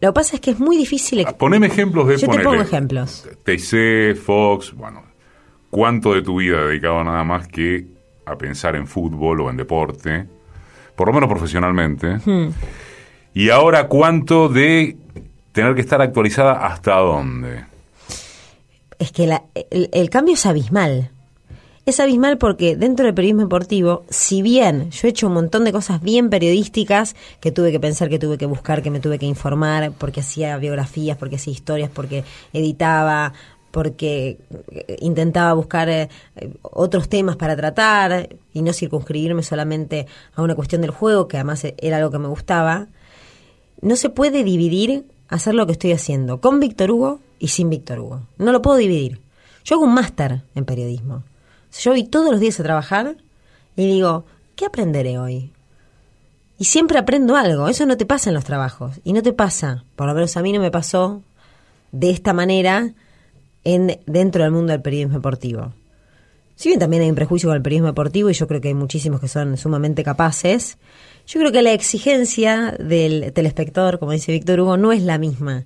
Lo 0.00 0.08
que 0.08 0.12
pasa 0.14 0.36
es 0.36 0.40
que 0.40 0.52
es 0.52 0.58
muy 0.58 0.76
difícil. 0.76 1.24
Ah, 1.26 1.36
poneme 1.36 1.66
ejemplos 1.66 2.08
de. 2.08 2.16
Yo 2.16 2.28
te 2.28 2.40
pongo 2.40 2.62
ejemplos. 2.62 3.28
TC, 3.44 4.16
Fox, 4.16 4.74
bueno. 4.74 5.02
¿Cuánto 5.68 6.14
de 6.14 6.22
tu 6.22 6.38
vida 6.38 6.64
dedicado 6.66 7.04
nada 7.04 7.22
más 7.22 7.46
que 7.46 7.86
a 8.26 8.36
pensar 8.36 8.74
en 8.74 8.86
fútbol 8.86 9.42
o 9.42 9.50
en 9.50 9.56
deporte? 9.56 10.26
Por 10.96 11.08
lo 11.08 11.14
menos 11.14 11.28
profesionalmente. 11.28 12.18
Hmm. 12.24 12.48
Y 13.32 13.50
ahora, 13.50 13.86
¿cuánto 13.86 14.48
de 14.48 14.96
tener 15.52 15.74
que 15.74 15.80
estar 15.80 16.02
actualizada 16.02 16.66
hasta 16.66 16.96
dónde? 16.96 17.64
Es 18.98 19.12
que 19.12 19.30
el, 19.70 20.10
cambio 20.10 20.34
es 20.34 20.44
abismal. 20.46 21.10
Es 21.86 22.00
abismal 22.00 22.38
porque 22.38 22.76
dentro 22.76 23.06
del 23.06 23.14
periodismo 23.14 23.42
deportivo, 23.42 24.04
si 24.10 24.42
bien 24.42 24.90
yo 24.90 25.06
he 25.06 25.10
hecho 25.10 25.28
un 25.28 25.34
montón 25.34 25.64
de 25.64 25.72
cosas 25.72 26.02
bien 26.02 26.28
periodísticas, 26.28 27.16
que 27.40 27.52
tuve 27.52 27.72
que 27.72 27.80
pensar, 27.80 28.08
que 28.08 28.18
tuve 28.18 28.36
que 28.36 28.46
buscar, 28.46 28.82
que 28.82 28.90
me 28.90 29.00
tuve 29.00 29.18
que 29.18 29.26
informar, 29.26 29.92
porque 29.96 30.20
hacía 30.20 30.58
biografías, 30.58 31.16
porque 31.16 31.36
hacía 31.36 31.52
historias, 31.52 31.90
porque 31.90 32.24
editaba, 32.52 33.32
porque 33.70 34.38
eh, 34.70 34.96
intentaba 35.00 35.52
buscar 35.54 35.88
eh, 35.88 36.08
otros 36.62 37.08
temas 37.08 37.36
para 37.36 37.56
tratar 37.56 38.28
y 38.52 38.62
no 38.62 38.72
circunscribirme 38.72 39.42
solamente 39.42 40.06
a 40.34 40.42
una 40.42 40.54
cuestión 40.54 40.82
del 40.82 40.90
juego, 40.90 41.28
que 41.28 41.36
además 41.38 41.64
era 41.78 41.96
algo 41.96 42.10
que 42.10 42.18
me 42.18 42.28
gustaba, 42.28 42.88
no 43.80 43.96
se 43.96 44.10
puede 44.10 44.44
dividir 44.44 45.04
hacer 45.28 45.54
lo 45.54 45.66
que 45.66 45.72
estoy 45.72 45.92
haciendo 45.92 46.40
con 46.40 46.60
Víctor 46.60 46.90
Hugo 46.90 47.20
y 47.38 47.48
sin 47.48 47.70
Víctor 47.70 48.00
Hugo. 48.00 48.22
No 48.38 48.52
lo 48.52 48.62
puedo 48.62 48.76
dividir. 48.76 49.20
Yo 49.64 49.76
hago 49.76 49.84
un 49.84 49.94
máster 49.94 50.42
en 50.54 50.64
periodismo. 50.64 51.22
Yo 51.78 51.92
voy 51.92 52.04
todos 52.04 52.30
los 52.30 52.40
días 52.40 52.58
a 52.60 52.64
trabajar 52.64 53.16
y 53.76 53.86
digo, 53.86 54.24
¿qué 54.56 54.66
aprenderé 54.66 55.18
hoy? 55.18 55.52
Y 56.58 56.64
siempre 56.64 56.98
aprendo 56.98 57.36
algo. 57.36 57.68
Eso 57.68 57.86
no 57.86 57.96
te 57.96 58.06
pasa 58.06 58.30
en 58.30 58.34
los 58.34 58.44
trabajos. 58.44 59.00
Y 59.04 59.12
no 59.12 59.22
te 59.22 59.32
pasa, 59.32 59.84
por 59.96 60.06
lo 60.08 60.14
menos 60.14 60.36
a 60.36 60.42
mí 60.42 60.52
no 60.52 60.60
me 60.60 60.70
pasó 60.70 61.22
de 61.92 62.10
esta 62.10 62.32
manera 62.32 62.92
en, 63.64 64.00
dentro 64.06 64.42
del 64.42 64.52
mundo 64.52 64.72
del 64.72 64.82
periodismo 64.82 65.14
deportivo. 65.14 65.72
Si 66.56 66.68
bien 66.68 66.78
también 66.78 67.02
hay 67.02 67.08
un 67.08 67.14
prejuicio 67.14 67.48
con 67.48 67.56
el 67.56 67.62
periodismo 67.62 67.86
deportivo 67.86 68.28
y 68.28 68.34
yo 68.34 68.46
creo 68.46 68.60
que 68.60 68.68
hay 68.68 68.74
muchísimos 68.74 69.20
que 69.20 69.28
son 69.28 69.56
sumamente 69.56 70.04
capaces, 70.04 70.76
yo 71.30 71.38
creo 71.38 71.52
que 71.52 71.62
la 71.62 71.72
exigencia 71.72 72.74
del 72.80 73.32
telespectador, 73.32 74.00
como 74.00 74.10
dice 74.10 74.32
Víctor 74.32 74.58
Hugo, 74.58 74.76
no 74.76 74.90
es 74.90 75.04
la 75.04 75.16
misma 75.16 75.64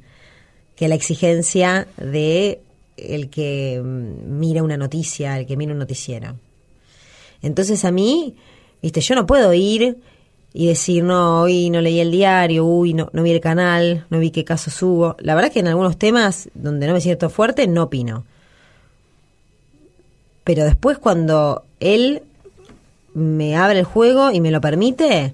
que 0.76 0.88
la 0.88 0.94
exigencia 0.94 1.88
de 1.96 2.60
el 2.98 3.30
que 3.30 3.80
mm, 3.82 4.38
mira 4.38 4.62
una 4.62 4.76
noticia, 4.76 5.38
el 5.38 5.46
que 5.46 5.56
mira 5.56 5.72
un 5.72 5.78
noticiero. 5.78 6.34
Entonces 7.40 7.82
a 7.86 7.90
mí, 7.90 8.34
viste, 8.82 9.00
yo 9.00 9.14
no 9.14 9.26
puedo 9.26 9.54
ir 9.54 9.96
y 10.52 10.66
decir, 10.66 11.02
no, 11.02 11.40
hoy 11.40 11.70
no 11.70 11.80
leí 11.80 11.98
el 11.98 12.10
diario, 12.10 12.66
uy, 12.66 12.92
no, 12.92 13.08
no 13.14 13.22
vi 13.22 13.30
el 13.30 13.40
canal, 13.40 14.04
no 14.10 14.18
vi 14.18 14.30
qué 14.30 14.44
caso 14.44 14.70
subo. 14.70 15.16
La 15.18 15.34
verdad 15.34 15.48
es 15.48 15.54
que 15.54 15.60
en 15.60 15.68
algunos 15.68 15.96
temas 15.96 16.50
donde 16.52 16.86
no 16.86 16.92
me 16.92 17.00
siento 17.00 17.30
fuerte, 17.30 17.66
no 17.68 17.84
opino. 17.84 18.26
Pero 20.44 20.64
después 20.64 20.98
cuando 20.98 21.64
él 21.80 22.22
me 23.14 23.56
abre 23.56 23.78
el 23.78 23.86
juego 23.86 24.30
y 24.30 24.42
me 24.42 24.50
lo 24.50 24.60
permite, 24.60 25.32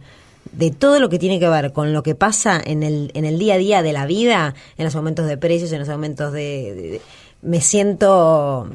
de 0.52 0.70
todo 0.70 0.98
lo 1.00 1.08
que 1.08 1.18
tiene 1.18 1.38
que 1.38 1.48
ver 1.48 1.72
con 1.72 1.92
lo 1.92 2.02
que 2.02 2.14
pasa 2.14 2.60
en 2.64 2.82
el, 2.82 3.10
en 3.14 3.24
el 3.24 3.38
día 3.38 3.54
a 3.54 3.58
día 3.58 3.82
de 3.82 3.92
la 3.92 4.06
vida, 4.06 4.54
en 4.76 4.84
los 4.84 4.96
aumentos 4.96 5.26
de 5.26 5.36
precios, 5.36 5.72
en 5.72 5.80
los 5.80 5.88
aumentos 5.88 6.32
de, 6.32 7.00
me 7.42 7.60
siento 7.60 8.68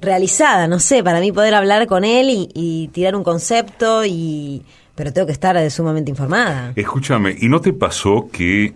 realizada, 0.00 0.66
no 0.66 0.80
sé, 0.80 1.04
para 1.04 1.20
mí 1.20 1.32
poder 1.32 1.54
hablar 1.54 1.86
con 1.86 2.04
él 2.04 2.28
y, 2.54 2.88
tirar 2.92 3.14
un 3.14 3.24
concepto 3.24 4.04
y 4.04 4.64
pero 4.94 5.12
tengo 5.12 5.26
que 5.26 5.32
estar 5.32 5.70
sumamente 5.70 6.10
informada. 6.10 6.72
Escúchame, 6.76 7.34
¿y 7.40 7.48
no 7.48 7.60
te 7.60 7.72
pasó 7.72 8.28
que 8.30 8.74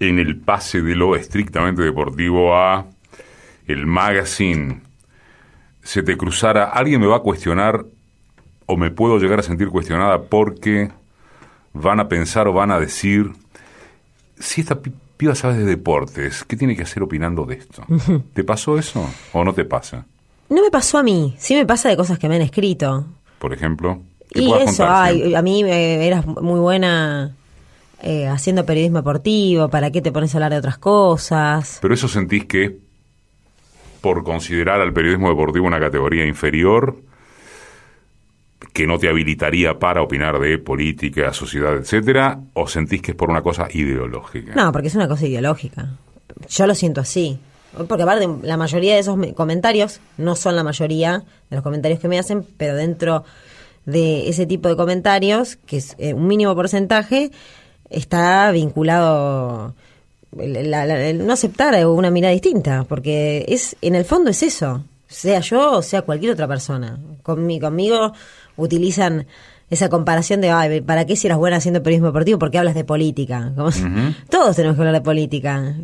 en 0.00 0.18
el 0.18 0.38
pase 0.38 0.80
de 0.80 0.96
lo 0.96 1.16
estrictamente 1.16 1.82
deportivo 1.82 2.56
a 2.56 2.86
el 3.66 3.86
magazine 3.86 4.80
se 5.82 6.02
te 6.02 6.16
cruzara, 6.16 6.64
alguien 6.64 7.00
me 7.00 7.06
va 7.06 7.16
a 7.16 7.20
cuestionar 7.20 7.84
o 8.72 8.76
me 8.76 8.90
puedo 8.90 9.18
llegar 9.18 9.38
a 9.38 9.42
sentir 9.42 9.68
cuestionada 9.68 10.22
porque 10.22 10.90
van 11.74 12.00
a 12.00 12.08
pensar 12.08 12.48
o 12.48 12.52
van 12.52 12.70
a 12.70 12.80
decir, 12.80 13.32
si 14.38 14.62
esta 14.62 14.80
piba 15.16 15.34
sabe 15.34 15.58
de 15.58 15.64
deportes, 15.64 16.44
¿qué 16.44 16.56
tiene 16.56 16.74
que 16.74 16.82
hacer 16.82 17.02
opinando 17.02 17.44
de 17.44 17.56
esto? 17.56 17.84
¿Te 18.32 18.44
pasó 18.44 18.78
eso 18.78 19.08
o 19.32 19.44
no 19.44 19.52
te 19.52 19.64
pasa? 19.64 20.06
No 20.48 20.62
me 20.62 20.70
pasó 20.70 20.98
a 20.98 21.02
mí, 21.02 21.34
sí 21.38 21.54
me 21.54 21.66
pasa 21.66 21.88
de 21.88 21.96
cosas 21.96 22.18
que 22.18 22.28
me 22.28 22.36
han 22.36 22.42
escrito. 22.42 23.04
Por 23.38 23.52
ejemplo. 23.52 24.00
Y 24.34 24.50
eso, 24.52 24.86
a 24.86 25.42
mí 25.42 25.64
me 25.64 26.06
eras 26.06 26.26
muy 26.26 26.60
buena 26.60 27.34
eh, 28.02 28.26
haciendo 28.26 28.64
periodismo 28.64 28.98
deportivo, 28.98 29.68
¿para 29.68 29.90
qué 29.90 30.00
te 30.00 30.12
pones 30.12 30.34
a 30.34 30.38
hablar 30.38 30.52
de 30.52 30.58
otras 30.58 30.78
cosas? 30.78 31.78
Pero 31.82 31.92
eso 31.92 32.08
sentís 32.08 32.46
que 32.46 32.78
por 34.00 34.24
considerar 34.24 34.80
al 34.80 34.92
periodismo 34.94 35.28
deportivo 35.28 35.66
una 35.66 35.78
categoría 35.78 36.26
inferior, 36.26 36.96
que 38.72 38.86
no 38.86 38.98
te 38.98 39.08
habilitaría 39.08 39.78
para 39.78 40.02
opinar 40.02 40.38
de 40.38 40.58
política, 40.58 41.32
sociedad, 41.32 41.76
etcétera, 41.76 42.40
o 42.54 42.66
sentís 42.66 43.02
que 43.02 43.12
es 43.12 43.16
por 43.16 43.30
una 43.30 43.42
cosa 43.42 43.68
ideológica? 43.72 44.54
No, 44.54 44.72
porque 44.72 44.88
es 44.88 44.94
una 44.94 45.08
cosa 45.08 45.26
ideológica. 45.26 45.90
Yo 46.48 46.66
lo 46.66 46.74
siento 46.74 47.00
así. 47.00 47.38
Porque 47.88 48.02
aparte, 48.02 48.28
la 48.42 48.56
mayoría 48.56 48.94
de 48.94 49.00
esos 49.00 49.18
comentarios 49.34 50.00
no 50.18 50.36
son 50.36 50.56
la 50.56 50.64
mayoría 50.64 51.24
de 51.48 51.56
los 51.56 51.62
comentarios 51.62 52.00
que 52.00 52.08
me 52.08 52.18
hacen, 52.18 52.46
pero 52.56 52.74
dentro 52.74 53.24
de 53.86 54.28
ese 54.28 54.46
tipo 54.46 54.68
de 54.68 54.76
comentarios, 54.76 55.56
que 55.56 55.78
es 55.78 55.94
eh, 55.98 56.14
un 56.14 56.26
mínimo 56.26 56.54
porcentaje, 56.54 57.30
está 57.88 58.50
vinculado 58.50 59.74
el, 60.38 61.26
no 61.26 61.32
aceptar 61.32 61.86
una 61.86 62.10
mirada 62.10 62.32
distinta, 62.32 62.84
porque 62.88 63.44
es 63.48 63.76
en 63.82 63.94
el 63.94 64.04
fondo 64.04 64.30
es 64.30 64.42
eso, 64.42 64.84
sea 65.06 65.40
yo 65.40 65.72
o 65.72 65.82
sea 65.82 66.02
cualquier 66.02 66.32
otra 66.32 66.48
persona. 66.48 66.98
Conmigo, 67.22 67.68
conmigo 67.68 68.12
utilizan 68.56 69.26
esa 69.72 69.88
comparación 69.88 70.42
de, 70.42 70.50
Ay, 70.50 70.82
¿para 70.82 71.06
qué 71.06 71.16
si 71.16 71.26
eras 71.26 71.38
buena 71.38 71.56
haciendo 71.56 71.82
periodismo 71.82 72.08
deportivo? 72.08 72.38
Porque 72.38 72.58
hablas 72.58 72.74
de 72.74 72.84
política. 72.84 73.52
Todos 74.30 74.54
tenemos 74.54 74.76
que 74.76 74.82
hablar 74.82 74.94
de 74.94 75.00
política. 75.00 75.74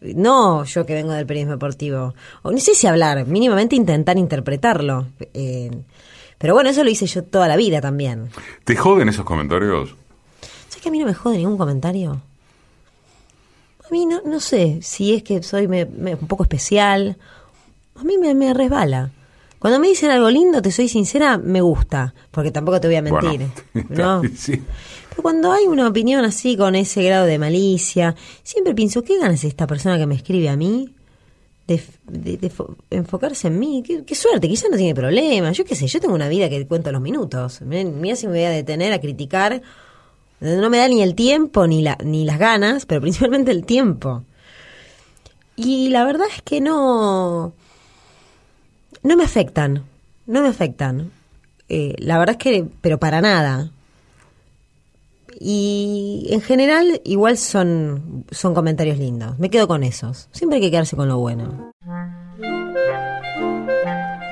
No 0.00 0.64
yo 0.64 0.84
que 0.84 0.94
vengo 0.94 1.12
del 1.12 1.24
periodismo 1.24 1.52
deportivo. 1.52 2.14
O 2.42 2.50
no 2.50 2.58
sé 2.58 2.74
si 2.74 2.88
hablar, 2.88 3.26
mínimamente 3.26 3.76
intentar 3.76 4.18
interpretarlo. 4.18 5.06
Eh, 5.34 5.70
pero 6.36 6.54
bueno, 6.54 6.70
eso 6.70 6.82
lo 6.82 6.90
hice 6.90 7.06
yo 7.06 7.22
toda 7.22 7.46
la 7.46 7.56
vida 7.56 7.80
también. 7.80 8.28
¿Te 8.64 8.74
joden 8.74 9.08
esos 9.08 9.24
comentarios? 9.24 9.94
¿Sabes 10.68 10.82
que 10.82 10.88
a 10.88 10.92
mí 10.92 10.98
no 10.98 11.06
me 11.06 11.14
jode 11.14 11.38
ningún 11.38 11.58
comentario? 11.58 12.20
A 13.88 13.92
mí 13.92 14.04
no, 14.04 14.20
no 14.24 14.40
sé 14.40 14.80
si 14.82 15.14
es 15.14 15.22
que 15.22 15.44
soy 15.44 15.66
un 15.66 16.26
poco 16.26 16.42
especial. 16.42 17.16
A 17.94 18.02
mí 18.02 18.18
me, 18.18 18.34
me 18.34 18.52
resbala. 18.52 19.12
Cuando 19.58 19.80
me 19.80 19.88
dicen 19.88 20.10
algo 20.10 20.30
lindo, 20.30 20.62
te 20.62 20.70
soy 20.70 20.88
sincera, 20.88 21.36
me 21.36 21.60
gusta, 21.60 22.14
porque 22.30 22.50
tampoco 22.50 22.80
te 22.80 22.86
voy 22.86 22.96
a 22.96 23.02
mentir. 23.02 23.46
¿no? 23.88 24.22
Pero 24.22 25.22
cuando 25.22 25.52
hay 25.52 25.66
una 25.66 25.88
opinión 25.88 26.24
así, 26.24 26.56
con 26.56 26.76
ese 26.76 27.02
grado 27.02 27.26
de 27.26 27.38
malicia, 27.38 28.14
siempre 28.44 28.74
pienso, 28.74 29.02
¿qué 29.02 29.18
ganas 29.18 29.42
esta 29.42 29.66
persona 29.66 29.98
que 29.98 30.06
me 30.06 30.14
escribe 30.14 30.48
a 30.48 30.56
mí? 30.56 30.94
De, 31.66 31.82
enfocarse 32.90 33.48
en 33.48 33.58
mí. 33.58 33.82
¿Qué, 33.82 34.14
suerte, 34.14 34.48
quizás 34.48 34.70
no 34.70 34.76
tiene 34.76 34.94
problema. 34.94 35.52
Yo 35.52 35.64
qué 35.64 35.74
sé, 35.74 35.86
yo 35.86 36.00
tengo 36.00 36.14
una 36.14 36.28
vida 36.28 36.48
que 36.48 36.66
cuento 36.66 36.92
los 36.92 37.02
minutos. 37.02 37.60
Mira 37.62 38.16
si 38.16 38.26
me 38.26 38.34
voy 38.34 38.44
a 38.44 38.50
detener 38.50 38.92
a 38.92 39.00
criticar. 39.00 39.60
No 40.40 40.70
me 40.70 40.78
da 40.78 40.88
ni 40.88 41.02
el 41.02 41.14
tiempo 41.14 41.66
ni, 41.66 41.82
la, 41.82 41.98
ni 42.02 42.24
las 42.24 42.38
ganas, 42.38 42.86
pero 42.86 43.00
principalmente 43.02 43.50
el 43.50 43.66
tiempo. 43.66 44.22
Y 45.56 45.88
la 45.88 46.04
verdad 46.04 46.28
es 46.34 46.42
que 46.42 46.60
no 46.60 47.52
no 49.02 49.16
me 49.16 49.24
afectan, 49.24 49.84
no 50.26 50.42
me 50.42 50.48
afectan. 50.48 51.10
Eh, 51.68 51.94
la 51.98 52.18
verdad 52.18 52.36
es 52.38 52.42
que, 52.42 52.66
pero 52.80 52.98
para 52.98 53.20
nada. 53.20 53.70
Y 55.40 56.26
en 56.30 56.40
general 56.40 57.00
igual 57.04 57.36
son, 57.36 58.24
son 58.30 58.54
comentarios 58.54 58.98
lindos. 58.98 59.38
Me 59.38 59.50
quedo 59.50 59.68
con 59.68 59.84
esos. 59.84 60.28
Siempre 60.32 60.56
hay 60.56 60.62
que 60.62 60.70
quedarse 60.70 60.96
con 60.96 61.08
lo 61.08 61.18
bueno. 61.18 61.72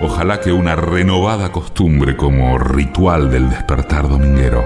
Ojalá 0.00 0.40
que 0.40 0.52
una 0.52 0.76
renovada 0.76 1.52
costumbre 1.52 2.16
como 2.16 2.58
ritual 2.58 3.30
del 3.30 3.48
despertar 3.48 4.08
dominguero. 4.08 4.64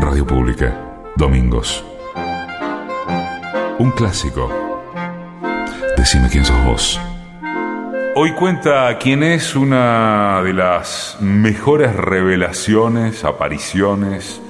Radio 0.00 0.26
Pública, 0.26 1.00
domingos. 1.16 1.84
Un 3.78 3.90
clásico. 3.92 4.50
Decime 5.96 6.28
quién 6.28 6.44
sos 6.44 6.64
vos. 6.64 7.00
Hoy 8.22 8.32
cuenta 8.32 8.98
quién 8.98 9.22
es 9.22 9.56
una 9.56 10.42
de 10.42 10.52
las 10.52 11.16
mejores 11.20 11.96
revelaciones, 11.96 13.24
apariciones 13.24 14.42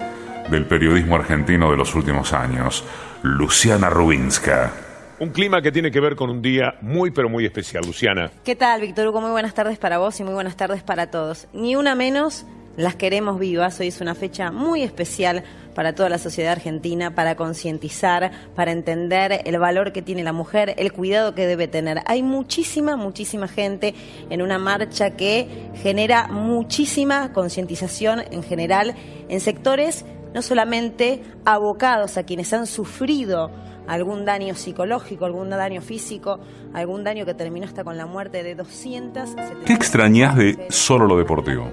del 0.50 0.66
periodismo 0.66 1.14
argentino 1.14 1.70
de 1.70 1.76
los 1.76 1.94
últimos 1.94 2.32
años, 2.32 2.84
Luciana 3.22 3.88
Rubinska. 3.88 4.72
Un 5.20 5.28
clima 5.28 5.62
que 5.62 5.70
tiene 5.70 5.92
que 5.92 6.00
ver 6.00 6.16
con 6.16 6.30
un 6.30 6.42
día 6.42 6.78
muy 6.80 7.12
pero 7.12 7.28
muy 7.28 7.46
especial, 7.46 7.84
Luciana. 7.86 8.32
¿Qué 8.44 8.56
tal, 8.56 8.80
Víctor 8.80 9.06
Hugo? 9.06 9.20
Muy 9.20 9.30
buenas 9.30 9.54
tardes 9.54 9.78
para 9.78 9.98
vos 9.98 10.18
y 10.18 10.24
muy 10.24 10.34
buenas 10.34 10.56
tardes 10.56 10.82
para 10.82 11.12
todos. 11.12 11.46
Ni 11.52 11.76
una 11.76 11.94
menos, 11.94 12.46
las 12.76 12.94
queremos 12.96 13.38
vivas. 13.38 13.78
Hoy 13.80 13.88
es 13.88 14.00
una 14.00 14.14
fecha 14.14 14.50
muy 14.50 14.82
especial 14.82 15.42
para 15.74 15.94
toda 15.94 16.08
la 16.08 16.18
sociedad 16.18 16.52
argentina, 16.52 17.14
para 17.14 17.36
concientizar, 17.36 18.30
para 18.54 18.72
entender 18.72 19.42
el 19.44 19.58
valor 19.58 19.92
que 19.92 20.02
tiene 20.02 20.22
la 20.24 20.32
mujer, 20.32 20.74
el 20.78 20.92
cuidado 20.92 21.34
que 21.34 21.46
debe 21.46 21.68
tener. 21.68 22.02
Hay 22.06 22.22
muchísima, 22.22 22.96
muchísima 22.96 23.48
gente 23.48 23.94
en 24.30 24.42
una 24.42 24.58
marcha 24.58 25.10
que 25.10 25.70
genera 25.82 26.28
muchísima 26.28 27.32
concientización 27.32 28.22
en 28.30 28.42
general 28.42 28.94
en 29.28 29.40
sectores 29.40 30.04
no 30.34 30.42
solamente 30.42 31.22
abocados 31.44 32.16
a 32.16 32.22
quienes 32.22 32.52
han 32.52 32.66
sufrido 32.66 33.50
algún 33.88 34.24
daño 34.24 34.54
psicológico, 34.54 35.24
algún 35.24 35.50
daño 35.50 35.80
físico, 35.80 36.38
algún 36.72 37.02
daño 37.02 37.26
que 37.26 37.34
terminó 37.34 37.66
hasta 37.66 37.82
con 37.82 37.96
la 37.96 38.06
muerte 38.06 38.44
de 38.44 38.54
200. 38.54 39.30
¿Qué 39.66 39.72
extrañas 39.72 40.36
de 40.36 40.66
solo 40.68 41.06
lo 41.06 41.16
deportivo? 41.16 41.72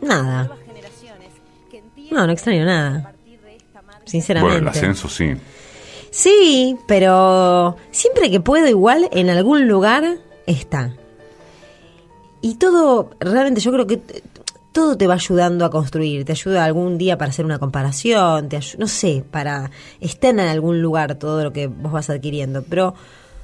Nada. 0.00 0.50
No, 2.10 2.26
no 2.26 2.32
extraño 2.32 2.64
nada. 2.64 3.14
Sinceramente. 4.04 4.56
Bueno, 4.56 4.70
el 4.70 4.76
ascenso 4.76 5.08
sí. 5.08 5.34
Sí, 6.10 6.76
pero 6.88 7.76
siempre 7.92 8.30
que 8.30 8.40
puedo 8.40 8.66
igual, 8.66 9.08
en 9.12 9.30
algún 9.30 9.68
lugar 9.68 10.18
está. 10.46 10.96
Y 12.42 12.56
todo, 12.56 13.10
realmente 13.20 13.60
yo 13.60 13.70
creo 13.70 13.86
que 13.86 14.00
todo 14.72 14.96
te 14.96 15.06
va 15.06 15.14
ayudando 15.14 15.64
a 15.64 15.70
construir, 15.70 16.24
te 16.24 16.32
ayuda 16.32 16.64
algún 16.64 16.98
día 16.98 17.18
para 17.18 17.30
hacer 17.30 17.44
una 17.44 17.58
comparación, 17.58 18.48
te 18.48 18.58
no 18.78 18.88
sé, 18.88 19.24
para 19.30 19.70
estar 20.00 20.30
en 20.30 20.40
algún 20.40 20.80
lugar 20.80 21.16
todo 21.16 21.44
lo 21.44 21.52
que 21.52 21.66
vos 21.66 21.92
vas 21.92 22.10
adquiriendo, 22.10 22.62
pero 22.62 22.94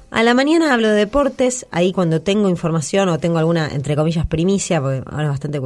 a 0.09 0.23
la 0.23 0.33
mañana 0.33 0.73
hablo 0.73 0.89
de 0.89 0.95
deportes, 0.95 1.67
ahí 1.69 1.91
cuando 1.91 2.21
tengo 2.21 2.49
información 2.49 3.09
o 3.09 3.19
tengo 3.19 3.37
alguna, 3.39 3.69
entre 3.73 3.95
comillas, 3.95 4.25
primicia, 4.25 4.81
porque 4.81 5.03
ahora 5.05 5.23
es 5.23 5.29
bastante 5.29 5.61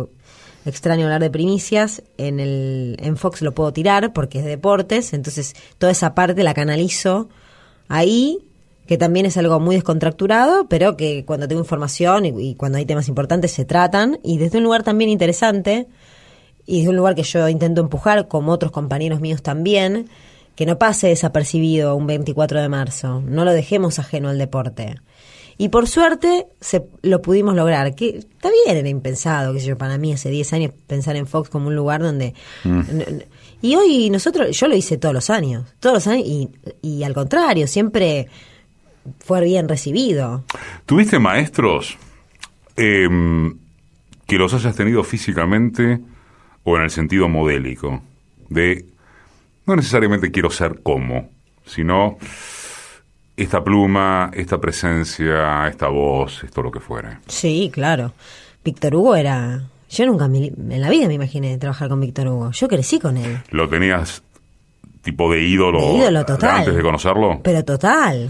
extraño 0.65 1.05
hablar 1.05 1.21
de 1.21 1.29
primicias, 1.29 2.03
en, 2.17 2.39
el, 2.39 2.97
en 2.99 3.17
Fox 3.17 3.41
lo 3.41 3.53
puedo 3.53 3.73
tirar 3.73 4.13
porque 4.13 4.39
es 4.39 4.43
de 4.43 4.51
deportes, 4.51 5.13
entonces 5.13 5.55
toda 5.77 5.91
esa 5.91 6.13
parte 6.15 6.43
la 6.43 6.53
canalizo 6.53 7.29
ahí 7.87 8.51
que 8.91 8.97
también 8.97 9.25
es 9.25 9.37
algo 9.37 9.57
muy 9.61 9.75
descontracturado, 9.75 10.67
pero 10.67 10.97
que 10.97 11.23
cuando 11.23 11.47
tengo 11.47 11.61
información 11.61 12.25
y, 12.25 12.55
cuando 12.55 12.77
hay 12.77 12.85
temas 12.85 13.07
importantes 13.07 13.51
se 13.51 13.63
tratan, 13.63 14.19
y 14.21 14.37
desde 14.37 14.57
un 14.57 14.65
lugar 14.65 14.83
también 14.83 15.09
interesante, 15.09 15.87
y 16.65 16.79
desde 16.79 16.89
un 16.89 16.97
lugar 16.97 17.15
que 17.15 17.23
yo 17.23 17.47
intento 17.47 17.79
empujar, 17.79 18.27
como 18.27 18.51
otros 18.51 18.71
compañeros 18.73 19.21
míos 19.21 19.41
también, 19.41 20.09
que 20.55 20.65
no 20.65 20.77
pase 20.77 21.07
desapercibido 21.07 21.95
un 21.95 22.05
24 22.05 22.61
de 22.61 22.67
marzo, 22.67 23.21
no 23.25 23.45
lo 23.45 23.53
dejemos 23.53 23.97
ajeno 23.97 24.27
al 24.27 24.37
deporte. 24.37 24.97
Y 25.57 25.69
por 25.69 25.87
suerte 25.87 26.47
se, 26.59 26.83
lo 27.03 27.21
pudimos 27.21 27.55
lograr, 27.55 27.93
que 27.95 28.17
está 28.17 28.49
bien, 28.49 28.77
era 28.77 28.89
impensado, 28.89 29.53
que 29.53 29.59
yo, 29.59 29.77
para 29.77 29.97
mí 29.97 30.13
hace 30.13 30.29
10 30.29 30.53
años 30.53 30.71
pensar 30.87 31.15
en 31.15 31.27
Fox 31.27 31.49
como 31.49 31.67
un 31.67 31.75
lugar 31.75 32.01
donde... 32.01 32.33
Mm. 32.63 32.81
Y 33.63 33.75
hoy 33.75 34.09
nosotros, 34.09 34.57
yo 34.57 34.67
lo 34.67 34.75
hice 34.75 34.97
todos 34.97 35.13
los 35.13 35.29
años, 35.29 35.67
todos 35.79 35.93
los 35.93 36.07
años, 36.07 36.25
y, 36.25 36.49
y 36.81 37.03
al 37.03 37.13
contrario, 37.13 37.67
siempre 37.67 38.27
fue 39.19 39.43
bien 39.43 39.67
recibido. 39.67 40.43
¿Tuviste 40.85 41.19
maestros 41.19 41.97
em, 42.75 43.57
que 44.27 44.37
los 44.37 44.53
hayas 44.53 44.75
tenido 44.75 45.03
físicamente 45.03 45.99
o 46.63 46.77
en 46.77 46.83
el 46.83 46.89
sentido 46.89 47.27
modélico? 47.27 48.01
De, 48.49 48.85
no 49.65 49.75
necesariamente 49.75 50.31
quiero 50.31 50.49
ser 50.49 50.81
como, 50.81 51.29
sino 51.65 52.17
esta 53.43 53.63
pluma, 53.63 54.31
esta 54.33 54.59
presencia, 54.59 55.67
esta 55.67 55.87
voz, 55.87 56.43
esto 56.43 56.61
lo 56.61 56.71
que 56.71 56.79
fuera. 56.79 57.19
Sí, 57.27 57.69
claro. 57.73 58.13
Víctor 58.63 58.95
Hugo 58.95 59.15
era... 59.15 59.63
Yo 59.89 60.05
nunca 60.05 60.25
en 60.25 60.81
la 60.81 60.89
vida 60.89 61.07
me 61.07 61.15
imaginé 61.15 61.57
trabajar 61.57 61.89
con 61.89 61.99
Víctor 61.99 62.27
Hugo. 62.27 62.51
Yo 62.51 62.67
crecí 62.69 62.99
con 62.99 63.17
él. 63.17 63.39
¿Lo 63.49 63.67
tenías 63.67 64.23
tipo 65.01 65.31
de 65.31 65.41
ídolo, 65.41 65.81
de 65.81 65.97
ídolo 65.97 66.25
total. 66.25 66.59
antes 66.59 66.75
de 66.75 66.81
conocerlo? 66.81 67.41
Pero 67.43 67.65
total. 67.65 68.29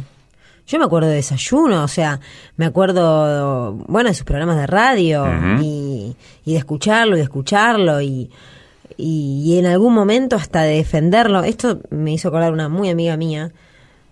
Yo 0.66 0.80
me 0.80 0.86
acuerdo 0.86 1.10
de 1.10 1.16
Desayuno, 1.16 1.84
o 1.84 1.88
sea, 1.88 2.20
me 2.56 2.66
acuerdo, 2.66 3.74
bueno, 3.88 4.10
de 4.10 4.16
sus 4.16 4.24
programas 4.24 4.58
de 4.58 4.68
radio 4.68 5.28
y, 5.60 6.16
de 6.46 6.56
escucharlo 6.56 7.16
y 7.16 7.18
de 7.18 7.24
escucharlo 7.24 8.02
y, 8.02 8.32
y, 8.96 9.58
en 9.60 9.66
algún 9.66 9.94
momento 9.94 10.36
hasta 10.36 10.62
de 10.62 10.78
defenderlo. 10.78 11.44
Esto 11.44 11.82
me 11.90 12.14
hizo 12.14 12.30
acordar 12.30 12.54
una 12.54 12.70
muy 12.70 12.90
amiga 12.90 13.18
mía, 13.18 13.52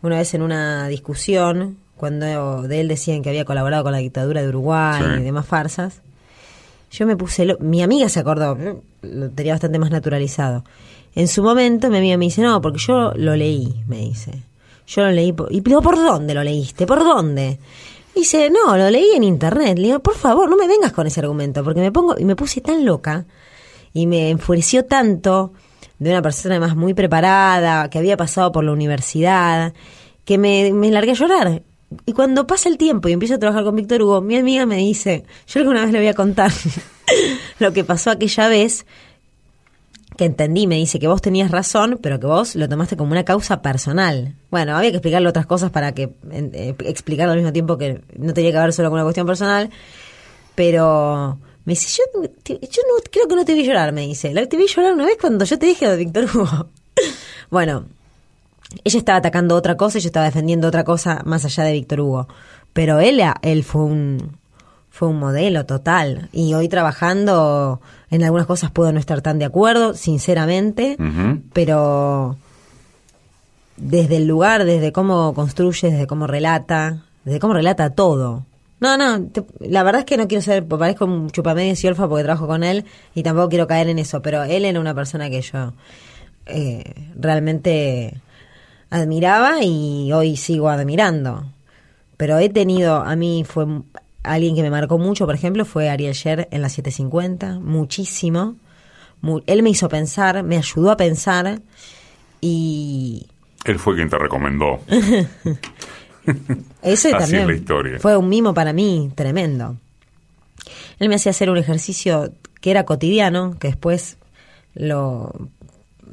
una 0.01 0.17
vez 0.17 0.33
en 0.33 0.41
una 0.41 0.87
discusión, 0.87 1.77
cuando 1.97 2.63
de 2.63 2.81
él 2.81 2.87
decían 2.87 3.21
que 3.21 3.29
había 3.29 3.45
colaborado 3.45 3.83
con 3.83 3.91
la 3.91 3.97
dictadura 3.97 4.41
de 4.41 4.49
Uruguay 4.49 5.03
y 5.19 5.23
demás 5.23 5.45
farsas. 5.45 6.01
Yo 6.91 7.05
me 7.05 7.15
puse, 7.15 7.57
mi 7.59 7.83
amiga 7.83 8.09
se 8.09 8.19
acordó, 8.19 8.57
lo 9.01 9.29
tenía 9.29 9.53
bastante 9.53 9.77
más 9.79 9.91
naturalizado. 9.91 10.63
En 11.13 11.27
su 11.27 11.43
momento 11.43 11.89
mi 11.89 11.97
amiga 11.97 12.17
me 12.17 12.25
dice, 12.25 12.41
no, 12.41 12.61
porque 12.61 12.79
yo 12.79 13.11
lo 13.15 13.35
leí, 13.35 13.83
me 13.87 13.97
dice. 13.97 14.31
Yo 14.87 15.03
lo 15.03 15.11
leí. 15.11 15.35
y 15.49 15.59
digo, 15.61 15.81
¿por 15.81 15.97
dónde 15.97 16.33
lo 16.33 16.43
leíste? 16.43 16.87
¿Por 16.87 16.99
dónde? 16.99 17.59
dice, 18.15 18.49
no, 18.49 18.77
lo 18.77 18.89
leí 18.89 19.11
en 19.15 19.23
internet. 19.23 19.77
Le 19.77 19.87
digo, 19.87 19.99
por 19.99 20.15
favor, 20.15 20.49
no 20.49 20.57
me 20.57 20.67
vengas 20.67 20.91
con 20.91 21.07
ese 21.07 21.19
argumento, 21.19 21.63
porque 21.63 21.79
me 21.79 21.91
pongo, 21.91 22.15
y 22.17 22.25
me 22.25 22.35
puse 22.35 22.61
tan 22.61 22.85
loca, 22.85 23.25
y 23.93 24.07
me 24.07 24.29
enfureció 24.29 24.85
tanto 24.85 25.53
de 25.99 26.09
una 26.09 26.21
persona 26.21 26.55
además 26.55 26.75
muy 26.75 26.93
preparada, 26.93 27.89
que 27.89 27.99
había 27.99 28.17
pasado 28.17 28.51
por 28.51 28.63
la 28.63 28.71
universidad, 28.71 29.73
que 30.25 30.37
me, 30.37 30.71
me 30.73 30.91
largué 30.91 31.11
a 31.11 31.15
llorar. 31.15 31.61
Y 32.05 32.13
cuando 32.13 32.47
pasa 32.47 32.69
el 32.69 32.77
tiempo 32.77 33.09
y 33.09 33.13
empiezo 33.13 33.35
a 33.35 33.39
trabajar 33.39 33.63
con 33.63 33.75
Víctor 33.75 34.01
Hugo, 34.01 34.21
mi 34.21 34.37
amiga 34.37 34.65
me 34.65 34.77
dice, 34.77 35.25
yo 35.47 35.59
alguna 35.59 35.81
vez 35.81 35.91
le 35.91 35.99
voy 35.99 36.07
a 36.07 36.13
contar 36.13 36.51
lo 37.59 37.73
que 37.73 37.83
pasó 37.83 38.11
aquella 38.11 38.47
vez, 38.47 38.85
que 40.15 40.25
entendí, 40.25 40.67
me 40.67 40.75
dice 40.75 40.99
que 40.99 41.07
vos 41.07 41.21
tenías 41.21 41.49
razón, 41.49 41.97
pero 42.01 42.19
que 42.19 42.27
vos 42.27 42.55
lo 42.55 42.67
tomaste 42.69 42.97
como 42.97 43.11
una 43.11 43.23
causa 43.23 43.61
personal. 43.61 44.35
Bueno, 44.51 44.75
había 44.75 44.91
que 44.91 44.97
explicarle 44.97 45.29
otras 45.29 45.45
cosas 45.45 45.71
para 45.71 45.93
que 45.93 46.11
eh, 46.31 46.75
explicarlo 46.85 47.31
al 47.31 47.39
mismo 47.39 47.53
tiempo 47.53 47.77
que 47.77 48.01
no 48.17 48.33
tenía 48.33 48.51
que 48.51 48.57
ver 48.57 48.73
solo 48.73 48.89
con 48.89 48.97
una 48.97 49.05
cuestión 49.05 49.25
personal, 49.25 49.69
pero 50.55 51.39
me 51.69 51.75
dice, 51.75 52.01
yo, 52.01 52.23
yo 52.23 52.81
no, 52.87 53.03
creo 53.11 53.27
que 53.27 53.35
no 53.35 53.45
te 53.45 53.53
vi 53.53 53.63
llorar, 53.63 53.91
me 53.91 54.01
dice. 54.07 54.33
Te 54.47 54.57
vi 54.57 54.65
llorar 54.65 54.93
una 54.93 55.05
vez 55.05 55.17
cuando 55.21 55.45
yo 55.45 55.59
te 55.59 55.67
dije 55.67 55.87
de 55.87 55.97
Víctor 55.97 56.23
Hugo. 56.23 56.65
bueno, 57.51 57.85
ella 58.83 58.97
estaba 58.97 59.19
atacando 59.19 59.53
otra 59.53 59.77
cosa 59.77 59.99
y 59.99 60.01
yo 60.01 60.07
estaba 60.07 60.25
defendiendo 60.25 60.67
otra 60.67 60.83
cosa 60.83 61.21
más 61.25 61.45
allá 61.45 61.65
de 61.65 61.73
Víctor 61.73 62.01
Hugo. 62.01 62.27
Pero 62.73 62.99
él, 62.99 63.21
él 63.43 63.63
fue 63.63 63.83
un, 63.83 64.35
fue 64.89 65.09
un 65.09 65.19
modelo 65.19 65.67
total. 65.67 66.29
Y 66.31 66.55
hoy 66.55 66.69
trabajando 66.69 67.81
en 68.09 68.23
algunas 68.23 68.47
cosas 68.47 68.71
puedo 68.71 68.91
no 68.91 68.99
estar 68.99 69.21
tan 69.21 69.37
de 69.37 69.45
acuerdo, 69.45 69.93
sinceramente, 69.93 70.97
pero 71.53 72.35
desde 73.77 74.17
el 74.17 74.25
lugar, 74.25 74.65
desde 74.65 74.91
cómo 74.91 75.35
construye, 75.35 75.91
desde 75.91 76.07
cómo 76.07 76.25
relata, 76.25 77.03
desde 77.25 77.39
cómo 77.39 77.53
relata 77.53 77.91
todo. 77.91 78.47
No, 78.79 78.97
no, 78.97 79.29
la 79.59 79.83
verdad 79.83 79.99
es 79.99 80.05
que 80.05 80.15
no 80.15 80.27
quiero 80.27 80.41
ser, 80.41 80.65
parezco 80.65 81.05
un 81.05 81.29
chupamedias 81.31 81.83
y 81.83 81.87
olfa 81.87 82.07
porque 82.07 82.23
trabajo 82.23 82.47
con 82.47 82.63
él 82.63 82.85
y 83.13 83.23
tampoco 83.23 83.49
quiero 83.49 83.67
caer 83.67 83.89
en 83.89 83.99
eso, 83.99 84.21
pero 84.21 84.43
él 84.43 84.63
era 84.63 84.79
una 84.79 84.95
persona 84.95 85.29
que 85.29 85.41
yo 85.41 85.73
eh, 86.45 86.93
realmente 87.15 88.21
admiraba 88.89 89.63
y 89.63 90.11
hoy 90.13 90.37
sigo 90.37 90.69
admirando. 90.69 91.45
Pero 92.15 92.37
he 92.39 92.49
tenido, 92.49 92.95
a 92.97 93.15
mí 93.15 93.43
fue 93.47 93.65
alguien 94.23 94.55
que 94.55 94.61
me 94.61 94.71
marcó 94.71 94.97
mucho, 94.97 95.25
por 95.25 95.35
ejemplo, 95.35 95.65
fue 95.65 95.89
Ariel 95.89 96.13
Sher 96.13 96.47
en 96.51 96.61
la 96.61 96.69
750, 96.69 97.59
muchísimo. 97.59 98.55
él 99.45 99.63
me 99.63 99.69
hizo 99.69 99.89
pensar, 99.89 100.43
me 100.43 100.57
ayudó 100.57 100.91
a 100.91 100.97
pensar 100.97 101.61
y... 102.41 103.27
Él 103.65 103.77
fue 103.77 103.95
quien 103.95 104.09
te 104.09 104.17
recomendó. 104.17 104.79
Eso 106.81 107.09
también 107.09 107.47
la 107.47 107.55
historia. 107.55 107.99
fue 107.99 108.17
un 108.17 108.29
mimo 108.29 108.53
para 108.53 108.73
mí 108.73 109.11
tremendo. 109.15 109.77
Él 110.99 111.09
me 111.09 111.15
hacía 111.15 111.31
hacer 111.31 111.49
un 111.49 111.57
ejercicio 111.57 112.31
que 112.61 112.71
era 112.71 112.85
cotidiano, 112.85 113.57
que 113.59 113.69
después 113.69 114.17
lo 114.73 115.49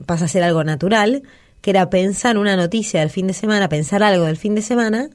pasa 0.07 0.26
a 0.26 0.29
ser 0.29 0.42
algo 0.42 0.62
natural, 0.64 1.22
que 1.61 1.70
era 1.70 1.90
pensar 1.90 2.38
una 2.38 2.57
noticia 2.57 3.00
del 3.00 3.11
fin 3.11 3.26
de 3.26 3.33
semana, 3.33 3.68
pensar 3.68 4.02
algo 4.02 4.26
del 4.26 4.37
fin 4.37 4.55
de 4.55 4.62
semana 4.62 5.11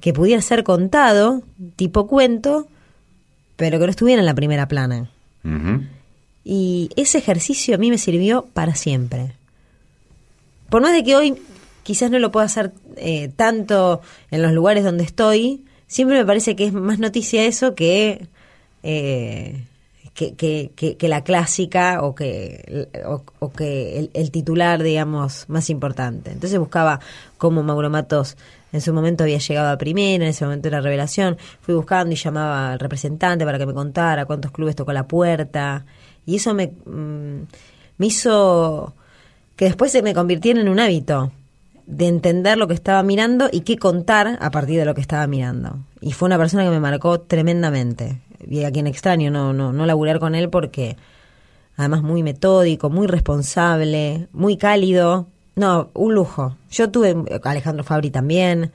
que 0.00 0.12
pudiera 0.12 0.42
ser 0.42 0.62
contado, 0.62 1.42
tipo 1.76 2.06
cuento, 2.06 2.68
pero 3.56 3.78
que 3.78 3.86
no 3.86 3.90
estuviera 3.90 4.20
en 4.20 4.26
la 4.26 4.34
primera 4.34 4.68
plana. 4.68 5.10
Y 6.44 6.90
ese 6.96 7.18
ejercicio 7.18 7.74
a 7.74 7.78
mí 7.78 7.90
me 7.90 7.98
sirvió 7.98 8.46
para 8.52 8.74
siempre. 8.74 9.32
Por 10.68 10.82
más 10.82 10.92
de 10.92 11.04
que 11.04 11.16
hoy 11.16 11.36
quizás 11.86 12.10
no 12.10 12.18
lo 12.18 12.32
pueda 12.32 12.46
hacer 12.46 12.72
eh, 12.96 13.28
tanto 13.36 14.00
en 14.32 14.42
los 14.42 14.50
lugares 14.50 14.82
donde 14.82 15.04
estoy, 15.04 15.64
siempre 15.86 16.18
me 16.18 16.24
parece 16.24 16.56
que 16.56 16.66
es 16.66 16.72
más 16.72 16.98
noticia 16.98 17.44
eso 17.44 17.76
que, 17.76 18.26
eh, 18.82 19.62
que, 20.12 20.98
la 21.02 21.22
clásica 21.22 22.02
o 22.02 22.16
que, 22.16 22.88
el 24.14 24.30
titular, 24.32 24.82
digamos, 24.82 25.44
más 25.48 25.70
importante. 25.70 26.32
Entonces 26.32 26.58
buscaba 26.58 26.98
cómo 27.38 27.62
Mauro 27.62 27.88
Matos 27.88 28.36
en 28.72 28.80
su 28.80 28.92
momento 28.92 29.22
había 29.22 29.38
llegado 29.38 29.68
a 29.68 29.78
primera, 29.78 30.24
en 30.24 30.30
ese 30.30 30.44
momento 30.44 30.66
era 30.66 30.80
revelación. 30.80 31.38
Fui 31.60 31.76
buscando 31.76 32.12
y 32.12 32.16
llamaba 32.16 32.72
al 32.72 32.80
representante 32.80 33.44
para 33.44 33.58
que 33.58 33.66
me 33.66 33.74
contara 33.74 34.26
cuántos 34.26 34.50
clubes 34.50 34.74
tocó 34.74 34.92
la 34.92 35.06
puerta. 35.06 35.86
Y 36.26 36.34
eso 36.34 36.52
me, 36.52 36.66
mm, 36.66 37.46
me 37.98 38.06
hizo 38.06 38.92
que 39.54 39.66
después 39.66 39.92
se 39.92 40.02
me 40.02 40.14
convirtiera 40.14 40.60
en 40.60 40.68
un 40.68 40.80
hábito 40.80 41.30
de 41.86 42.08
entender 42.08 42.58
lo 42.58 42.66
que 42.66 42.74
estaba 42.74 43.02
mirando 43.02 43.48
y 43.50 43.60
qué 43.60 43.78
contar 43.78 44.38
a 44.40 44.50
partir 44.50 44.78
de 44.78 44.84
lo 44.84 44.94
que 44.94 45.00
estaba 45.00 45.26
mirando. 45.26 45.78
Y 46.00 46.12
fue 46.12 46.26
una 46.26 46.38
persona 46.38 46.64
que 46.64 46.70
me 46.70 46.80
marcó 46.80 47.20
tremendamente. 47.20 48.20
Y 48.48 48.64
a 48.64 48.72
quien 48.72 48.86
extraño 48.86 49.30
no, 49.30 49.52
no, 49.52 49.72
no 49.72 49.86
laburar 49.86 50.18
con 50.18 50.34
él 50.34 50.50
porque 50.50 50.96
además 51.76 52.02
muy 52.02 52.22
metódico, 52.22 52.90
muy 52.90 53.06
responsable, 53.06 54.28
muy 54.32 54.56
cálido. 54.56 55.26
No, 55.54 55.90
un 55.94 56.14
lujo. 56.14 56.56
Yo 56.70 56.90
tuve, 56.90 57.16
Alejandro 57.44 57.84
Fabri 57.84 58.10
también. 58.10 58.72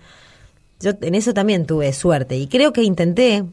Yo 0.80 0.91
en 1.02 1.13
eso 1.13 1.34
también 1.34 1.65
tuve 1.65 1.93
suerte 1.93 2.38
y 2.38 2.47
creo 2.47 2.74
que 2.74 2.84
intenté 2.84 3.43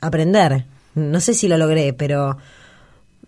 aprender. 0.00 0.66
No 0.94 1.20
sé 1.20 1.34
si 1.34 1.48
lo 1.48 1.56
logré, 1.56 1.92
pero 1.92 2.36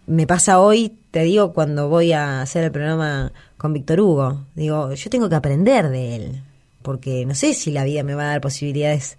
me 0.06 0.26
pasa 0.26 0.60
hoy, 0.60 0.92
te 1.10 1.22
digo, 1.22 1.52
cuando 1.52 1.88
voy 1.88 2.12
a 2.12 2.42
hacer 2.42 2.64
el 2.64 2.70
programa 2.70 3.32
con 3.64 3.72
Víctor 3.72 3.98
Hugo, 4.02 4.44
digo, 4.54 4.92
yo 4.92 5.08
tengo 5.08 5.30
que 5.30 5.36
aprender 5.36 5.88
de 5.88 6.16
él, 6.16 6.42
porque 6.82 7.24
no 7.24 7.34
sé 7.34 7.54
si 7.54 7.70
la 7.70 7.82
vida 7.82 8.02
me 8.02 8.14
va 8.14 8.24
a 8.24 8.26
dar 8.26 8.42
posibilidades 8.42 9.16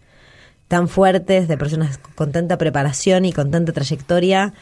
tan 0.67 0.87
fuertes 0.87 1.47
de 1.47 1.57
personas 1.57 1.97
con 2.13 2.31
tanta 2.31 2.59
preparación 2.59 3.25
y 3.25 3.33
con 3.33 3.49
tanta 3.49 3.73
trayectoria 3.73 4.53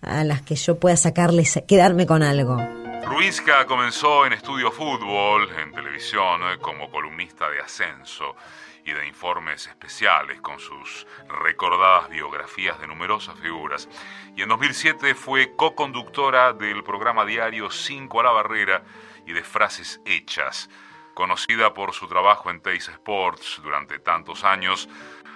a 0.00 0.22
las 0.22 0.42
que 0.42 0.54
yo 0.54 0.78
pueda 0.78 0.96
sacarles, 0.96 1.60
quedarme 1.66 2.06
con 2.06 2.22
algo. 2.22 2.56
Ruizca 3.04 3.66
comenzó 3.66 4.26
en 4.26 4.34
Estudio 4.34 4.70
Fútbol, 4.70 5.48
en 5.60 5.72
televisión, 5.72 6.40
eh, 6.42 6.58
como 6.60 6.88
columnista 6.88 7.50
de 7.50 7.58
ascenso 7.58 8.36
y 8.84 8.92
de 8.92 9.08
informes 9.08 9.66
especiales 9.66 10.40
con 10.40 10.60
sus 10.60 11.04
recordadas 11.42 12.08
biografías 12.08 12.80
de 12.80 12.86
numerosas 12.86 13.34
figuras. 13.40 13.88
Y 14.36 14.42
en 14.42 14.48
2007 14.50 15.16
fue 15.16 15.56
co-conductora 15.56 16.52
del 16.52 16.84
programa 16.84 17.24
diario 17.24 17.72
5 17.72 18.20
a 18.20 18.22
la 18.22 18.30
barrera 18.30 18.82
y 19.26 19.32
de 19.32 19.42
Frases 19.42 20.00
Hechas. 20.04 20.68
Conocida 21.14 21.74
por 21.74 21.92
su 21.92 22.08
trabajo 22.08 22.50
en 22.50 22.60
Teis 22.60 22.88
Sports 22.88 23.60
durante 23.62 23.98
tantos 23.98 24.44
años, 24.44 24.88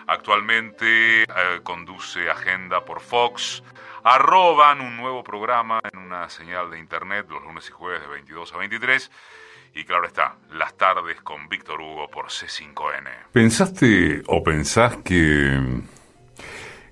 actualmente 0.06 1.24
eh, 1.24 1.26
conduce 1.62 2.30
Agenda 2.30 2.84
por 2.84 3.00
Fox, 3.00 3.62
arroban 4.02 4.80
un 4.80 4.96
nuevo 4.96 5.22
programa 5.22 5.80
en 5.92 5.98
una 5.98 6.28
señal 6.30 6.70
de 6.70 6.78
internet 6.78 7.26
los 7.28 7.42
lunes 7.42 7.68
y 7.68 7.72
jueves 7.72 8.00
de 8.00 8.06
22 8.06 8.52
a 8.52 8.56
23 8.58 9.10
y 9.74 9.84
claro 9.84 10.06
está, 10.06 10.36
las 10.52 10.74
tardes 10.76 11.20
con 11.20 11.48
Víctor 11.48 11.80
Hugo 11.80 12.08
por 12.08 12.28
C5N. 12.28 13.10
¿Pensaste 13.32 14.22
o 14.26 14.42
pensás 14.42 14.96
que 15.04 15.82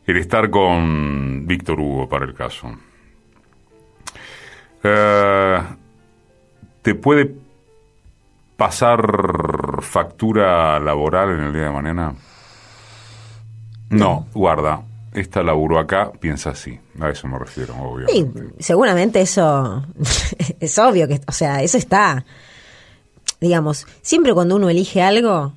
el 0.07 0.17
estar 0.19 0.51
con 0.51 1.47
Víctor 1.47 1.81
Hugo 1.81 2.09
para 2.09 2.27
el 2.27 2.35
caso 2.35 2.77
eh, 4.83 5.63
te 6.85 6.95
puede 6.95 7.35
pasar 8.59 9.81
factura 9.81 10.79
laboral 10.79 11.31
en 11.31 11.41
el 11.47 11.53
día 11.55 11.63
de 11.63 11.71
mañana? 11.71 12.15
No, 13.89 14.27
guarda. 14.35 14.83
Esta 15.15 15.43
laburo 15.43 15.79
acá, 15.79 16.13
piensa 16.13 16.51
así. 16.51 16.79
A 17.01 17.09
eso 17.09 17.27
me 17.27 17.39
refiero, 17.39 17.75
obvio. 17.77 18.07
Y 18.13 18.27
seguramente 18.63 19.23
eso 19.23 19.83
es 20.61 20.79
obvio 20.79 21.09
que, 21.09 21.21
o 21.27 21.33
sea, 21.33 21.63
eso 21.63 21.79
está. 21.79 22.27
Digamos, 23.41 23.87
siempre 24.03 24.35
cuando 24.35 24.57
uno 24.57 24.69
elige 24.69 25.01
algo, 25.01 25.55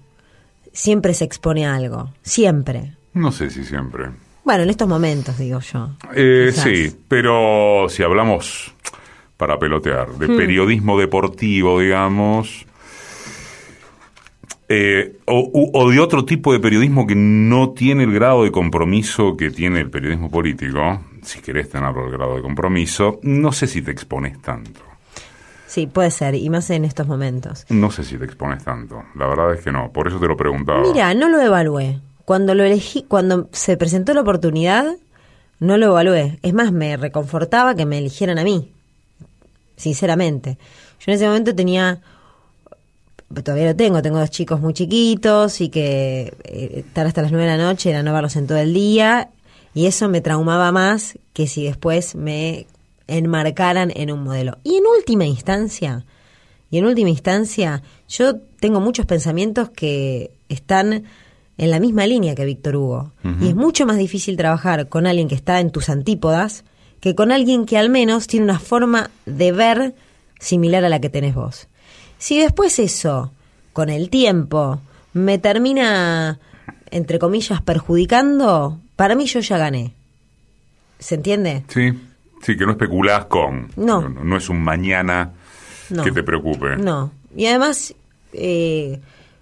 siempre 0.71 1.13
se 1.13 1.25
expone 1.25 1.65
a 1.65 1.75
algo. 1.75 2.09
Siempre. 2.21 2.93
No 3.13 3.33
sé 3.33 3.49
si 3.49 3.65
siempre. 3.65 4.11
Bueno, 4.45 4.63
en 4.63 4.69
estos 4.69 4.87
momentos, 4.87 5.37
digo 5.37 5.59
yo. 5.59 5.89
Eh, 6.15 6.53
sí, 6.53 6.95
pero 7.09 7.87
si 7.89 8.01
hablamos 8.03 8.73
para 9.37 9.57
pelotear 9.59 10.09
de 10.13 10.27
Hmm. 10.27 10.37
periodismo 10.37 10.99
deportivo, 10.99 11.79
digamos, 11.79 12.65
eh, 14.69 15.17
o, 15.25 15.71
o 15.73 15.89
de 15.89 15.99
otro 15.99 16.25
tipo 16.25 16.51
de 16.51 16.59
periodismo 16.59 17.07
que 17.07 17.15
no 17.15 17.69
tiene 17.71 18.03
el 18.03 18.13
grado 18.13 18.43
de 18.43 18.51
compromiso 18.51 19.37
que 19.37 19.49
tiene 19.49 19.79
el 19.79 19.89
periodismo 19.89 20.29
político, 20.29 21.01
si 21.21 21.39
querés 21.39 21.69
tenerlo 21.69 22.05
el 22.05 22.11
grado 22.11 22.35
de 22.35 22.41
compromiso, 22.41 23.19
no 23.23 23.51
sé 23.53 23.67
si 23.67 23.81
te 23.81 23.91
expones 23.91 24.41
tanto. 24.41 24.81
Sí, 25.67 25.85
puede 25.87 26.11
ser, 26.11 26.35
y 26.35 26.49
más 26.49 26.69
en 26.69 26.85
estos 26.85 27.07
momentos. 27.07 27.65
No 27.69 27.91
sé 27.91 28.03
si 28.03 28.17
te 28.17 28.25
expones 28.25 28.63
tanto. 28.63 29.03
La 29.15 29.27
verdad 29.27 29.53
es 29.53 29.61
que 29.61 29.71
no. 29.71 29.91
Por 29.91 30.07
eso 30.07 30.17
te 30.19 30.27
lo 30.27 30.35
preguntaba. 30.37 30.81
Mira, 30.81 31.13
no 31.13 31.27
lo 31.27 31.41
evalué. 31.41 31.99
Cuando 32.23 32.55
lo 32.55 32.63
elegí, 32.63 33.03
cuando 33.07 33.49
se 33.51 33.75
presentó 33.75 34.13
la 34.13 34.21
oportunidad, 34.21 34.85
no 35.59 35.77
lo 35.77 35.87
evalué. 35.87 36.39
Es 36.41 36.53
más, 36.53 36.71
me 36.71 36.95
reconfortaba 36.95 37.75
que 37.75 37.85
me 37.85 37.97
eligieran 37.97 38.39
a 38.39 38.43
mí. 38.45 38.71
Sinceramente. 39.77 40.57
Yo 40.99 41.11
en 41.11 41.13
ese 41.13 41.27
momento 41.27 41.55
tenía, 41.55 42.01
todavía 43.43 43.67
lo 43.67 43.75
tengo, 43.75 44.01
tengo 44.01 44.19
dos 44.19 44.31
chicos 44.31 44.59
muy 44.59 44.73
chiquitos 44.73 45.61
y 45.61 45.69
que 45.69 46.33
eh, 46.43 46.83
estar 46.85 47.07
hasta 47.07 47.21
las 47.21 47.31
nueve 47.31 47.49
de 47.49 47.57
la 47.57 47.63
noche 47.63 47.91
era 47.91 48.03
no 48.03 48.11
verlos 48.11 48.35
en 48.35 48.47
todo 48.47 48.57
el 48.57 48.73
día. 48.73 49.29
Y 49.73 49.85
eso 49.85 50.09
me 50.09 50.19
traumaba 50.21 50.71
más 50.71 51.17
que 51.33 51.47
si 51.47 51.63
después 51.63 52.15
me 52.15 52.67
enmarcaran 53.07 53.93
en 53.95 54.11
un 54.11 54.23
modelo. 54.23 54.57
Y 54.63 54.75
en 54.75 54.83
última 54.85 55.25
instancia, 55.25 56.03
y 56.69 56.79
en 56.79 56.85
última 56.85 57.09
instancia, 57.09 57.83
yo 58.09 58.37
tengo 58.59 58.81
muchos 58.81 59.05
pensamientos 59.05 59.69
que 59.69 60.31
están 60.49 61.03
en 61.57 61.71
la 61.71 61.79
misma 61.79 62.05
línea 62.07 62.35
que 62.35 62.45
Víctor 62.45 62.75
Hugo. 62.75 63.11
Y 63.41 63.49
es 63.49 63.55
mucho 63.55 63.85
más 63.85 63.97
difícil 63.97 64.37
trabajar 64.37 64.89
con 64.89 65.07
alguien 65.07 65.27
que 65.27 65.35
está 65.35 65.59
en 65.59 65.71
tus 65.71 65.89
antípodas 65.89 66.63
que 66.99 67.15
con 67.15 67.31
alguien 67.31 67.65
que 67.65 67.77
al 67.77 67.89
menos 67.89 68.27
tiene 68.27 68.43
una 68.45 68.59
forma 68.59 69.09
de 69.25 69.51
ver 69.51 69.95
similar 70.39 70.83
a 70.85 70.89
la 70.89 70.99
que 70.99 71.09
tenés 71.09 71.35
vos. 71.35 71.67
Si 72.17 72.39
después 72.39 72.79
eso, 72.79 73.31
con 73.73 73.89
el 73.89 74.09
tiempo, 74.09 74.79
me 75.13 75.37
termina, 75.37 76.39
entre 76.91 77.19
comillas, 77.19 77.61
perjudicando, 77.61 78.79
para 78.95 79.15
mí 79.15 79.25
yo 79.25 79.39
ya 79.39 79.57
gané. 79.57 79.93
¿Se 80.99 81.15
entiende? 81.15 81.63
Sí, 81.67 81.91
sí, 82.41 82.57
que 82.57 82.65
no 82.65 82.71
especulás 82.71 83.25
con. 83.25 83.69
No. 83.75 84.01
No, 84.01 84.23
no 84.23 84.37
es 84.37 84.49
un 84.49 84.61
mañana 84.63 85.31
No. 85.91 86.03
que 86.03 86.11
te 86.11 86.23
preocupe. 86.23 86.77
No. 86.77 87.11
Y 87.35 87.45
además, 87.45 87.93
eh, 88.33 88.99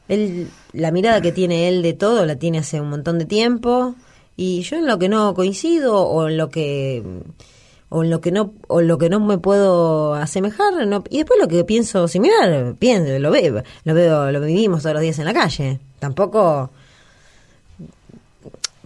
él, 0.09 0.49
la 0.73 0.91
mirada 0.91 1.21
que 1.21 1.31
tiene 1.31 1.69
él 1.69 1.81
de 1.81 1.93
todo 1.93 2.25
la 2.25 2.35
tiene 2.35 2.57
hace 2.59 2.81
un 2.81 2.89
montón 2.89 3.19
de 3.19 3.25
tiempo. 3.25 3.95
Y 4.37 4.61
yo 4.63 4.77
en 4.77 4.85
lo 4.85 4.99
que 4.99 5.09
no 5.09 5.33
coincido 5.33 5.97
o 5.97 6.27
en 6.27 6.37
lo 6.37 6.49
que 6.49 7.03
o 7.89 8.03
en 8.03 8.09
lo 8.09 8.19
que 8.19 8.31
no 8.31 8.53
o 8.67 8.81
en 8.81 8.87
lo 8.87 8.97
que 8.97 9.09
no 9.09 9.19
me 9.19 9.37
puedo 9.37 10.13
asemejar 10.15 10.85
no, 10.87 11.03
y 11.09 11.19
después 11.19 11.39
lo 11.39 11.47
que 11.47 11.63
pienso 11.63 12.07
similar 12.07 12.73
pienso 12.77 13.17
lo 13.19 13.31
veo 13.31 13.63
lo 13.83 13.93
veo 13.93 14.31
lo 14.31 14.41
vivimos 14.41 14.81
todos 14.81 14.95
los 14.95 15.01
días 15.01 15.19
en 15.19 15.25
la 15.25 15.33
calle. 15.33 15.79
Tampoco 15.99 16.71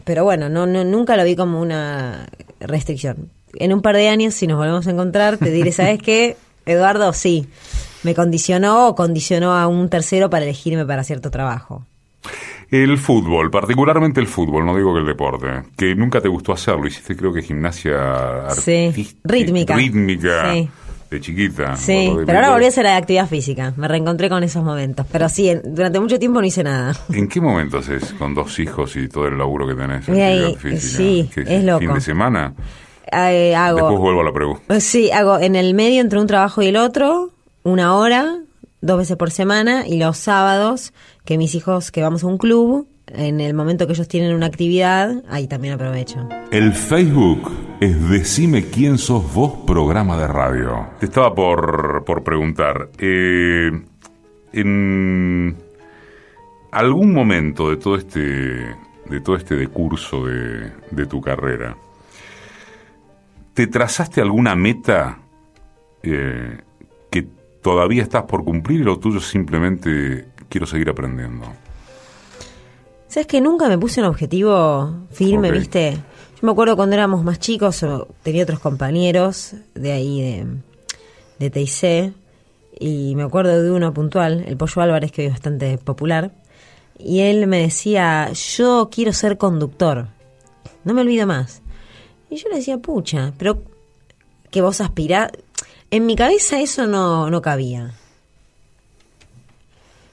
pero 0.03 0.23
bueno 0.23 0.49
no, 0.49 0.67
no 0.67 0.83
nunca 0.83 1.15
lo 1.17 1.23
vi 1.23 1.35
como 1.35 1.61
una 1.61 2.27
restricción. 2.59 3.29
En 3.55 3.73
un 3.73 3.81
par 3.81 3.95
de 3.95 4.09
años 4.09 4.35
si 4.35 4.45
nos 4.45 4.57
volvemos 4.57 4.85
a 4.85 4.91
encontrar 4.91 5.37
te 5.37 5.49
diré 5.49 5.71
sabes 5.71 5.99
qué 6.01 6.37
Eduardo 6.65 7.11
sí 7.13 7.47
me 8.03 8.13
condicionó 8.13 8.89
o 8.89 8.95
condicionó 8.95 9.53
a 9.53 9.67
un 9.67 9.89
tercero 9.89 10.29
para 10.29 10.45
elegirme 10.45 10.85
para 10.85 11.03
cierto 11.03 11.31
trabajo 11.31 11.85
El 12.71 12.97
fútbol, 12.99 13.49
particularmente 13.49 14.19
el 14.19 14.27
fútbol, 14.27 14.65
no 14.65 14.75
digo 14.75 14.93
que 14.93 14.99
el 14.99 15.05
deporte, 15.07 15.47
que 15.75 15.95
nunca 15.95 16.21
te 16.21 16.27
gustó 16.27 16.53
hacerlo, 16.53 16.85
hiciste 16.87 17.15
creo 17.15 17.33
que 17.33 17.41
gimnasia 17.41 18.49
Sí, 18.51 19.15
rítmica. 19.23 19.75
rítmica 19.75 20.53
Sí. 20.53 20.69
de 21.09 21.19
chiquita. 21.21 21.75
Sí, 21.75 22.13
de 22.15 22.25
pero 22.27 22.37
ahora 22.37 22.51
volví 22.51 22.65
a 22.65 22.67
hacer 22.67 22.83
la 22.83 22.95
actividad 22.97 23.27
física. 23.27 23.73
Me 23.75 23.87
reencontré 23.87 24.29
con 24.29 24.43
esos 24.43 24.63
momentos. 24.63 25.07
Pero 25.11 25.27
sí, 25.29 25.49
en- 25.49 25.61
durante 25.73 25.99
mucho 25.99 26.19
tiempo 26.19 26.39
no 26.39 26.45
hice 26.45 26.63
nada. 26.63 26.93
¿En 27.11 27.27
qué 27.27 27.41
momento 27.41 27.79
haces 27.79 28.13
con 28.13 28.35
dos 28.35 28.59
hijos 28.59 28.95
y 28.95 29.07
todo 29.07 29.25
el 29.27 29.37
laburo 29.39 29.67
que 29.67 29.73
tenés? 29.73 30.07
Ahí, 30.07 30.55
física? 30.55 30.79
sí, 30.79 31.29
¿Qué 31.33 31.41
es 31.47 31.63
loco. 31.63 31.79
¿Fin 31.79 31.93
de 31.95 32.01
semana? 32.01 32.53
Eh, 33.11 33.53
Después 33.55 33.55
hago, 33.55 33.97
vuelvo 33.97 34.21
a 34.21 34.25
la 34.25 34.31
pregunta. 34.33 34.79
sí, 34.79 35.09
hago 35.09 35.39
en 35.39 35.55
el 35.55 35.73
medio 35.73 36.01
entre 36.01 36.19
un 36.19 36.27
trabajo 36.27 36.61
y 36.61 36.67
el 36.67 36.75
otro, 36.75 37.31
una 37.63 37.95
hora, 37.95 38.35
dos 38.81 38.97
veces 38.97 39.17
por 39.17 39.31
semana, 39.31 39.87
y 39.87 39.97
los 39.97 40.17
sábados, 40.17 40.93
que 41.25 41.37
mis 41.37 41.55
hijos, 41.55 41.91
que 41.91 42.01
vamos 42.01 42.23
a 42.23 42.27
un 42.27 42.37
club, 42.37 42.87
en 43.07 43.39
el 43.39 43.53
momento 43.53 43.87
que 43.87 43.93
ellos 43.93 44.07
tienen 44.07 44.33
una 44.35 44.45
actividad, 44.45 45.23
ahí 45.29 45.47
también 45.47 45.73
aprovecho. 45.73 46.27
El 46.51 46.73
Facebook 46.73 47.51
es 47.79 48.09
Decime 48.09 48.65
quién 48.65 48.97
sos 48.97 49.33
vos, 49.33 49.53
programa 49.65 50.17
de 50.17 50.27
radio. 50.27 50.89
Te 50.99 51.05
estaba 51.07 51.33
por, 51.33 52.03
por 52.05 52.23
preguntar, 52.23 52.89
eh, 52.97 53.71
en 54.53 55.57
algún 56.71 57.13
momento 57.13 57.69
de 57.69 57.77
todo 57.77 57.95
este, 57.95 58.19
de 58.19 59.21
todo 59.23 59.35
este 59.35 59.55
decurso 59.55 60.25
de, 60.25 60.71
de 60.91 61.05
tu 61.05 61.21
carrera, 61.21 61.75
¿te 63.53 63.67
trazaste 63.67 64.21
alguna 64.21 64.55
meta 64.55 65.19
eh, 66.03 66.61
todavía 67.61 68.03
estás 68.03 68.23
por 68.23 68.43
cumplir 68.43 68.81
y 68.81 68.83
lo 68.83 68.99
tuyo 68.99 69.19
simplemente 69.19 70.27
quiero 70.49 70.65
seguir 70.65 70.89
aprendiendo? 70.89 71.45
¿Sabes 73.07 73.27
que 73.27 73.41
nunca 73.41 73.67
me 73.67 73.77
puse 73.77 74.01
un 74.01 74.07
objetivo 74.07 75.07
firme, 75.11 75.51
viste? 75.51 75.93
Yo 75.93 76.45
me 76.45 76.51
acuerdo 76.51 76.75
cuando 76.75 76.95
éramos 76.95 77.23
más 77.23 77.39
chicos, 77.39 77.81
o 77.83 78.07
tenía 78.23 78.43
otros 78.43 78.59
compañeros 78.59 79.55
de 79.73 79.91
ahí, 79.91 80.21
de, 80.21 80.47
de 81.39 81.49
TIC, 81.49 82.13
y 82.79 83.15
me 83.15 83.23
acuerdo 83.23 83.61
de 83.61 83.71
uno 83.71 83.93
puntual, 83.93 84.43
el 84.47 84.57
Pollo 84.57 84.81
Álvarez, 84.81 85.11
que 85.11 85.23
hoy 85.23 85.27
es 85.27 85.33
bastante 85.33 85.77
popular, 85.79 86.31
y 86.97 87.21
él 87.21 87.47
me 87.47 87.61
decía, 87.61 88.31
yo 88.31 88.89
quiero 88.91 89.11
ser 89.11 89.37
conductor, 89.37 90.07
no 90.83 90.93
me 90.93 91.01
olvido 91.01 91.25
más. 91.25 91.61
Y 92.29 92.35
yo 92.35 92.47
le 92.49 92.57
decía, 92.57 92.77
pucha, 92.77 93.33
pero 93.37 93.63
que 94.51 94.61
vos 94.61 94.81
aspirás... 94.81 95.31
En 95.91 96.05
mi 96.05 96.15
cabeza 96.15 96.59
eso 96.59 96.85
no, 96.87 97.29
no 97.29 97.41
cabía. 97.41 97.91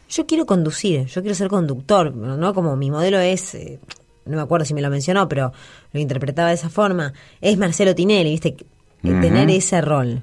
Yo 0.08 0.26
quiero 0.26 0.46
conducir, 0.46 1.06
yo 1.06 1.20
quiero 1.20 1.34
ser 1.34 1.48
conductor, 1.48 2.14
¿no? 2.14 2.54
Como 2.54 2.76
mi 2.76 2.90
modelo 2.90 3.18
es, 3.18 3.54
eh, 3.56 3.78
no 4.24 4.36
me 4.36 4.42
acuerdo 4.42 4.64
si 4.64 4.72
me 4.72 4.80
lo 4.80 4.88
mencionó, 4.88 5.28
pero 5.28 5.52
lo 5.92 6.00
interpretaba 6.00 6.48
de 6.48 6.54
esa 6.54 6.70
forma, 6.70 7.12
es 7.40 7.58
Marcelo 7.58 7.94
Tinelli, 7.94 8.30
¿viste? 8.30 8.56
Ujú. 9.02 9.20
Tener 9.20 9.50
ese 9.50 9.80
rol. 9.80 10.22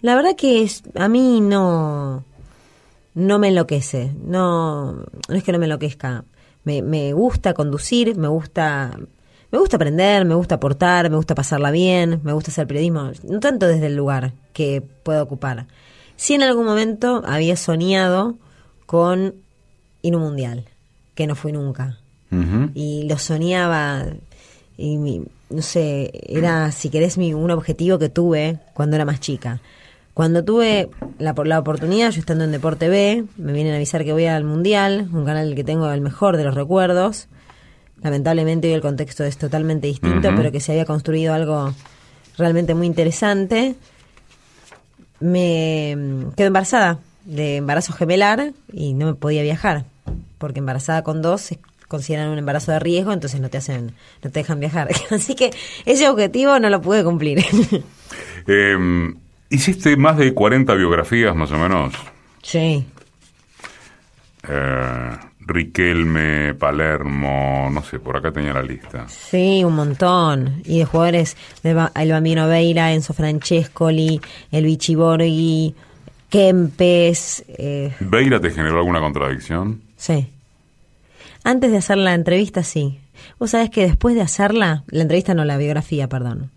La 0.00 0.14
verdad 0.14 0.34
que 0.36 0.62
es- 0.62 0.82
a 0.94 1.06
mí 1.08 1.40
no, 1.40 2.24
no 3.14 3.38
me 3.38 3.48
enloquece, 3.48 4.12
no, 4.24 4.92
no 4.94 5.34
es 5.34 5.44
que 5.44 5.52
no 5.52 5.58
me 5.58 5.66
enloquezca. 5.66 6.24
Me, 6.64 6.82
me 6.82 7.12
gusta 7.12 7.54
conducir, 7.54 8.16
me 8.16 8.28
gusta, 8.28 8.98
me 9.50 9.58
gusta 9.58 9.76
aprender, 9.76 10.24
me 10.24 10.34
gusta 10.34 10.56
aportar, 10.56 11.08
me 11.10 11.16
gusta 11.16 11.34
pasarla 11.34 11.70
bien, 11.70 12.20
me 12.22 12.32
gusta 12.32 12.50
hacer 12.50 12.66
periodismo, 12.66 13.10
no 13.24 13.40
tanto 13.40 13.66
desde 13.66 13.86
el 13.86 13.96
lugar 13.96 14.32
que 14.52 14.82
puedo 15.02 15.22
ocupar. 15.22 15.66
Sí 16.16 16.34
en 16.34 16.42
algún 16.42 16.66
momento 16.66 17.22
había 17.26 17.56
soñado 17.56 18.36
con 18.86 19.34
ir 20.02 20.14
a 20.14 20.16
un 20.16 20.22
mundial, 20.22 20.64
que 21.14 21.26
no 21.26 21.34
fui 21.34 21.52
nunca. 21.52 21.98
Y 22.74 23.06
lo 23.08 23.16
soñaba, 23.18 24.04
y 24.76 24.98
mi- 24.98 25.22
no 25.50 25.62
sé, 25.62 26.10
era, 26.26 26.70
si 26.72 26.90
querés, 26.90 27.16
mi, 27.16 27.32
un 27.32 27.50
objetivo 27.50 27.98
que 27.98 28.10
tuve 28.10 28.58
cuando 28.74 28.96
era 28.96 29.06
más 29.06 29.18
chica. 29.20 29.60
Cuando 30.12 30.44
tuve 30.44 30.90
la, 31.18 31.34
por- 31.34 31.46
la 31.46 31.58
oportunidad, 31.58 32.10
yo 32.10 32.20
estando 32.20 32.44
en 32.44 32.52
Deporte 32.52 32.88
B, 32.88 33.24
me 33.38 33.52
vienen 33.52 33.72
a 33.72 33.76
avisar 33.76 34.04
que 34.04 34.12
voy 34.12 34.26
al 34.26 34.44
Mundial, 34.44 35.08
un 35.12 35.24
canal 35.24 35.54
que 35.54 35.64
tengo 35.64 35.90
el 35.90 36.00
mejor 36.02 36.36
de 36.36 36.44
los 36.44 36.54
recuerdos. 36.54 37.28
Lamentablemente 38.02 38.68
hoy 38.68 38.74
el 38.74 38.80
contexto 38.80 39.24
es 39.24 39.38
totalmente 39.38 39.86
distinto, 39.86 40.30
pero 40.36 40.52
que 40.52 40.60
se 40.60 40.72
había 40.72 40.84
construido 40.84 41.34
algo 41.34 41.74
realmente 42.36 42.74
muy 42.74 42.86
interesante. 42.86 43.74
Me 45.20 45.96
quedo 46.36 46.46
embarazada 46.46 46.98
de 47.24 47.56
embarazo 47.56 47.92
gemelar 47.92 48.52
y 48.72 48.94
no 48.94 49.06
me 49.06 49.14
podía 49.14 49.42
viajar, 49.42 49.84
porque 50.38 50.60
embarazada 50.60 51.02
con 51.02 51.22
dos 51.22 51.40
se 51.40 51.58
consideran 51.88 52.28
un 52.28 52.38
embarazo 52.38 52.70
de 52.70 52.78
riesgo, 52.78 53.12
entonces 53.12 53.40
no 53.40 53.48
te 53.48 53.58
hacen, 53.58 53.94
no 54.22 54.30
te 54.30 54.40
dejan 54.40 54.60
viajar. 54.60 54.88
Así 55.10 55.34
que 55.34 55.50
ese 55.84 56.08
objetivo 56.08 56.58
no 56.60 56.70
lo 56.70 56.80
pude 56.80 57.04
cumplir. 57.04 57.44
Eh, 58.50 58.78
hiciste 59.50 59.94
más 59.98 60.16
de 60.16 60.32
40 60.32 60.72
biografías 60.72 61.36
más 61.36 61.52
o 61.52 61.58
menos. 61.58 61.92
sí. 62.42 62.86
Eh, 64.48 65.16
Riquelme, 65.48 66.54
Palermo, 66.54 67.68
no 67.72 67.82
sé, 67.82 67.98
por 67.98 68.16
acá 68.16 68.30
tenía 68.30 68.52
la 68.52 68.62
lista. 68.62 69.08
Sí, 69.08 69.64
un 69.64 69.74
montón. 69.74 70.60
Y 70.64 70.78
de 70.80 70.84
jugadores, 70.84 71.36
de 71.62 71.72
Ba- 71.74 71.90
el 71.96 72.10
Bambino 72.12 72.46
Veira, 72.46 72.92
Enzo 72.92 73.14
Francescoli, 73.14 74.20
el 74.52 74.64
Vichy 74.64 74.94
Borghi, 74.94 75.74
Kempes, 76.28 77.44
eh, 77.48 77.94
¿Beira 78.00 78.38
te 78.38 78.50
generó 78.50 78.78
alguna 78.78 79.00
contradicción? 79.00 79.80
sí. 79.96 80.28
Antes 81.44 81.70
de 81.70 81.78
hacer 81.78 81.96
la 81.96 82.12
entrevista, 82.12 82.62
sí. 82.62 82.98
Vos 83.38 83.50
sabés 83.52 83.70
que 83.70 83.82
después 83.82 84.14
de 84.14 84.20
hacerla, 84.20 84.82
la 84.88 85.02
entrevista 85.02 85.32
no, 85.32 85.44
la 85.46 85.56
biografía, 85.56 86.06
perdón, 86.08 86.50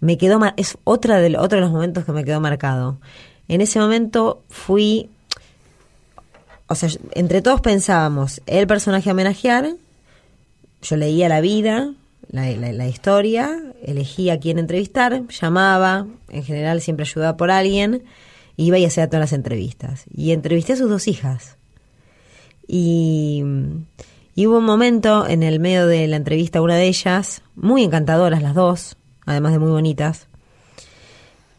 me 0.00 0.18
quedó, 0.18 0.40
es 0.56 0.76
otra 0.82 1.18
de, 1.18 1.36
otro 1.38 1.56
de 1.58 1.60
los 1.62 1.70
momentos 1.70 2.04
que 2.04 2.10
me 2.12 2.24
quedó 2.24 2.40
marcado. 2.40 2.98
En 3.46 3.60
ese 3.60 3.78
momento 3.78 4.42
fui, 4.48 5.08
o 6.68 6.74
sea, 6.74 6.88
entre 7.12 7.42
todos 7.42 7.60
pensábamos, 7.60 8.42
el 8.46 8.66
personaje 8.66 9.08
a 9.08 9.12
homenajear, 9.12 9.74
yo 10.82 10.96
leía 10.96 11.28
la 11.28 11.40
vida, 11.40 11.92
la, 12.30 12.88
historia, 12.88 13.60
elegía 13.82 14.34
a 14.34 14.40
quién 14.40 14.58
entrevistar, 14.58 15.26
llamaba, 15.28 16.06
en 16.28 16.44
general 16.44 16.80
siempre 16.80 17.04
ayudaba 17.04 17.36
por 17.36 17.50
alguien, 17.50 18.02
iba 18.56 18.78
y 18.78 18.84
hacía 18.84 19.06
todas 19.06 19.20
las 19.20 19.32
entrevistas. 19.32 20.04
Y 20.14 20.32
entrevisté 20.32 20.72
a 20.72 20.76
sus 20.76 20.90
dos 20.90 21.06
hijas. 21.08 21.56
Y, 22.66 23.44
y 24.34 24.46
hubo 24.46 24.58
un 24.58 24.64
momento 24.64 25.26
en 25.26 25.42
el 25.42 25.60
medio 25.60 25.86
de 25.86 26.06
la 26.08 26.16
entrevista, 26.16 26.60
una 26.60 26.76
de 26.76 26.88
ellas, 26.88 27.42
muy 27.54 27.84
encantadoras 27.84 28.42
las 28.42 28.54
dos, 28.54 28.96
además 29.24 29.52
de 29.52 29.60
muy 29.60 29.70
bonitas, 29.70 30.26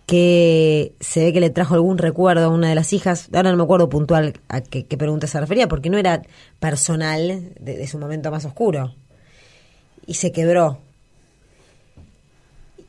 que 0.08 0.93
se 1.01 1.26
ve 1.26 1.34
que 1.34 1.41
le 1.41 1.49
trajo 1.49 1.76
algún 1.76 1.97
recuerdo 1.97 2.45
a 2.45 2.49
una 2.49 2.70
de 2.70 2.76
las 2.76 2.93
hijas, 2.93 3.28
ahora 3.34 3.51
no 3.51 3.58
me 3.58 3.64
acuerdo 3.64 3.89
puntual 3.89 4.39
a 4.47 4.62
qué, 4.62 4.84
pregunta 4.97 5.28
se 5.28 5.39
refería, 5.39 5.68
porque 5.68 5.89
no 5.89 5.97
era 5.97 6.24
personal 6.60 7.51
de, 7.60 7.78
de 7.78 7.88
su 7.88 7.99
momento 7.99 8.32
más 8.32 8.45
oscuro. 8.45 8.95
Y 10.05 10.14
se 10.16 10.32
quebró. 10.32 10.80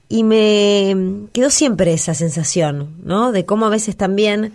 Y 0.09 0.23
me 0.23 1.27
quedó 1.33 1.51
siempre 1.51 1.93
esa 1.93 2.15
sensación, 2.15 2.95
¿no? 3.03 3.33
De 3.33 3.45
cómo 3.45 3.67
a 3.67 3.71
veces 3.71 3.97
también 3.97 4.55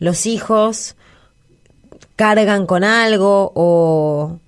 los 0.00 0.26
hijos 0.26 0.96
cargan 2.16 2.66
con 2.66 2.82
algo 2.82 3.52
o, 3.54 4.40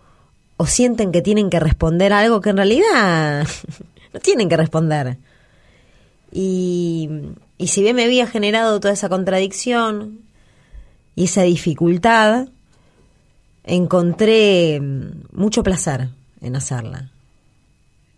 o 0.57 0.67
sienten 0.67 1.13
que 1.13 1.23
tienen 1.23 1.49
que 1.49 1.61
responder 1.61 2.13
algo 2.13 2.41
que 2.41 2.51
en 2.51 2.57
realidad 2.57 3.47
no 4.13 4.21
tienen 4.21 4.49
que 4.49 4.57
responder. 4.57 5.17
Y, 6.33 7.09
y 7.63 7.69
si 7.69 7.81
bien 7.81 7.95
me 7.95 8.05
había 8.05 8.27
generado 8.27 8.81
toda 8.81 8.93
esa 8.93 9.09
contradicción 9.09 10.19
y 11.15 11.25
esa 11.25 11.43
dificultad, 11.43 12.49
encontré 13.63 14.81
mm, 14.81 15.29
mucho 15.33 15.63
placer 15.63 16.09
en 16.41 16.57
hacerla. 16.57 17.11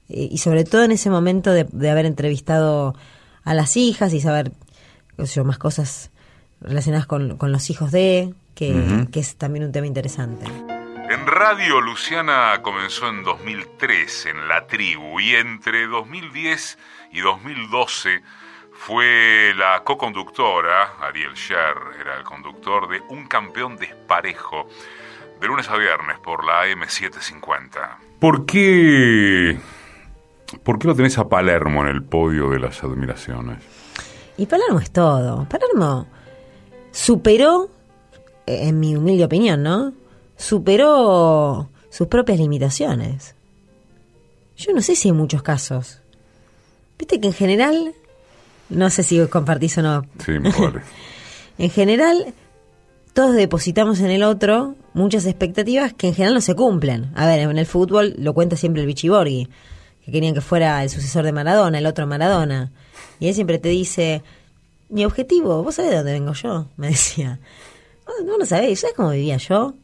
Y 0.08 0.38
sobre 0.38 0.64
todo 0.64 0.84
en 0.84 0.92
ese 0.92 1.10
momento 1.10 1.52
de, 1.52 1.64
de 1.64 1.90
haber 1.90 2.06
entrevistado 2.06 2.94
a 3.42 3.52
las 3.52 3.76
hijas 3.76 4.14
y 4.14 4.20
saber 4.20 4.52
qué 5.16 5.26
sé 5.26 5.34
yo, 5.34 5.44
más 5.44 5.58
cosas 5.58 6.10
relacionadas 6.62 7.06
con, 7.06 7.36
con 7.36 7.52
los 7.52 7.68
hijos 7.68 7.92
de, 7.92 8.32
que, 8.54 9.06
que 9.12 9.20
es 9.20 9.36
también 9.36 9.66
un 9.66 9.72
tema 9.72 9.86
interesante. 9.86 10.46
En 10.46 11.26
radio, 11.26 11.82
Luciana 11.82 12.60
comenzó 12.62 13.08
en 13.08 13.22
2003 13.22 14.26
en 14.26 14.48
La 14.48 14.66
Tribu 14.66 15.20
y 15.20 15.34
entre 15.34 15.86
2010 15.86 16.78
y 17.12 17.20
2012 17.20 18.22
fue 18.74 19.52
la 19.56 19.82
co-conductora, 19.84 20.94
Ariel 21.00 21.34
Sher 21.34 21.74
era 22.00 22.18
el 22.18 22.24
conductor 22.24 22.88
de 22.88 23.00
Un 23.08 23.26
Campeón 23.26 23.76
Desparejo, 23.76 24.68
de 25.40 25.46
lunes 25.46 25.68
a 25.68 25.76
viernes 25.76 26.18
por 26.18 26.44
la 26.44 26.66
AM750. 26.66 27.96
¿Por 28.18 28.46
qué, 28.46 29.58
¿Por 30.62 30.78
qué 30.78 30.88
lo 30.88 30.94
tenés 30.94 31.18
a 31.18 31.28
Palermo 31.28 31.82
en 31.82 31.88
el 31.88 32.02
podio 32.02 32.50
de 32.50 32.58
las 32.58 32.82
admiraciones? 32.82 33.58
Y 34.36 34.46
Palermo 34.46 34.80
es 34.80 34.90
todo. 34.90 35.46
Palermo 35.48 36.06
superó, 36.90 37.70
eh, 38.46 38.68
en 38.68 38.80
mi 38.80 38.96
humilde 38.96 39.24
opinión, 39.24 39.62
¿no? 39.62 39.92
Superó 40.36 41.70
sus 41.90 42.08
propias 42.08 42.38
limitaciones. 42.38 43.34
Yo 44.56 44.72
no 44.72 44.82
sé 44.82 44.96
si 44.96 45.08
hay 45.08 45.12
muchos 45.12 45.42
casos. 45.42 46.00
Viste 46.98 47.20
que 47.20 47.28
en 47.28 47.32
general, 47.32 47.94
no 48.70 48.90
sé 48.90 49.02
si 49.02 49.24
compartís 49.26 49.78
o 49.78 49.82
no, 49.82 50.06
Sí, 50.24 50.32
me 50.32 50.50
vale. 50.50 50.80
en 51.58 51.70
general 51.70 52.34
todos 53.12 53.34
depositamos 53.34 54.00
en 54.00 54.10
el 54.10 54.22
otro 54.24 54.74
muchas 54.92 55.26
expectativas 55.26 55.92
que 55.92 56.08
en 56.08 56.14
general 56.14 56.34
no 56.34 56.40
se 56.40 56.54
cumplen. 56.54 57.12
A 57.14 57.26
ver, 57.26 57.40
en 57.40 57.58
el 57.58 57.66
fútbol 57.66 58.14
lo 58.18 58.34
cuenta 58.34 58.56
siempre 58.56 58.82
el 58.82 58.86
Vichy 58.88 59.08
Borghi, 59.08 59.48
que 60.04 60.12
querían 60.12 60.34
que 60.34 60.40
fuera 60.40 60.82
el 60.82 60.90
sucesor 60.90 61.24
de 61.24 61.32
Maradona, 61.32 61.78
el 61.78 61.86
otro 61.86 62.06
Maradona. 62.06 62.72
Y 63.20 63.28
él 63.28 63.34
siempre 63.34 63.58
te 63.58 63.68
dice, 63.68 64.22
mi 64.88 65.04
objetivo, 65.04 65.62
vos 65.62 65.76
sabés 65.76 65.92
de 65.92 65.96
dónde 65.98 66.12
vengo 66.12 66.32
yo, 66.32 66.66
me 66.76 66.88
decía. 66.88 67.38
No, 68.06 68.26
no 68.26 68.38
lo 68.38 68.46
sabés, 68.46 68.80
¿sabés 68.80 68.96
cómo 68.96 69.10
vivía 69.10 69.36
yo? 69.36 69.74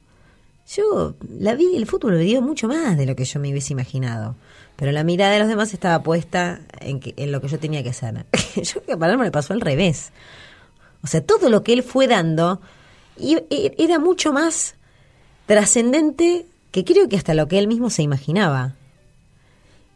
yo 0.77 1.17
la 1.39 1.55
vi, 1.55 1.75
el 1.77 1.87
fútbol 1.87 2.13
me 2.13 2.23
dio 2.23 2.43
mucho 2.43 2.69
más 2.69 2.97
de 2.97 3.07
lo 3.07 3.17
que 3.17 3.25
yo 3.25 3.41
me 3.41 3.51
hubiese 3.51 3.73
imaginado. 3.73 4.37
Pero 4.81 4.93
la 4.93 5.05
mirada 5.05 5.35
de 5.35 5.41
los 5.41 5.49
demás 5.49 5.75
estaba 5.75 6.03
puesta 6.03 6.63
en, 6.81 7.01
que, 7.01 7.13
en 7.19 7.33
lo 7.33 7.43
que 7.43 7.49
yo 7.49 7.59
tenía 7.59 7.83
que 7.83 7.91
hacer. 7.91 8.25
yo 8.57 8.83
que 8.83 8.93
a 8.93 8.97
Palermo 8.97 9.25
le 9.25 9.31
pasó 9.31 9.53
al 9.53 9.61
revés. 9.61 10.11
O 11.05 11.07
sea, 11.07 11.21
todo 11.21 11.51
lo 11.51 11.63
que 11.63 11.75
él 11.75 11.83
fue 11.83 12.07
dando 12.07 12.63
era 13.19 13.99
mucho 13.99 14.33
más 14.33 14.77
trascendente 15.45 16.47
que 16.71 16.87
creo 16.87 17.11
que 17.11 17.17
hasta 17.17 17.35
lo 17.35 17.47
que 17.47 17.59
él 17.59 17.69
mismo 17.69 17.91
se 17.91 18.01
imaginaba. 18.01 18.75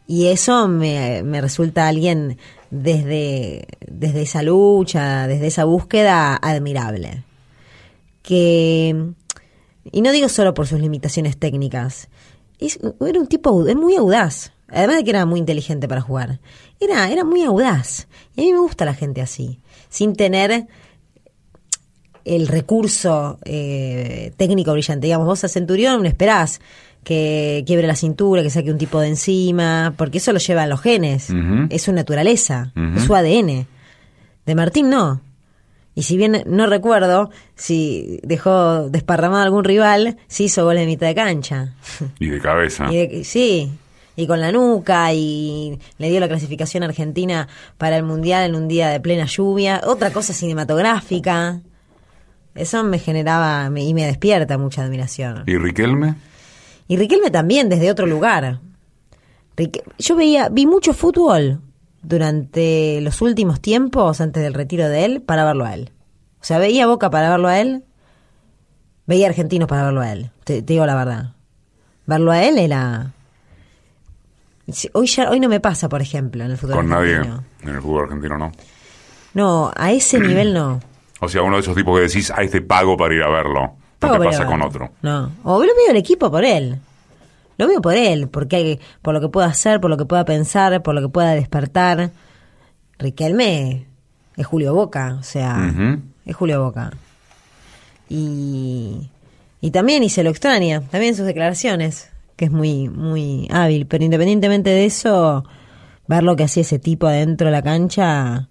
Y 0.05 0.27
eso 0.27 0.67
me, 0.67 1.23
me 1.23 1.41
resulta 1.41 1.87
alguien 1.87 2.37
desde, 2.69 3.65
desde 3.87 4.21
esa 4.21 4.43
lucha, 4.43 5.25
desde 5.25 5.47
esa 5.47 5.65
búsqueda 5.65 6.35
admirable. 6.35 7.23
Que, 8.21 9.13
y 9.91 10.01
no 10.03 10.11
digo 10.11 10.29
solo 10.29 10.53
por 10.53 10.67
sus 10.67 10.79
limitaciones 10.79 11.37
técnicas, 11.37 12.07
es, 12.59 12.79
era 13.01 13.19
un 13.19 13.27
tipo 13.27 13.51
muy 13.75 13.95
audaz, 13.95 14.51
además 14.69 14.97
de 14.97 15.03
que 15.03 15.09
era 15.09 15.25
muy 15.25 15.39
inteligente 15.39 15.87
para 15.87 16.01
jugar. 16.01 16.39
Era, 16.79 17.09
era 17.09 17.23
muy 17.23 17.43
audaz. 17.43 18.07
Y 18.35 18.41
a 18.41 18.43
mí 18.45 18.53
me 18.53 18.59
gusta 18.59 18.85
la 18.85 18.93
gente 18.93 19.21
así, 19.21 19.59
sin 19.89 20.15
tener 20.15 20.67
el 22.25 22.47
recurso 22.47 23.37
eh, 23.45 24.33
técnico 24.37 24.73
brillante. 24.73 25.05
Digamos, 25.05 25.27
vos 25.27 25.43
a 25.43 25.47
Centurión 25.47 26.05
esperás 26.05 26.59
que 27.03 27.63
quiebre 27.67 27.85
la 27.85 27.95
cintura, 27.95 28.41
que 28.41 28.49
saque 28.49 28.71
un 28.71 28.79
tipo 28.79 28.99
de 28.99 29.09
encima, 29.09 29.93
porque 29.95 30.17
eso 30.17 30.33
lo 30.33 30.39
llevan 30.39 30.69
los 30.69 30.81
genes, 30.81 31.29
es 31.69 31.83
su 31.83 31.93
naturaleza, 31.93 32.73
es 32.95 33.03
su 33.03 33.15
ADN. 33.15 33.67
De 34.45 34.55
Martín 34.55 34.89
no. 34.89 35.21
Y 35.93 36.03
si 36.03 36.17
bien 36.17 36.43
no 36.47 36.65
recuerdo 36.65 37.29
si 37.55 38.19
dejó 38.23 38.89
desparramado 38.89 39.43
a 39.43 39.45
algún 39.45 39.63
rival, 39.63 40.17
sí 40.27 40.45
hizo 40.45 40.65
goles 40.65 40.81
de 40.81 40.87
mitad 40.87 41.07
de 41.07 41.15
cancha. 41.15 41.73
Y 42.19 42.27
de 42.27 42.41
cabeza. 42.41 42.89
sí, 43.23 43.71
y 44.15 44.27
con 44.27 44.39
la 44.39 44.51
nuca, 44.51 45.13
y 45.13 45.79
le 45.97 46.09
dio 46.09 46.19
la 46.19 46.27
clasificación 46.27 46.83
argentina 46.83 47.47
para 47.77 47.97
el 47.97 48.03
Mundial 48.03 48.49
en 48.49 48.55
un 48.55 48.67
día 48.67 48.89
de 48.89 48.99
plena 48.99 49.25
lluvia. 49.25 49.81
Otra 49.85 50.11
cosa 50.11 50.33
cinematográfica. 50.33 51.61
Eso 52.53 52.83
me 52.83 52.99
generaba 52.99 53.69
y 53.75 53.93
me 53.93 54.05
despierta 54.05 54.57
mucha 54.57 54.83
admiración. 54.83 55.43
¿Y 55.45 55.57
Riquelme? 55.57 56.15
Y 56.87 56.97
Riquelme 56.97 57.31
también, 57.31 57.67
desde 57.67 57.91
otro 57.91 58.05
lugar. 58.05 58.59
Yo 59.99 60.15
veía, 60.15 60.49
vi 60.49 60.65
mucho 60.65 60.93
fútbol 60.93 61.61
durante 62.01 63.01
los 63.01 63.21
últimos 63.21 63.59
tiempos, 63.59 64.21
antes 64.21 64.43
del 64.43 64.53
retiro 64.53 64.87
de 64.87 65.05
él, 65.05 65.21
para 65.21 65.43
verlo 65.43 65.65
a 65.65 65.73
él. 65.73 65.91
O 66.41 66.45
sea, 66.45 66.59
veía 66.59 66.87
Boca 66.87 67.09
para 67.09 67.29
verlo 67.29 67.47
a 67.47 67.59
él, 67.59 67.83
veía 69.07 69.27
Argentinos 69.27 69.67
para 69.67 69.83
verlo 69.83 70.01
a 70.01 70.11
él. 70.11 70.29
Te, 70.43 70.61
digo 70.61 70.85
la 70.85 70.95
verdad. 70.95 71.33
Verlo 72.05 72.31
a 72.31 72.43
él 72.43 72.57
era... 72.57 73.14
Hoy, 74.93 75.07
ya, 75.07 75.29
hoy 75.29 75.39
no 75.39 75.47
me 75.47 75.59
pasa, 75.59 75.87
por 75.87 76.01
ejemplo, 76.01 76.43
en 76.43 76.51
el 76.51 76.57
fútbol 76.57 76.77
Con 76.77 76.89
nadie 76.89 77.17
en 77.17 77.69
el 77.69 77.81
fútbol 77.81 78.05
argentino, 78.05 78.37
¿no? 78.37 78.51
No, 79.33 79.71
a 79.75 79.91
ese 79.91 80.19
nivel 80.19 80.53
no. 80.53 80.79
O 81.21 81.29
sea, 81.29 81.41
uno 81.41 81.55
de 81.55 81.61
esos 81.61 81.75
tipos 81.75 81.97
que 81.97 82.07
decís, 82.07 82.29
a 82.29 82.43
este 82.43 82.61
pago 82.61 82.97
para 82.97 83.13
ir 83.13 83.23
a 83.23 83.29
verlo. 83.29 83.75
No 84.01 84.11
te 84.11 84.19
pasa 84.19 84.45
con 84.45 84.61
otro. 84.61 84.91
No. 85.01 85.31
O 85.43 85.59
lo 85.59 85.73
veo 85.73 85.89
el 85.89 85.95
equipo 85.95 86.29
por 86.29 86.43
él. 86.43 86.77
Lo 87.57 87.67
veo 87.67 87.81
por 87.81 87.95
él, 87.95 88.27
porque 88.27 88.79
por 89.01 89.13
lo 89.13 89.21
que 89.21 89.29
pueda 89.29 89.47
hacer, 89.47 89.79
por 89.79 89.89
lo 89.89 89.97
que 89.97 90.05
pueda 90.05 90.25
pensar, 90.25 90.83
por 90.83 90.93
lo 90.93 91.01
que 91.01 91.09
pueda 91.09 91.31
despertar. 91.31 92.11
Riquelme 92.99 93.87
es 94.35 94.45
Julio 94.45 94.73
Boca, 94.73 95.17
o 95.19 95.23
sea, 95.23 95.73
es 96.25 96.35
Julio 96.35 96.61
Boca. 96.61 96.91
Y, 98.09 99.09
y 99.61 99.71
también, 99.71 100.03
y 100.03 100.09
se 100.09 100.23
lo 100.23 100.29
extraña, 100.29 100.81
también 100.81 101.15
sus 101.15 101.25
declaraciones, 101.25 102.09
que 102.35 102.45
es 102.45 102.51
muy, 102.51 102.89
muy 102.89 103.47
hábil. 103.51 103.87
Pero 103.87 104.03
independientemente 104.03 104.69
de 104.69 104.85
eso, 104.85 105.43
ver 106.07 106.23
lo 106.23 106.35
que 106.35 106.43
hacía 106.43 106.61
ese 106.61 106.79
tipo 106.79 107.07
adentro 107.07 107.47
de 107.47 107.51
la 107.51 107.61
cancha, 107.61 108.49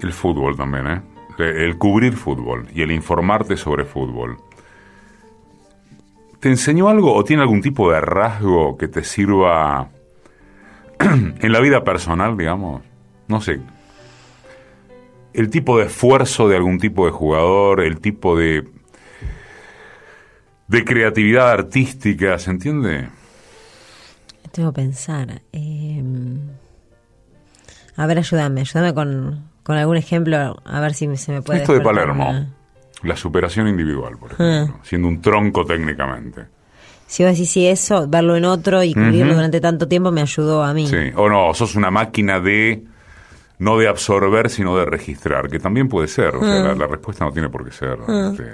el 0.00 0.12
fútbol 0.12 0.56
también, 0.56 0.88
¿eh? 0.88 1.00
El 1.38 1.78
cubrir 1.78 2.16
fútbol 2.16 2.66
y 2.74 2.82
el 2.82 2.90
informarte 2.92 3.56
sobre 3.56 3.84
fútbol. 3.84 4.36
¿Te 6.42 6.48
enseñó 6.48 6.88
algo 6.88 7.14
o 7.14 7.22
tiene 7.22 7.42
algún 7.42 7.62
tipo 7.62 7.92
de 7.92 8.00
rasgo 8.00 8.76
que 8.76 8.88
te 8.88 9.04
sirva 9.04 9.90
en 10.98 11.52
la 11.52 11.60
vida 11.60 11.84
personal, 11.84 12.36
digamos? 12.36 12.82
No 13.28 13.40
sé, 13.40 13.60
el 15.34 15.50
tipo 15.50 15.78
de 15.78 15.84
esfuerzo 15.84 16.48
de 16.48 16.56
algún 16.56 16.80
tipo 16.80 17.06
de 17.06 17.12
jugador, 17.12 17.80
el 17.80 18.00
tipo 18.00 18.36
de, 18.36 18.68
de 20.66 20.84
creatividad 20.84 21.52
artística, 21.52 22.36
¿se 22.40 22.50
entiende? 22.50 23.08
Tengo 24.50 24.72
que 24.72 24.82
pensar. 24.82 25.42
Em, 25.52 26.40
a 27.94 28.06
ver, 28.06 28.18
ayúdame, 28.18 28.62
ayúdame 28.62 28.92
con, 28.94 29.48
con, 29.62 29.76
algún 29.76 29.96
ejemplo, 29.96 30.60
a 30.64 30.80
ver 30.80 30.94
si 30.94 31.16
se 31.18 31.30
me 31.30 31.40
puede... 31.40 31.60
Esto 31.60 31.74
de 31.74 31.82
Palermo, 31.82 32.48
la 33.02 33.16
superación 33.16 33.68
individual, 33.68 34.16
por 34.18 34.32
ejemplo, 34.32 34.76
ah. 34.78 34.84
siendo 34.84 35.08
un 35.08 35.20
tronco 35.20 35.64
técnicamente. 35.64 36.46
Si 37.06 37.22
vos 37.24 37.32
decís 37.32 37.50
si 37.50 37.66
eso, 37.66 38.06
verlo 38.08 38.36
en 38.36 38.46
otro 38.46 38.82
y 38.82 38.94
cubrirlo 38.94 39.34
durante 39.34 39.60
tanto 39.60 39.86
tiempo 39.86 40.10
me 40.10 40.22
ayudó 40.22 40.62
a 40.62 40.72
mí. 40.72 40.86
Sí, 40.86 41.10
o 41.14 41.28
no, 41.28 41.52
sos 41.52 41.74
una 41.74 41.90
máquina 41.90 42.40
de 42.40 42.84
no 43.58 43.78
de 43.78 43.86
absorber, 43.86 44.50
sino 44.50 44.76
de 44.76 44.86
registrar, 44.86 45.48
que 45.48 45.58
también 45.58 45.88
puede 45.88 46.08
ser. 46.08 46.34
O 46.36 46.40
sea, 46.40 46.74
la, 46.74 46.86
respuesta 46.86 47.24
no 47.24 47.32
tiene 47.32 47.48
por 47.48 47.64
qué 47.64 47.70
ser 47.70 47.98
mm. 47.98 48.30
este, 48.30 48.50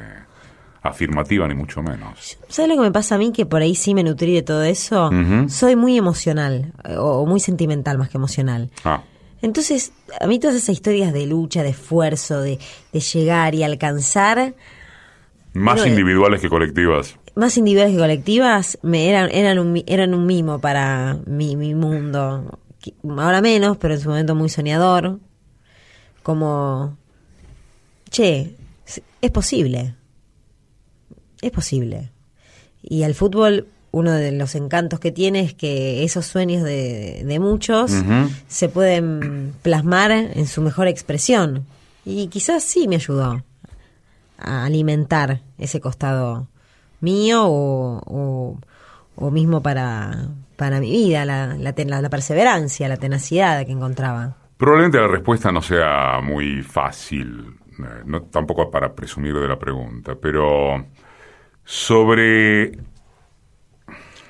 afirmativa, 0.83 1.47
ni 1.47 1.55
mucho 1.55 1.83
menos. 1.83 2.37
¿Sabes 2.49 2.69
lo 2.69 2.77
que 2.77 2.83
me 2.83 2.93
pasa 2.93 3.15
a 3.15 3.19
mí? 3.19 3.33
Que 3.33 3.47
por 3.47 3.63
ahí 3.63 3.75
sí 3.75 3.95
me 3.95 4.03
nutrí 4.03 4.35
de 4.35 4.43
todo 4.43 4.63
eso. 4.65 5.11
Soy 5.49 5.77
muy 5.77 5.97
emocional, 5.97 6.73
o, 6.99 7.25
muy 7.27 7.41
sentimental 7.41 7.97
más 7.97 8.09
que 8.09 8.19
emocional. 8.19 8.71
Ah. 8.85 9.03
Entonces, 9.41 9.93
a 10.21 10.27
mí 10.27 10.39
todas 10.39 10.57
esas 10.57 10.71
historias 10.71 11.13
de 11.13 11.27
lucha, 11.27 11.63
de 11.63 11.71
esfuerzo, 11.71 12.41
de, 12.41 12.59
llegar 12.93 13.55
y 13.55 13.63
alcanzar... 13.63 14.55
Más 15.55 15.87
individuales 15.87 16.41
que 16.41 16.49
colectivas. 16.49 17.17
Más 17.35 17.57
individuales 17.57 17.95
que 17.95 18.01
colectivas 18.01 18.79
me 18.83 19.09
eran, 19.09 19.31
eran, 19.31 19.59
un, 19.59 19.83
eran 19.87 20.15
un 20.15 20.27
mimo 20.27 20.61
para 20.61 21.19
mi, 21.27 21.57
mi 21.57 21.75
mundo 21.75 22.59
ahora 23.05 23.41
menos, 23.41 23.77
pero 23.77 23.95
en 23.95 24.01
su 24.01 24.09
momento 24.09 24.35
muy 24.35 24.49
soñador, 24.49 25.19
como, 26.23 26.97
che, 28.11 28.57
es 29.21 29.31
posible, 29.31 29.95
es 31.41 31.51
posible. 31.51 32.11
Y 32.83 33.03
al 33.03 33.15
fútbol, 33.15 33.67
uno 33.91 34.13
de 34.13 34.33
los 34.33 34.55
encantos 34.55 35.01
que 35.01 35.13
tiene 35.13 35.41
es 35.41 35.55
que 35.55 36.05
esos 36.05 36.27
sueños 36.27 36.63
de, 36.63 37.23
de 37.25 37.39
muchos 37.39 37.93
se 38.47 38.69
pueden 38.69 39.55
plasmar 39.63 40.11
en 40.11 40.47
su 40.47 40.61
mejor 40.61 40.89
expresión. 40.89 41.65
Y 42.05 42.29
quizás 42.29 42.63
sí 42.63 42.89
me 42.89 42.97
ayudó 42.97 43.43
a 44.39 44.65
alimentar 44.65 45.41
ese 45.59 45.81
costado 45.81 46.49
mío 47.01 47.45
o, 47.47 48.59
o 49.21 49.31
mismo 49.31 49.63
para, 49.63 50.29
para 50.57 50.81
mi 50.81 50.91
vida, 50.91 51.25
la, 51.25 51.57
la, 51.57 52.11
perseverancia, 52.11 52.89
la 52.89 52.97
tenacidad 52.97 53.65
que 53.65 53.73
encontraba. 53.73 54.37
Probablemente 54.57 54.99
la 54.99 55.07
respuesta 55.07 55.53
no 55.53 55.63
sea 55.63 56.21
muy 56.21 56.63
fácil, 56.63 57.59
eh, 57.79 58.03
no, 58.05 58.23
tampoco 58.23 58.71
para 58.71 58.93
presumir 58.93 59.35
de 59.35 59.47
la 59.47 59.59
pregunta, 59.59 60.17
pero 60.21 60.85
sobre 61.65 62.73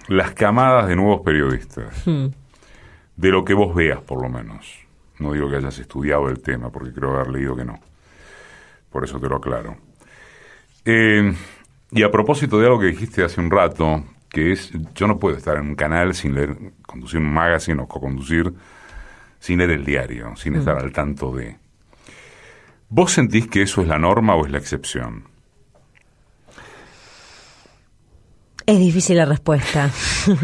las 0.09 0.33
camadas 0.33 0.89
de 0.89 0.97
nuevos 0.97 1.21
periodistas, 1.21 2.07
hmm. 2.07 2.27
de 3.17 3.29
lo 3.29 3.45
que 3.45 3.55
vos 3.55 3.75
veas 3.75 4.01
por 4.01 4.23
lo 4.23 4.29
menos. 4.29 4.87
No 5.19 5.33
digo 5.33 5.49
que 5.51 5.57
hayas 5.57 5.79
estudiado 5.79 6.29
el 6.29 6.41
tema, 6.41 6.71
porque 6.71 6.93
creo 6.93 7.15
haber 7.15 7.29
leído 7.29 7.55
que 7.55 7.65
no. 7.65 7.79
Por 8.91 9.05
eso 9.05 9.21
te 9.21 9.29
lo 9.29 9.37
aclaro. 9.37 9.77
Eh, 10.85 11.33
y 11.91 12.03
a 12.03 12.11
propósito 12.11 12.59
de 12.59 12.67
algo 12.67 12.81
que 12.81 12.87
dijiste 12.87 13.23
hace 13.23 13.41
un 13.41 13.51
rato, 13.51 14.05
que 14.31 14.53
es, 14.53 14.73
yo 14.95 15.07
no 15.07 15.19
puedo 15.19 15.37
estar 15.37 15.57
en 15.57 15.69
un 15.69 15.75
canal 15.75 16.15
sin 16.15 16.35
leer, 16.35 16.57
conducir 16.87 17.21
un 17.21 17.33
magazine 17.33 17.83
o 17.83 17.87
co-conducir, 17.87 18.53
sin 19.39 19.59
leer 19.59 19.71
el 19.73 19.85
diario, 19.85 20.35
sin 20.37 20.55
mm. 20.55 20.57
estar 20.57 20.79
al 20.79 20.93
tanto 20.93 21.33
de... 21.33 21.57
¿Vos 22.89 23.13
sentís 23.13 23.49
que 23.49 23.63
eso 23.63 23.83
es 23.83 23.89
la 23.89 23.99
norma 23.99 24.35
o 24.35 24.47
es 24.47 24.53
la 24.53 24.59
excepción? 24.59 25.25
Es 28.69 28.79
difícil 28.79 29.17
la 29.17 29.25
respuesta. 29.25 29.91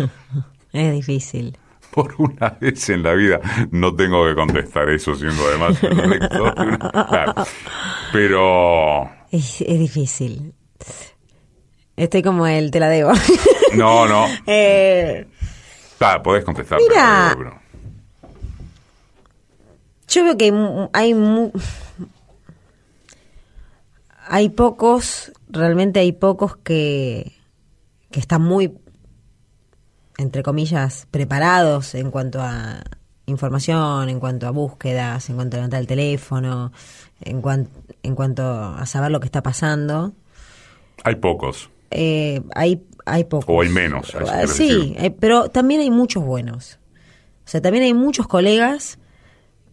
es 0.72 0.92
difícil. 0.92 1.58
Por 1.90 2.14
una 2.16 2.56
vez 2.58 2.88
en 2.88 3.02
la 3.02 3.12
vida 3.12 3.38
no 3.70 3.94
tengo 3.94 4.24
que 4.26 4.34
contestar 4.34 4.88
eso 4.88 5.14
siendo 5.14 5.46
además 5.46 5.80
el 5.82 6.08
lector. 6.10 6.54
Claro. 6.90 7.34
Pero... 8.12 9.10
Es, 9.30 9.60
es 9.60 9.78
difícil. 9.78 10.54
Estoy 11.96 12.22
como 12.22 12.46
el 12.46 12.70
te 12.70 12.80
la 12.80 12.88
debo. 12.88 13.12
No, 13.76 14.06
no. 14.06 14.26
Eh, 14.46 15.26
Ah, 16.00 16.22
podés 16.22 16.44
contestar. 16.44 16.78
Mira. 16.80 17.34
pero- 17.36 17.50
pero- 17.50 17.60
yo 20.08 20.24
veo 20.24 20.36
que 20.38 20.52
hay 20.92 21.14
mu- 21.14 21.50
hay 24.28 24.48
pocos, 24.50 25.32
realmente 25.48 26.00
hay 26.00 26.12
pocos 26.12 26.56
que, 26.56 27.32
que 28.14 28.20
están 28.20 28.42
muy, 28.42 28.72
entre 30.18 30.44
comillas, 30.44 31.08
preparados 31.10 31.96
en 31.96 32.12
cuanto 32.12 32.40
a 32.40 32.80
información, 33.26 34.08
en 34.08 34.20
cuanto 34.20 34.46
a 34.46 34.50
búsquedas, 34.52 35.28
en 35.30 35.34
cuanto 35.34 35.56
a 35.56 35.58
levantar 35.58 35.80
el 35.80 35.88
teléfono, 35.88 36.70
en, 37.20 37.42
cuan- 37.42 37.68
en 38.04 38.14
cuanto 38.14 38.44
a 38.44 38.86
saber 38.86 39.10
lo 39.10 39.18
que 39.18 39.26
está 39.26 39.42
pasando. 39.42 40.12
Hay 41.02 41.16
pocos. 41.16 41.70
Eh, 41.90 42.40
hay, 42.54 42.86
hay 43.04 43.24
pocos. 43.24 43.46
O 43.48 43.60
hay 43.62 43.68
menos, 43.68 44.12
Sí, 44.46 44.94
eh, 44.96 45.10
pero 45.10 45.48
también 45.48 45.80
hay 45.80 45.90
muchos 45.90 46.24
buenos. 46.24 46.78
O 47.44 47.48
sea, 47.48 47.60
también 47.60 47.82
hay 47.84 47.94
muchos 47.94 48.28
colegas 48.28 48.98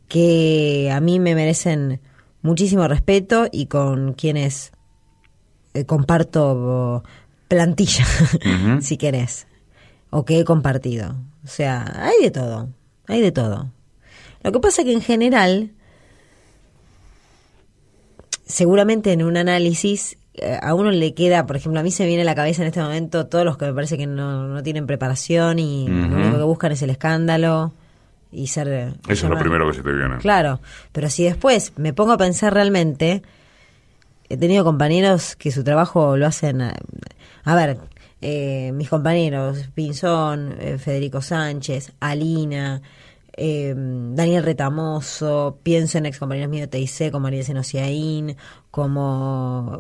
que 0.08 0.90
a 0.92 1.00
mí 1.00 1.20
me 1.20 1.36
merecen 1.36 2.02
muchísimo 2.42 2.88
respeto 2.88 3.48
y 3.52 3.68
con 3.68 4.14
quienes 4.14 4.72
eh, 5.76 5.86
comparto 5.86 7.04
plantilla, 7.52 8.06
si 8.80 8.96
querés, 8.96 9.46
o 10.10 10.24
que 10.24 10.40
he 10.40 10.46
compartido. 10.46 11.18
O 11.44 11.48
sea, 11.48 11.86
hay 11.96 12.24
de 12.24 12.32
todo, 12.32 12.70
hay 13.08 13.20
de 13.20 13.34
todo. 13.34 13.70
Lo 14.42 14.54
que 14.54 14.60
pasa 14.62 14.86
que 14.86 14.94
en 14.94 15.02
general, 15.02 15.72
seguramente 18.46 19.12
en 19.12 19.22
un 19.22 19.36
análisis 19.36 20.18
eh, 20.36 20.58
a 20.62 20.74
uno 20.76 20.92
le 20.92 21.14
queda, 21.14 21.46
por 21.46 21.58
ejemplo, 21.58 21.82
a 21.82 21.84
mí 21.84 21.92
se 21.92 22.04
me 22.04 22.08
viene 22.08 22.22
a 22.22 22.26
la 22.26 22.36
cabeza 22.36 22.62
en 22.62 22.70
este 22.70 22.82
momento 22.82 23.28
todos 23.28 23.44
los 23.44 23.58
que 23.58 23.66
me 23.66 23.74
parece 23.74 23.98
que 23.98 24.08
no, 24.08 24.48
no 24.48 24.64
tienen 24.64 24.88
preparación 24.88 25.60
y 25.60 25.90
lo 25.90 26.16
único 26.16 26.38
que 26.38 26.44
buscan 26.44 26.72
es 26.72 26.82
el 26.84 26.92
escándalo 26.92 27.74
y 28.32 28.48
ser... 28.48 28.96
Eso 29.10 29.26
es 29.26 29.30
lo 29.30 29.38
primero 29.38 29.68
que 29.68 29.76
se 29.76 29.84
te 29.84 29.92
viene. 29.92 30.20
Claro, 30.20 30.62
pero 30.94 31.10
si 31.10 31.26
después 31.26 31.74
me 31.76 31.92
pongo 31.92 32.14
a 32.14 32.18
pensar 32.18 32.54
realmente, 32.54 33.24
he 34.30 34.38
tenido 34.38 34.64
compañeros 34.64 35.36
que 35.36 35.52
su 35.52 35.66
trabajo 35.66 36.16
lo 36.16 36.26
hacen... 36.28 36.62
A, 37.44 37.56
ver, 37.56 37.78
eh, 38.22 38.72
mis 38.74 38.90
compañeros, 38.90 39.70
Pinzón, 39.74 40.56
eh, 40.60 40.78
Federico 40.78 41.22
Sánchez, 41.22 41.94
Alina, 42.00 42.82
eh, 43.36 43.74
Daniel 43.76 44.44
Retamoso, 44.44 45.60
pienso 45.64 45.98
en 45.98 46.06
ex 46.06 46.20
compañeros 46.20 46.50
míos 46.50 46.70
de 46.70 46.80
TIC 46.80 47.12
como 47.12 47.28
Ariel 47.28 47.46
Senociaín, 47.46 48.38
como... 48.70 49.80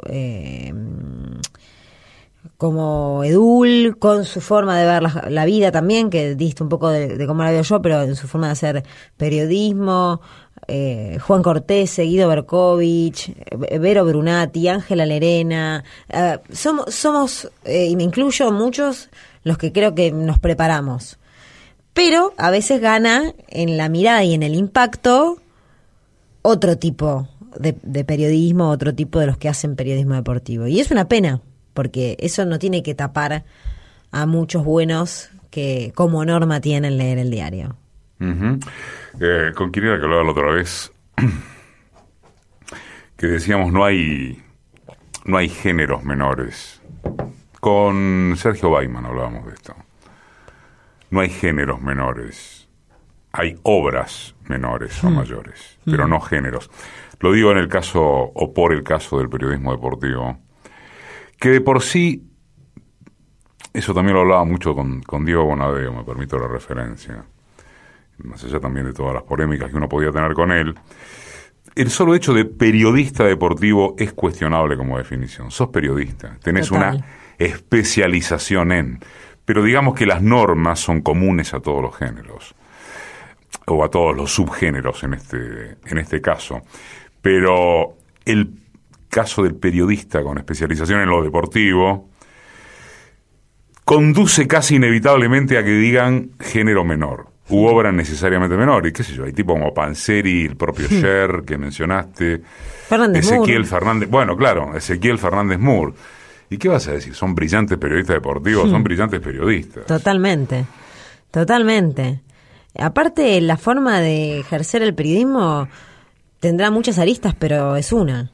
como 2.57 3.23
Edul, 3.23 3.97
con 3.97 4.25
su 4.25 4.41
forma 4.41 4.77
de 4.79 4.85
ver 4.85 5.31
la, 5.31 5.45
vida 5.45 5.71
también, 5.71 6.09
que 6.09 6.35
diste 6.35 6.63
un 6.63 6.69
poco 6.69 6.89
de, 6.89 7.25
cómo 7.25 7.43
la 7.43 7.51
veo 7.51 7.63
yo, 7.63 7.81
pero 7.81 8.03
en 8.03 8.15
su 8.15 8.27
forma 8.27 8.47
de 8.47 8.53
hacer 8.53 8.83
periodismo, 9.17 10.21
eh, 10.67 11.17
Juan 11.21 11.41
Cortés, 11.41 11.97
Guido 11.97 12.29
Berkovich, 12.29 13.29
eh, 13.29 13.79
Vero 13.79 14.05
Brunati, 14.05 14.67
Ángela 14.67 15.05
Lerena, 15.05 15.83
eh, 16.09 16.37
somos, 16.51 16.93
somos 16.93 17.51
eh, 17.63 17.87
y 17.87 17.95
me 17.95 18.03
incluyo 18.03 18.51
muchos, 18.51 19.09
los 19.43 19.57
que 19.57 19.71
creo 19.71 19.95
que 19.95 20.11
nos 20.11 20.39
preparamos. 20.39 21.17
Pero 21.93 22.33
a 22.37 22.51
veces 22.51 22.79
gana 22.79 23.33
en 23.47 23.77
la 23.77 23.89
mirada 23.89 24.23
y 24.23 24.33
en 24.33 24.43
el 24.43 24.55
impacto 24.55 25.39
otro 26.41 26.77
tipo 26.77 27.27
de 27.57 28.05
periodismo, 28.05 28.69
otro 28.69 28.95
tipo 28.95 29.19
de 29.19 29.25
los 29.25 29.37
que 29.37 29.49
hacen 29.49 29.75
periodismo 29.75 30.15
deportivo. 30.15 30.67
Y 30.67 30.79
es 30.79 30.89
una 30.89 31.09
pena, 31.09 31.41
porque 31.73 32.17
eso 32.19 32.45
no 32.45 32.59
tiene 32.59 32.83
que 32.83 32.95
tapar 32.95 33.43
a 34.11 34.25
muchos 34.25 34.63
buenos 34.63 35.29
que 35.49 35.91
como 35.95 36.23
norma 36.25 36.61
tienen 36.61 36.97
leer 36.97 37.17
el 37.17 37.31
diario. 37.31 37.75
Eh, 38.19 39.51
con 39.55 39.71
quien 39.71 39.85
era 39.85 39.97
que 39.97 40.03
hablaba 40.03 40.23
la 40.23 40.31
otra 40.31 40.51
vez, 40.51 40.91
que 43.17 43.27
decíamos 43.27 43.73
no 43.73 43.83
hay 43.83 44.41
no 45.25 45.37
hay 45.37 45.49
géneros 45.49 46.03
menores. 46.03 46.81
Con 47.59 48.35
Sergio 48.37 48.71
Baiman 48.71 49.05
hablábamos 49.05 49.45
de 49.45 49.53
esto. 49.53 49.75
No 51.09 51.19
hay 51.19 51.29
géneros 51.29 51.81
menores. 51.81 52.67
Hay 53.33 53.57
obras 53.63 54.35
menores 54.47 55.03
o 55.03 55.09
mayores, 55.09 55.79
pero 55.85 56.07
no 56.07 56.19
géneros. 56.19 56.69
Lo 57.19 57.31
digo 57.31 57.51
en 57.51 57.59
el 57.59 57.69
caso 57.69 58.01
o 58.01 58.53
por 58.53 58.73
el 58.73 58.83
caso 58.83 59.19
del 59.19 59.29
periodismo 59.29 59.71
deportivo, 59.71 60.37
que 61.41 61.49
de 61.49 61.59
por 61.59 61.81
sí 61.81 62.23
eso 63.73 63.93
también 63.93 64.13
lo 64.13 64.21
hablaba 64.21 64.45
mucho 64.45 64.75
con, 64.75 65.01
con 65.01 65.25
Diego 65.25 65.43
Bonadeo, 65.43 65.91
me 65.91 66.03
permito 66.03 66.37
la 66.37 66.47
referencia 66.47 67.25
más 68.23 68.43
allá 68.43 68.59
también 68.59 68.85
de 68.85 68.93
todas 68.93 69.15
las 69.15 69.23
polémicas 69.23 69.71
que 69.71 69.75
uno 69.75 69.89
podía 69.89 70.11
tener 70.11 70.33
con 70.35 70.51
él, 70.51 70.75
el 71.73 71.89
solo 71.89 72.13
hecho 72.13 72.33
de 72.35 72.45
periodista 72.45 73.23
deportivo 73.23 73.95
es 73.97 74.13
cuestionable 74.13 74.77
como 74.77 74.99
definición. 74.99 75.49
Sos 75.49 75.69
periodista, 75.69 76.37
tenés 76.43 76.67
Total. 76.67 76.97
una 76.97 77.05
especialización 77.39 78.71
en, 78.71 78.99
pero 79.43 79.63
digamos 79.63 79.95
que 79.95 80.05
las 80.05 80.21
normas 80.21 80.79
son 80.79 81.01
comunes 81.01 81.55
a 81.55 81.59
todos 81.59 81.81
los 81.81 81.95
géneros 81.95 82.53
o 83.65 83.83
a 83.83 83.89
todos 83.89 84.15
los 84.15 84.31
subgéneros 84.31 85.03
en 85.03 85.15
este 85.15 85.77
en 85.85 85.97
este 85.97 86.21
caso. 86.21 86.61
Pero 87.21 87.95
el 88.25 88.60
caso 89.11 89.43
del 89.43 89.55
periodista 89.55 90.23
con 90.23 90.39
especialización 90.39 91.01
en 91.01 91.09
lo 91.09 91.21
deportivo 91.21 92.09
conduce 93.85 94.47
casi 94.47 94.75
inevitablemente 94.75 95.57
a 95.57 95.63
que 95.63 95.71
digan 95.71 96.31
género 96.39 96.85
menor 96.85 97.27
u 97.49 97.65
obra 97.65 97.91
necesariamente 97.91 98.55
menor. 98.55 98.87
Y 98.87 98.93
qué 98.93 99.03
sé 99.03 99.13
yo, 99.13 99.25
hay 99.25 99.33
tipo 99.33 99.53
como 99.53 99.73
Panseri, 99.73 100.45
el 100.45 100.55
propio 100.55 100.87
Sher 100.87 101.43
que 101.45 101.57
mencionaste, 101.57 102.41
Fernández 102.87 103.25
Ezequiel 103.25 103.59
Moore. 103.59 103.65
Fernández, 103.65 104.09
bueno, 104.09 104.37
claro, 104.37 104.75
Ezequiel 104.75 105.19
Fernández 105.19 105.59
Moore. 105.59 105.93
¿Y 106.49 106.57
qué 106.57 106.69
vas 106.69 106.87
a 106.87 106.93
decir? 106.93 107.13
¿Son 107.13 107.35
brillantes 107.35 107.77
periodistas 107.77 108.15
deportivos? 108.15 108.69
Son 108.69 108.83
brillantes 108.83 109.19
periodistas. 109.19 109.85
Totalmente, 109.85 110.65
totalmente. 111.29 112.21
Aparte, 112.79 113.39
la 113.41 113.57
forma 113.57 113.99
de 113.99 114.39
ejercer 114.39 114.81
el 114.81 114.95
periodismo 114.95 115.67
tendrá 116.39 116.71
muchas 116.71 116.97
aristas, 116.97 117.35
pero 117.37 117.75
es 117.75 117.91
una. 117.91 118.31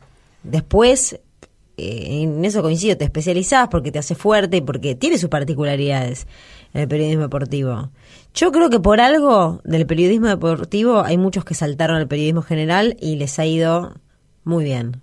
Después, 0.50 1.20
eh, 1.78 2.22
en 2.24 2.44
eso 2.46 2.62
coincido, 2.62 2.98
te 2.98 3.06
especializás 3.06 3.68
porque 3.70 3.92
te 3.92 4.00
hace 4.00 4.16
fuerte 4.16 4.58
y 4.58 4.62
porque 4.62 4.96
tiene 4.96 5.18
sus 5.18 5.30
particularidades 5.30 6.28
el 6.74 6.88
periodismo 6.88 7.24
deportivo. 7.24 7.92
Yo 8.34 8.52
creo 8.52 8.70
que 8.70 8.80
por 8.80 9.00
algo 9.00 9.62
del 9.64 9.86
periodismo 9.88 10.28
deportivo 10.28 11.02
hay 11.02 11.18
muchos 11.18 11.44
que 11.46 11.54
saltaron 11.56 11.98
al 11.98 12.08
periodismo 12.08 12.42
general 12.42 12.98
y 13.00 13.16
les 13.16 13.40
ha 13.40 13.46
ido 13.46 13.96
muy 14.44 14.64
bien. 14.64 15.02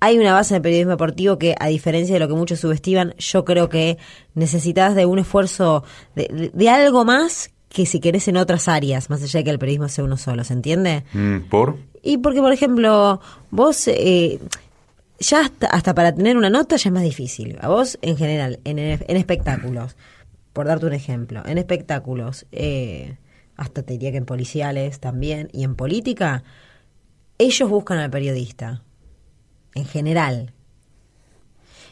Hay 0.00 0.18
una 0.18 0.34
base 0.34 0.52
en 0.54 0.56
el 0.56 0.62
periodismo 0.62 0.90
deportivo 0.92 1.38
que, 1.38 1.54
a 1.58 1.68
diferencia 1.68 2.14
de 2.14 2.20
lo 2.20 2.28
que 2.28 2.34
muchos 2.34 2.60
subestiman, 2.60 3.14
yo 3.16 3.44
creo 3.46 3.70
que 3.70 3.96
necesitas 4.34 4.94
de 4.94 5.06
un 5.06 5.18
esfuerzo, 5.18 5.82
de, 6.14 6.28
de- 6.28 6.50
de 6.52 6.68
algo 6.68 7.04
más 7.06 7.50
que 7.74 7.86
si 7.86 7.98
querés 7.98 8.28
en 8.28 8.36
otras 8.36 8.68
áreas, 8.68 9.10
más 9.10 9.20
allá 9.20 9.40
de 9.40 9.44
que 9.44 9.50
el 9.50 9.58
periodismo 9.58 9.88
sea 9.88 10.04
uno 10.04 10.16
solo, 10.16 10.44
¿se 10.44 10.52
entiende? 10.52 11.02
Mm, 11.12 11.48
¿Por? 11.50 11.76
Y 12.02 12.18
porque, 12.18 12.40
por 12.40 12.52
ejemplo, 12.52 13.20
vos, 13.50 13.88
eh, 13.88 14.38
ya 15.18 15.40
hasta, 15.40 15.66
hasta 15.66 15.92
para 15.92 16.14
tener 16.14 16.36
una 16.36 16.50
nota 16.50 16.76
ya 16.76 16.88
es 16.88 16.92
más 16.92 17.02
difícil. 17.02 17.58
A 17.60 17.68
vos, 17.68 17.98
en 18.00 18.16
general, 18.16 18.60
en, 18.64 18.78
en 18.78 19.16
espectáculos, 19.16 19.96
por 20.52 20.68
darte 20.68 20.86
un 20.86 20.92
ejemplo, 20.92 21.42
en 21.44 21.58
espectáculos, 21.58 22.46
eh, 22.52 23.16
hasta 23.56 23.82
te 23.82 23.94
diría 23.94 24.12
que 24.12 24.18
en 24.18 24.24
policiales 24.24 25.00
también, 25.00 25.48
y 25.52 25.64
en 25.64 25.74
política, 25.74 26.44
ellos 27.38 27.68
buscan 27.68 27.98
al 27.98 28.10
periodista, 28.10 28.84
en 29.74 29.84
general. 29.84 30.52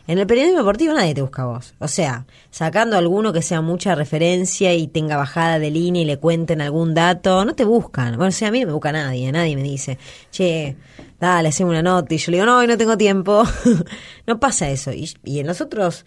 En 0.07 0.19
el 0.19 0.27
periodismo 0.27 0.59
deportivo 0.59 0.95
nadie 0.95 1.15
te 1.15 1.23
busca 1.23 1.43
a 1.43 1.47
vos. 1.47 1.75
O 1.79 1.87
sea, 1.87 2.27
sacando 2.51 2.97
alguno 2.97 3.33
que 3.33 3.41
sea 3.41 3.61
mucha 3.61 3.95
referencia 3.95 4.75
y 4.75 4.89
tenga 4.89 5.17
bajada 5.17 5.59
de 5.59 5.71
línea 5.71 6.03
y 6.03 6.05
le 6.05 6.19
cuenten 6.19 6.61
algún 6.61 6.93
dato, 6.95 7.45
no 7.45 7.55
te 7.55 7.65
buscan. 7.65 8.17
Bueno, 8.17 8.29
o 8.29 8.33
sea, 8.33 8.49
a 8.49 8.51
mí 8.51 8.65
me 8.67 8.73
busca 8.73 8.91
nadie, 8.91 9.31
nadie 9.31 9.55
me 9.55 9.63
dice, 9.63 9.99
che, 10.31 10.77
dale, 11.21 11.51
haceme 11.51 11.71
una 11.71 11.83
nota. 11.83 12.13
Y 12.15 12.19
yo 12.19 12.33
le 12.33 12.39
digo, 12.39 12.47
no, 12.47 12.59
hoy 12.59 12.67
no 12.67 12.77
tengo 12.77 12.97
tiempo. 12.97 13.45
no 14.27 14.41
pasa 14.41 14.69
eso. 14.71 14.93
Y, 14.93 15.09
y 15.25 15.39
en 15.39 15.47
los 15.47 15.61
otros 15.61 16.05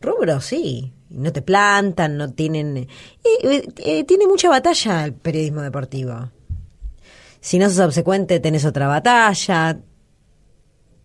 rubros, 0.00 0.44
sí. 0.44 0.92
No 1.10 1.32
te 1.32 1.40
plantan, 1.40 2.18
no 2.18 2.30
tienen... 2.32 2.76
eh, 2.76 2.86
eh, 3.42 3.68
eh, 3.78 4.04
tiene 4.04 4.26
mucha 4.26 4.50
batalla 4.50 5.06
el 5.06 5.14
periodismo 5.14 5.62
deportivo. 5.62 6.30
Si 7.40 7.58
no 7.58 7.70
sos 7.70 7.78
obsecuente, 7.78 8.40
tenés 8.40 8.66
otra 8.66 8.88
batalla. 8.88 9.80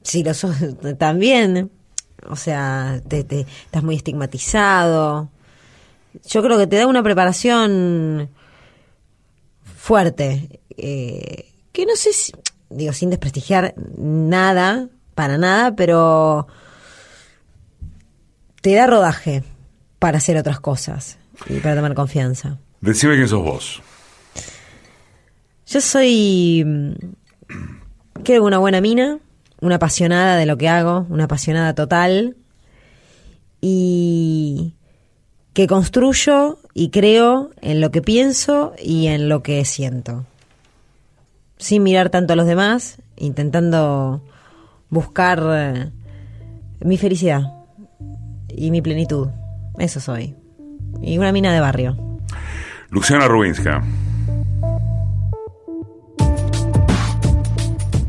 Si 0.02 0.24
lo 0.26 0.34
sos 0.34 0.58
también. 0.98 1.72
O 2.30 2.36
sea, 2.36 3.02
te, 3.08 3.24
te- 3.24 3.46
estás 3.66 3.84
muy 3.84 3.96
estigmatizado. 3.96 5.30
Yo 6.28 6.44
creo 6.44 6.58
que 6.58 6.68
te 6.68 6.78
da 6.78 6.88
una 6.88 7.04
preparación 7.04 8.30
fuerte. 9.78 10.60
eh, 10.78 11.50
que 11.72 11.86
no 11.86 11.96
sé 11.96 12.14
si, 12.14 12.32
digo, 12.70 12.94
sin 12.94 13.10
desprestigiar 13.10 13.74
nada, 13.98 14.88
para 15.16 15.38
nada, 15.38 15.76
pero 15.76 16.48
te 18.62 18.76
da 18.76 18.88
rodaje 18.88 19.44
para 20.00 20.18
hacer 20.20 20.38
otras 20.38 20.60
cosas 20.60 21.18
y 21.50 21.60
para 21.60 21.76
tomar 21.76 21.94
confianza. 21.96 22.58
Decime 22.82 23.16
quién 23.16 23.28
sos 23.28 23.44
vos. 23.44 23.82
Yo 25.66 25.82
soy, 25.82 26.64
mm, 26.66 26.94
creo 28.24 28.44
una 28.44 28.60
buena 28.60 28.82
mina, 28.82 29.18
una 29.64 29.76
apasionada 29.76 30.36
de 30.36 30.46
lo 30.46 30.58
que 30.58 30.68
hago, 30.68 31.08
una 31.10 31.24
apasionada 31.24 31.74
total 31.74 32.36
y 33.62 34.74
que 35.54 35.68
construyo 35.68 36.60
y 36.74 36.90
creo 36.90 37.52
en 37.62 37.80
lo 37.80 37.90
que 37.90 38.02
pienso 38.02 38.74
y 38.78 39.08
en 39.08 39.30
lo 39.30 39.42
que 39.42 39.64
siento. 39.64 40.26
Sin 41.58 41.82
mirar 41.82 42.10
tanto 42.10 42.34
a 42.34 42.36
los 42.36 42.46
demás, 42.46 42.98
intentando 43.16 44.22
buscar 44.90 45.42
eh, 45.54 45.92
mi 46.82 46.98
felicidad 46.98 47.44
y 48.50 48.70
mi 48.70 48.82
plenitud. 48.82 49.30
Eso 49.80 50.02
soy. 50.02 50.36
Y 51.02 51.18
una 51.18 51.32
mina 51.32 51.54
de 51.54 51.62
barrio. 51.62 51.98
Luciana 52.90 53.30
Rubinska. 53.30 53.82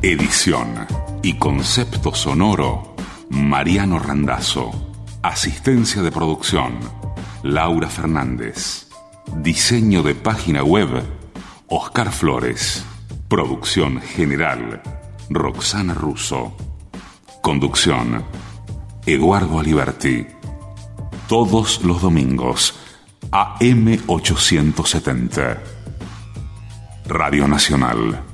Edición 0.02 1.03
y 1.24 1.34
concepto 1.38 2.14
sonoro, 2.14 2.94
Mariano 3.30 3.98
Randazzo. 3.98 4.70
Asistencia 5.22 6.02
de 6.02 6.12
producción, 6.12 6.78
Laura 7.42 7.88
Fernández. 7.88 8.88
Diseño 9.38 10.02
de 10.02 10.14
página 10.14 10.62
web, 10.62 11.02
Oscar 11.68 12.12
Flores. 12.12 12.84
Producción 13.26 14.02
general, 14.02 14.82
Roxana 15.30 15.94
Russo. 15.94 16.54
Conducción, 17.40 18.22
Eduardo 19.06 19.60
Aliberti. 19.60 20.26
Todos 21.26 21.82
los 21.84 22.02
domingos, 22.02 22.78
AM870. 23.30 25.58
Radio 27.06 27.48
Nacional. 27.48 28.33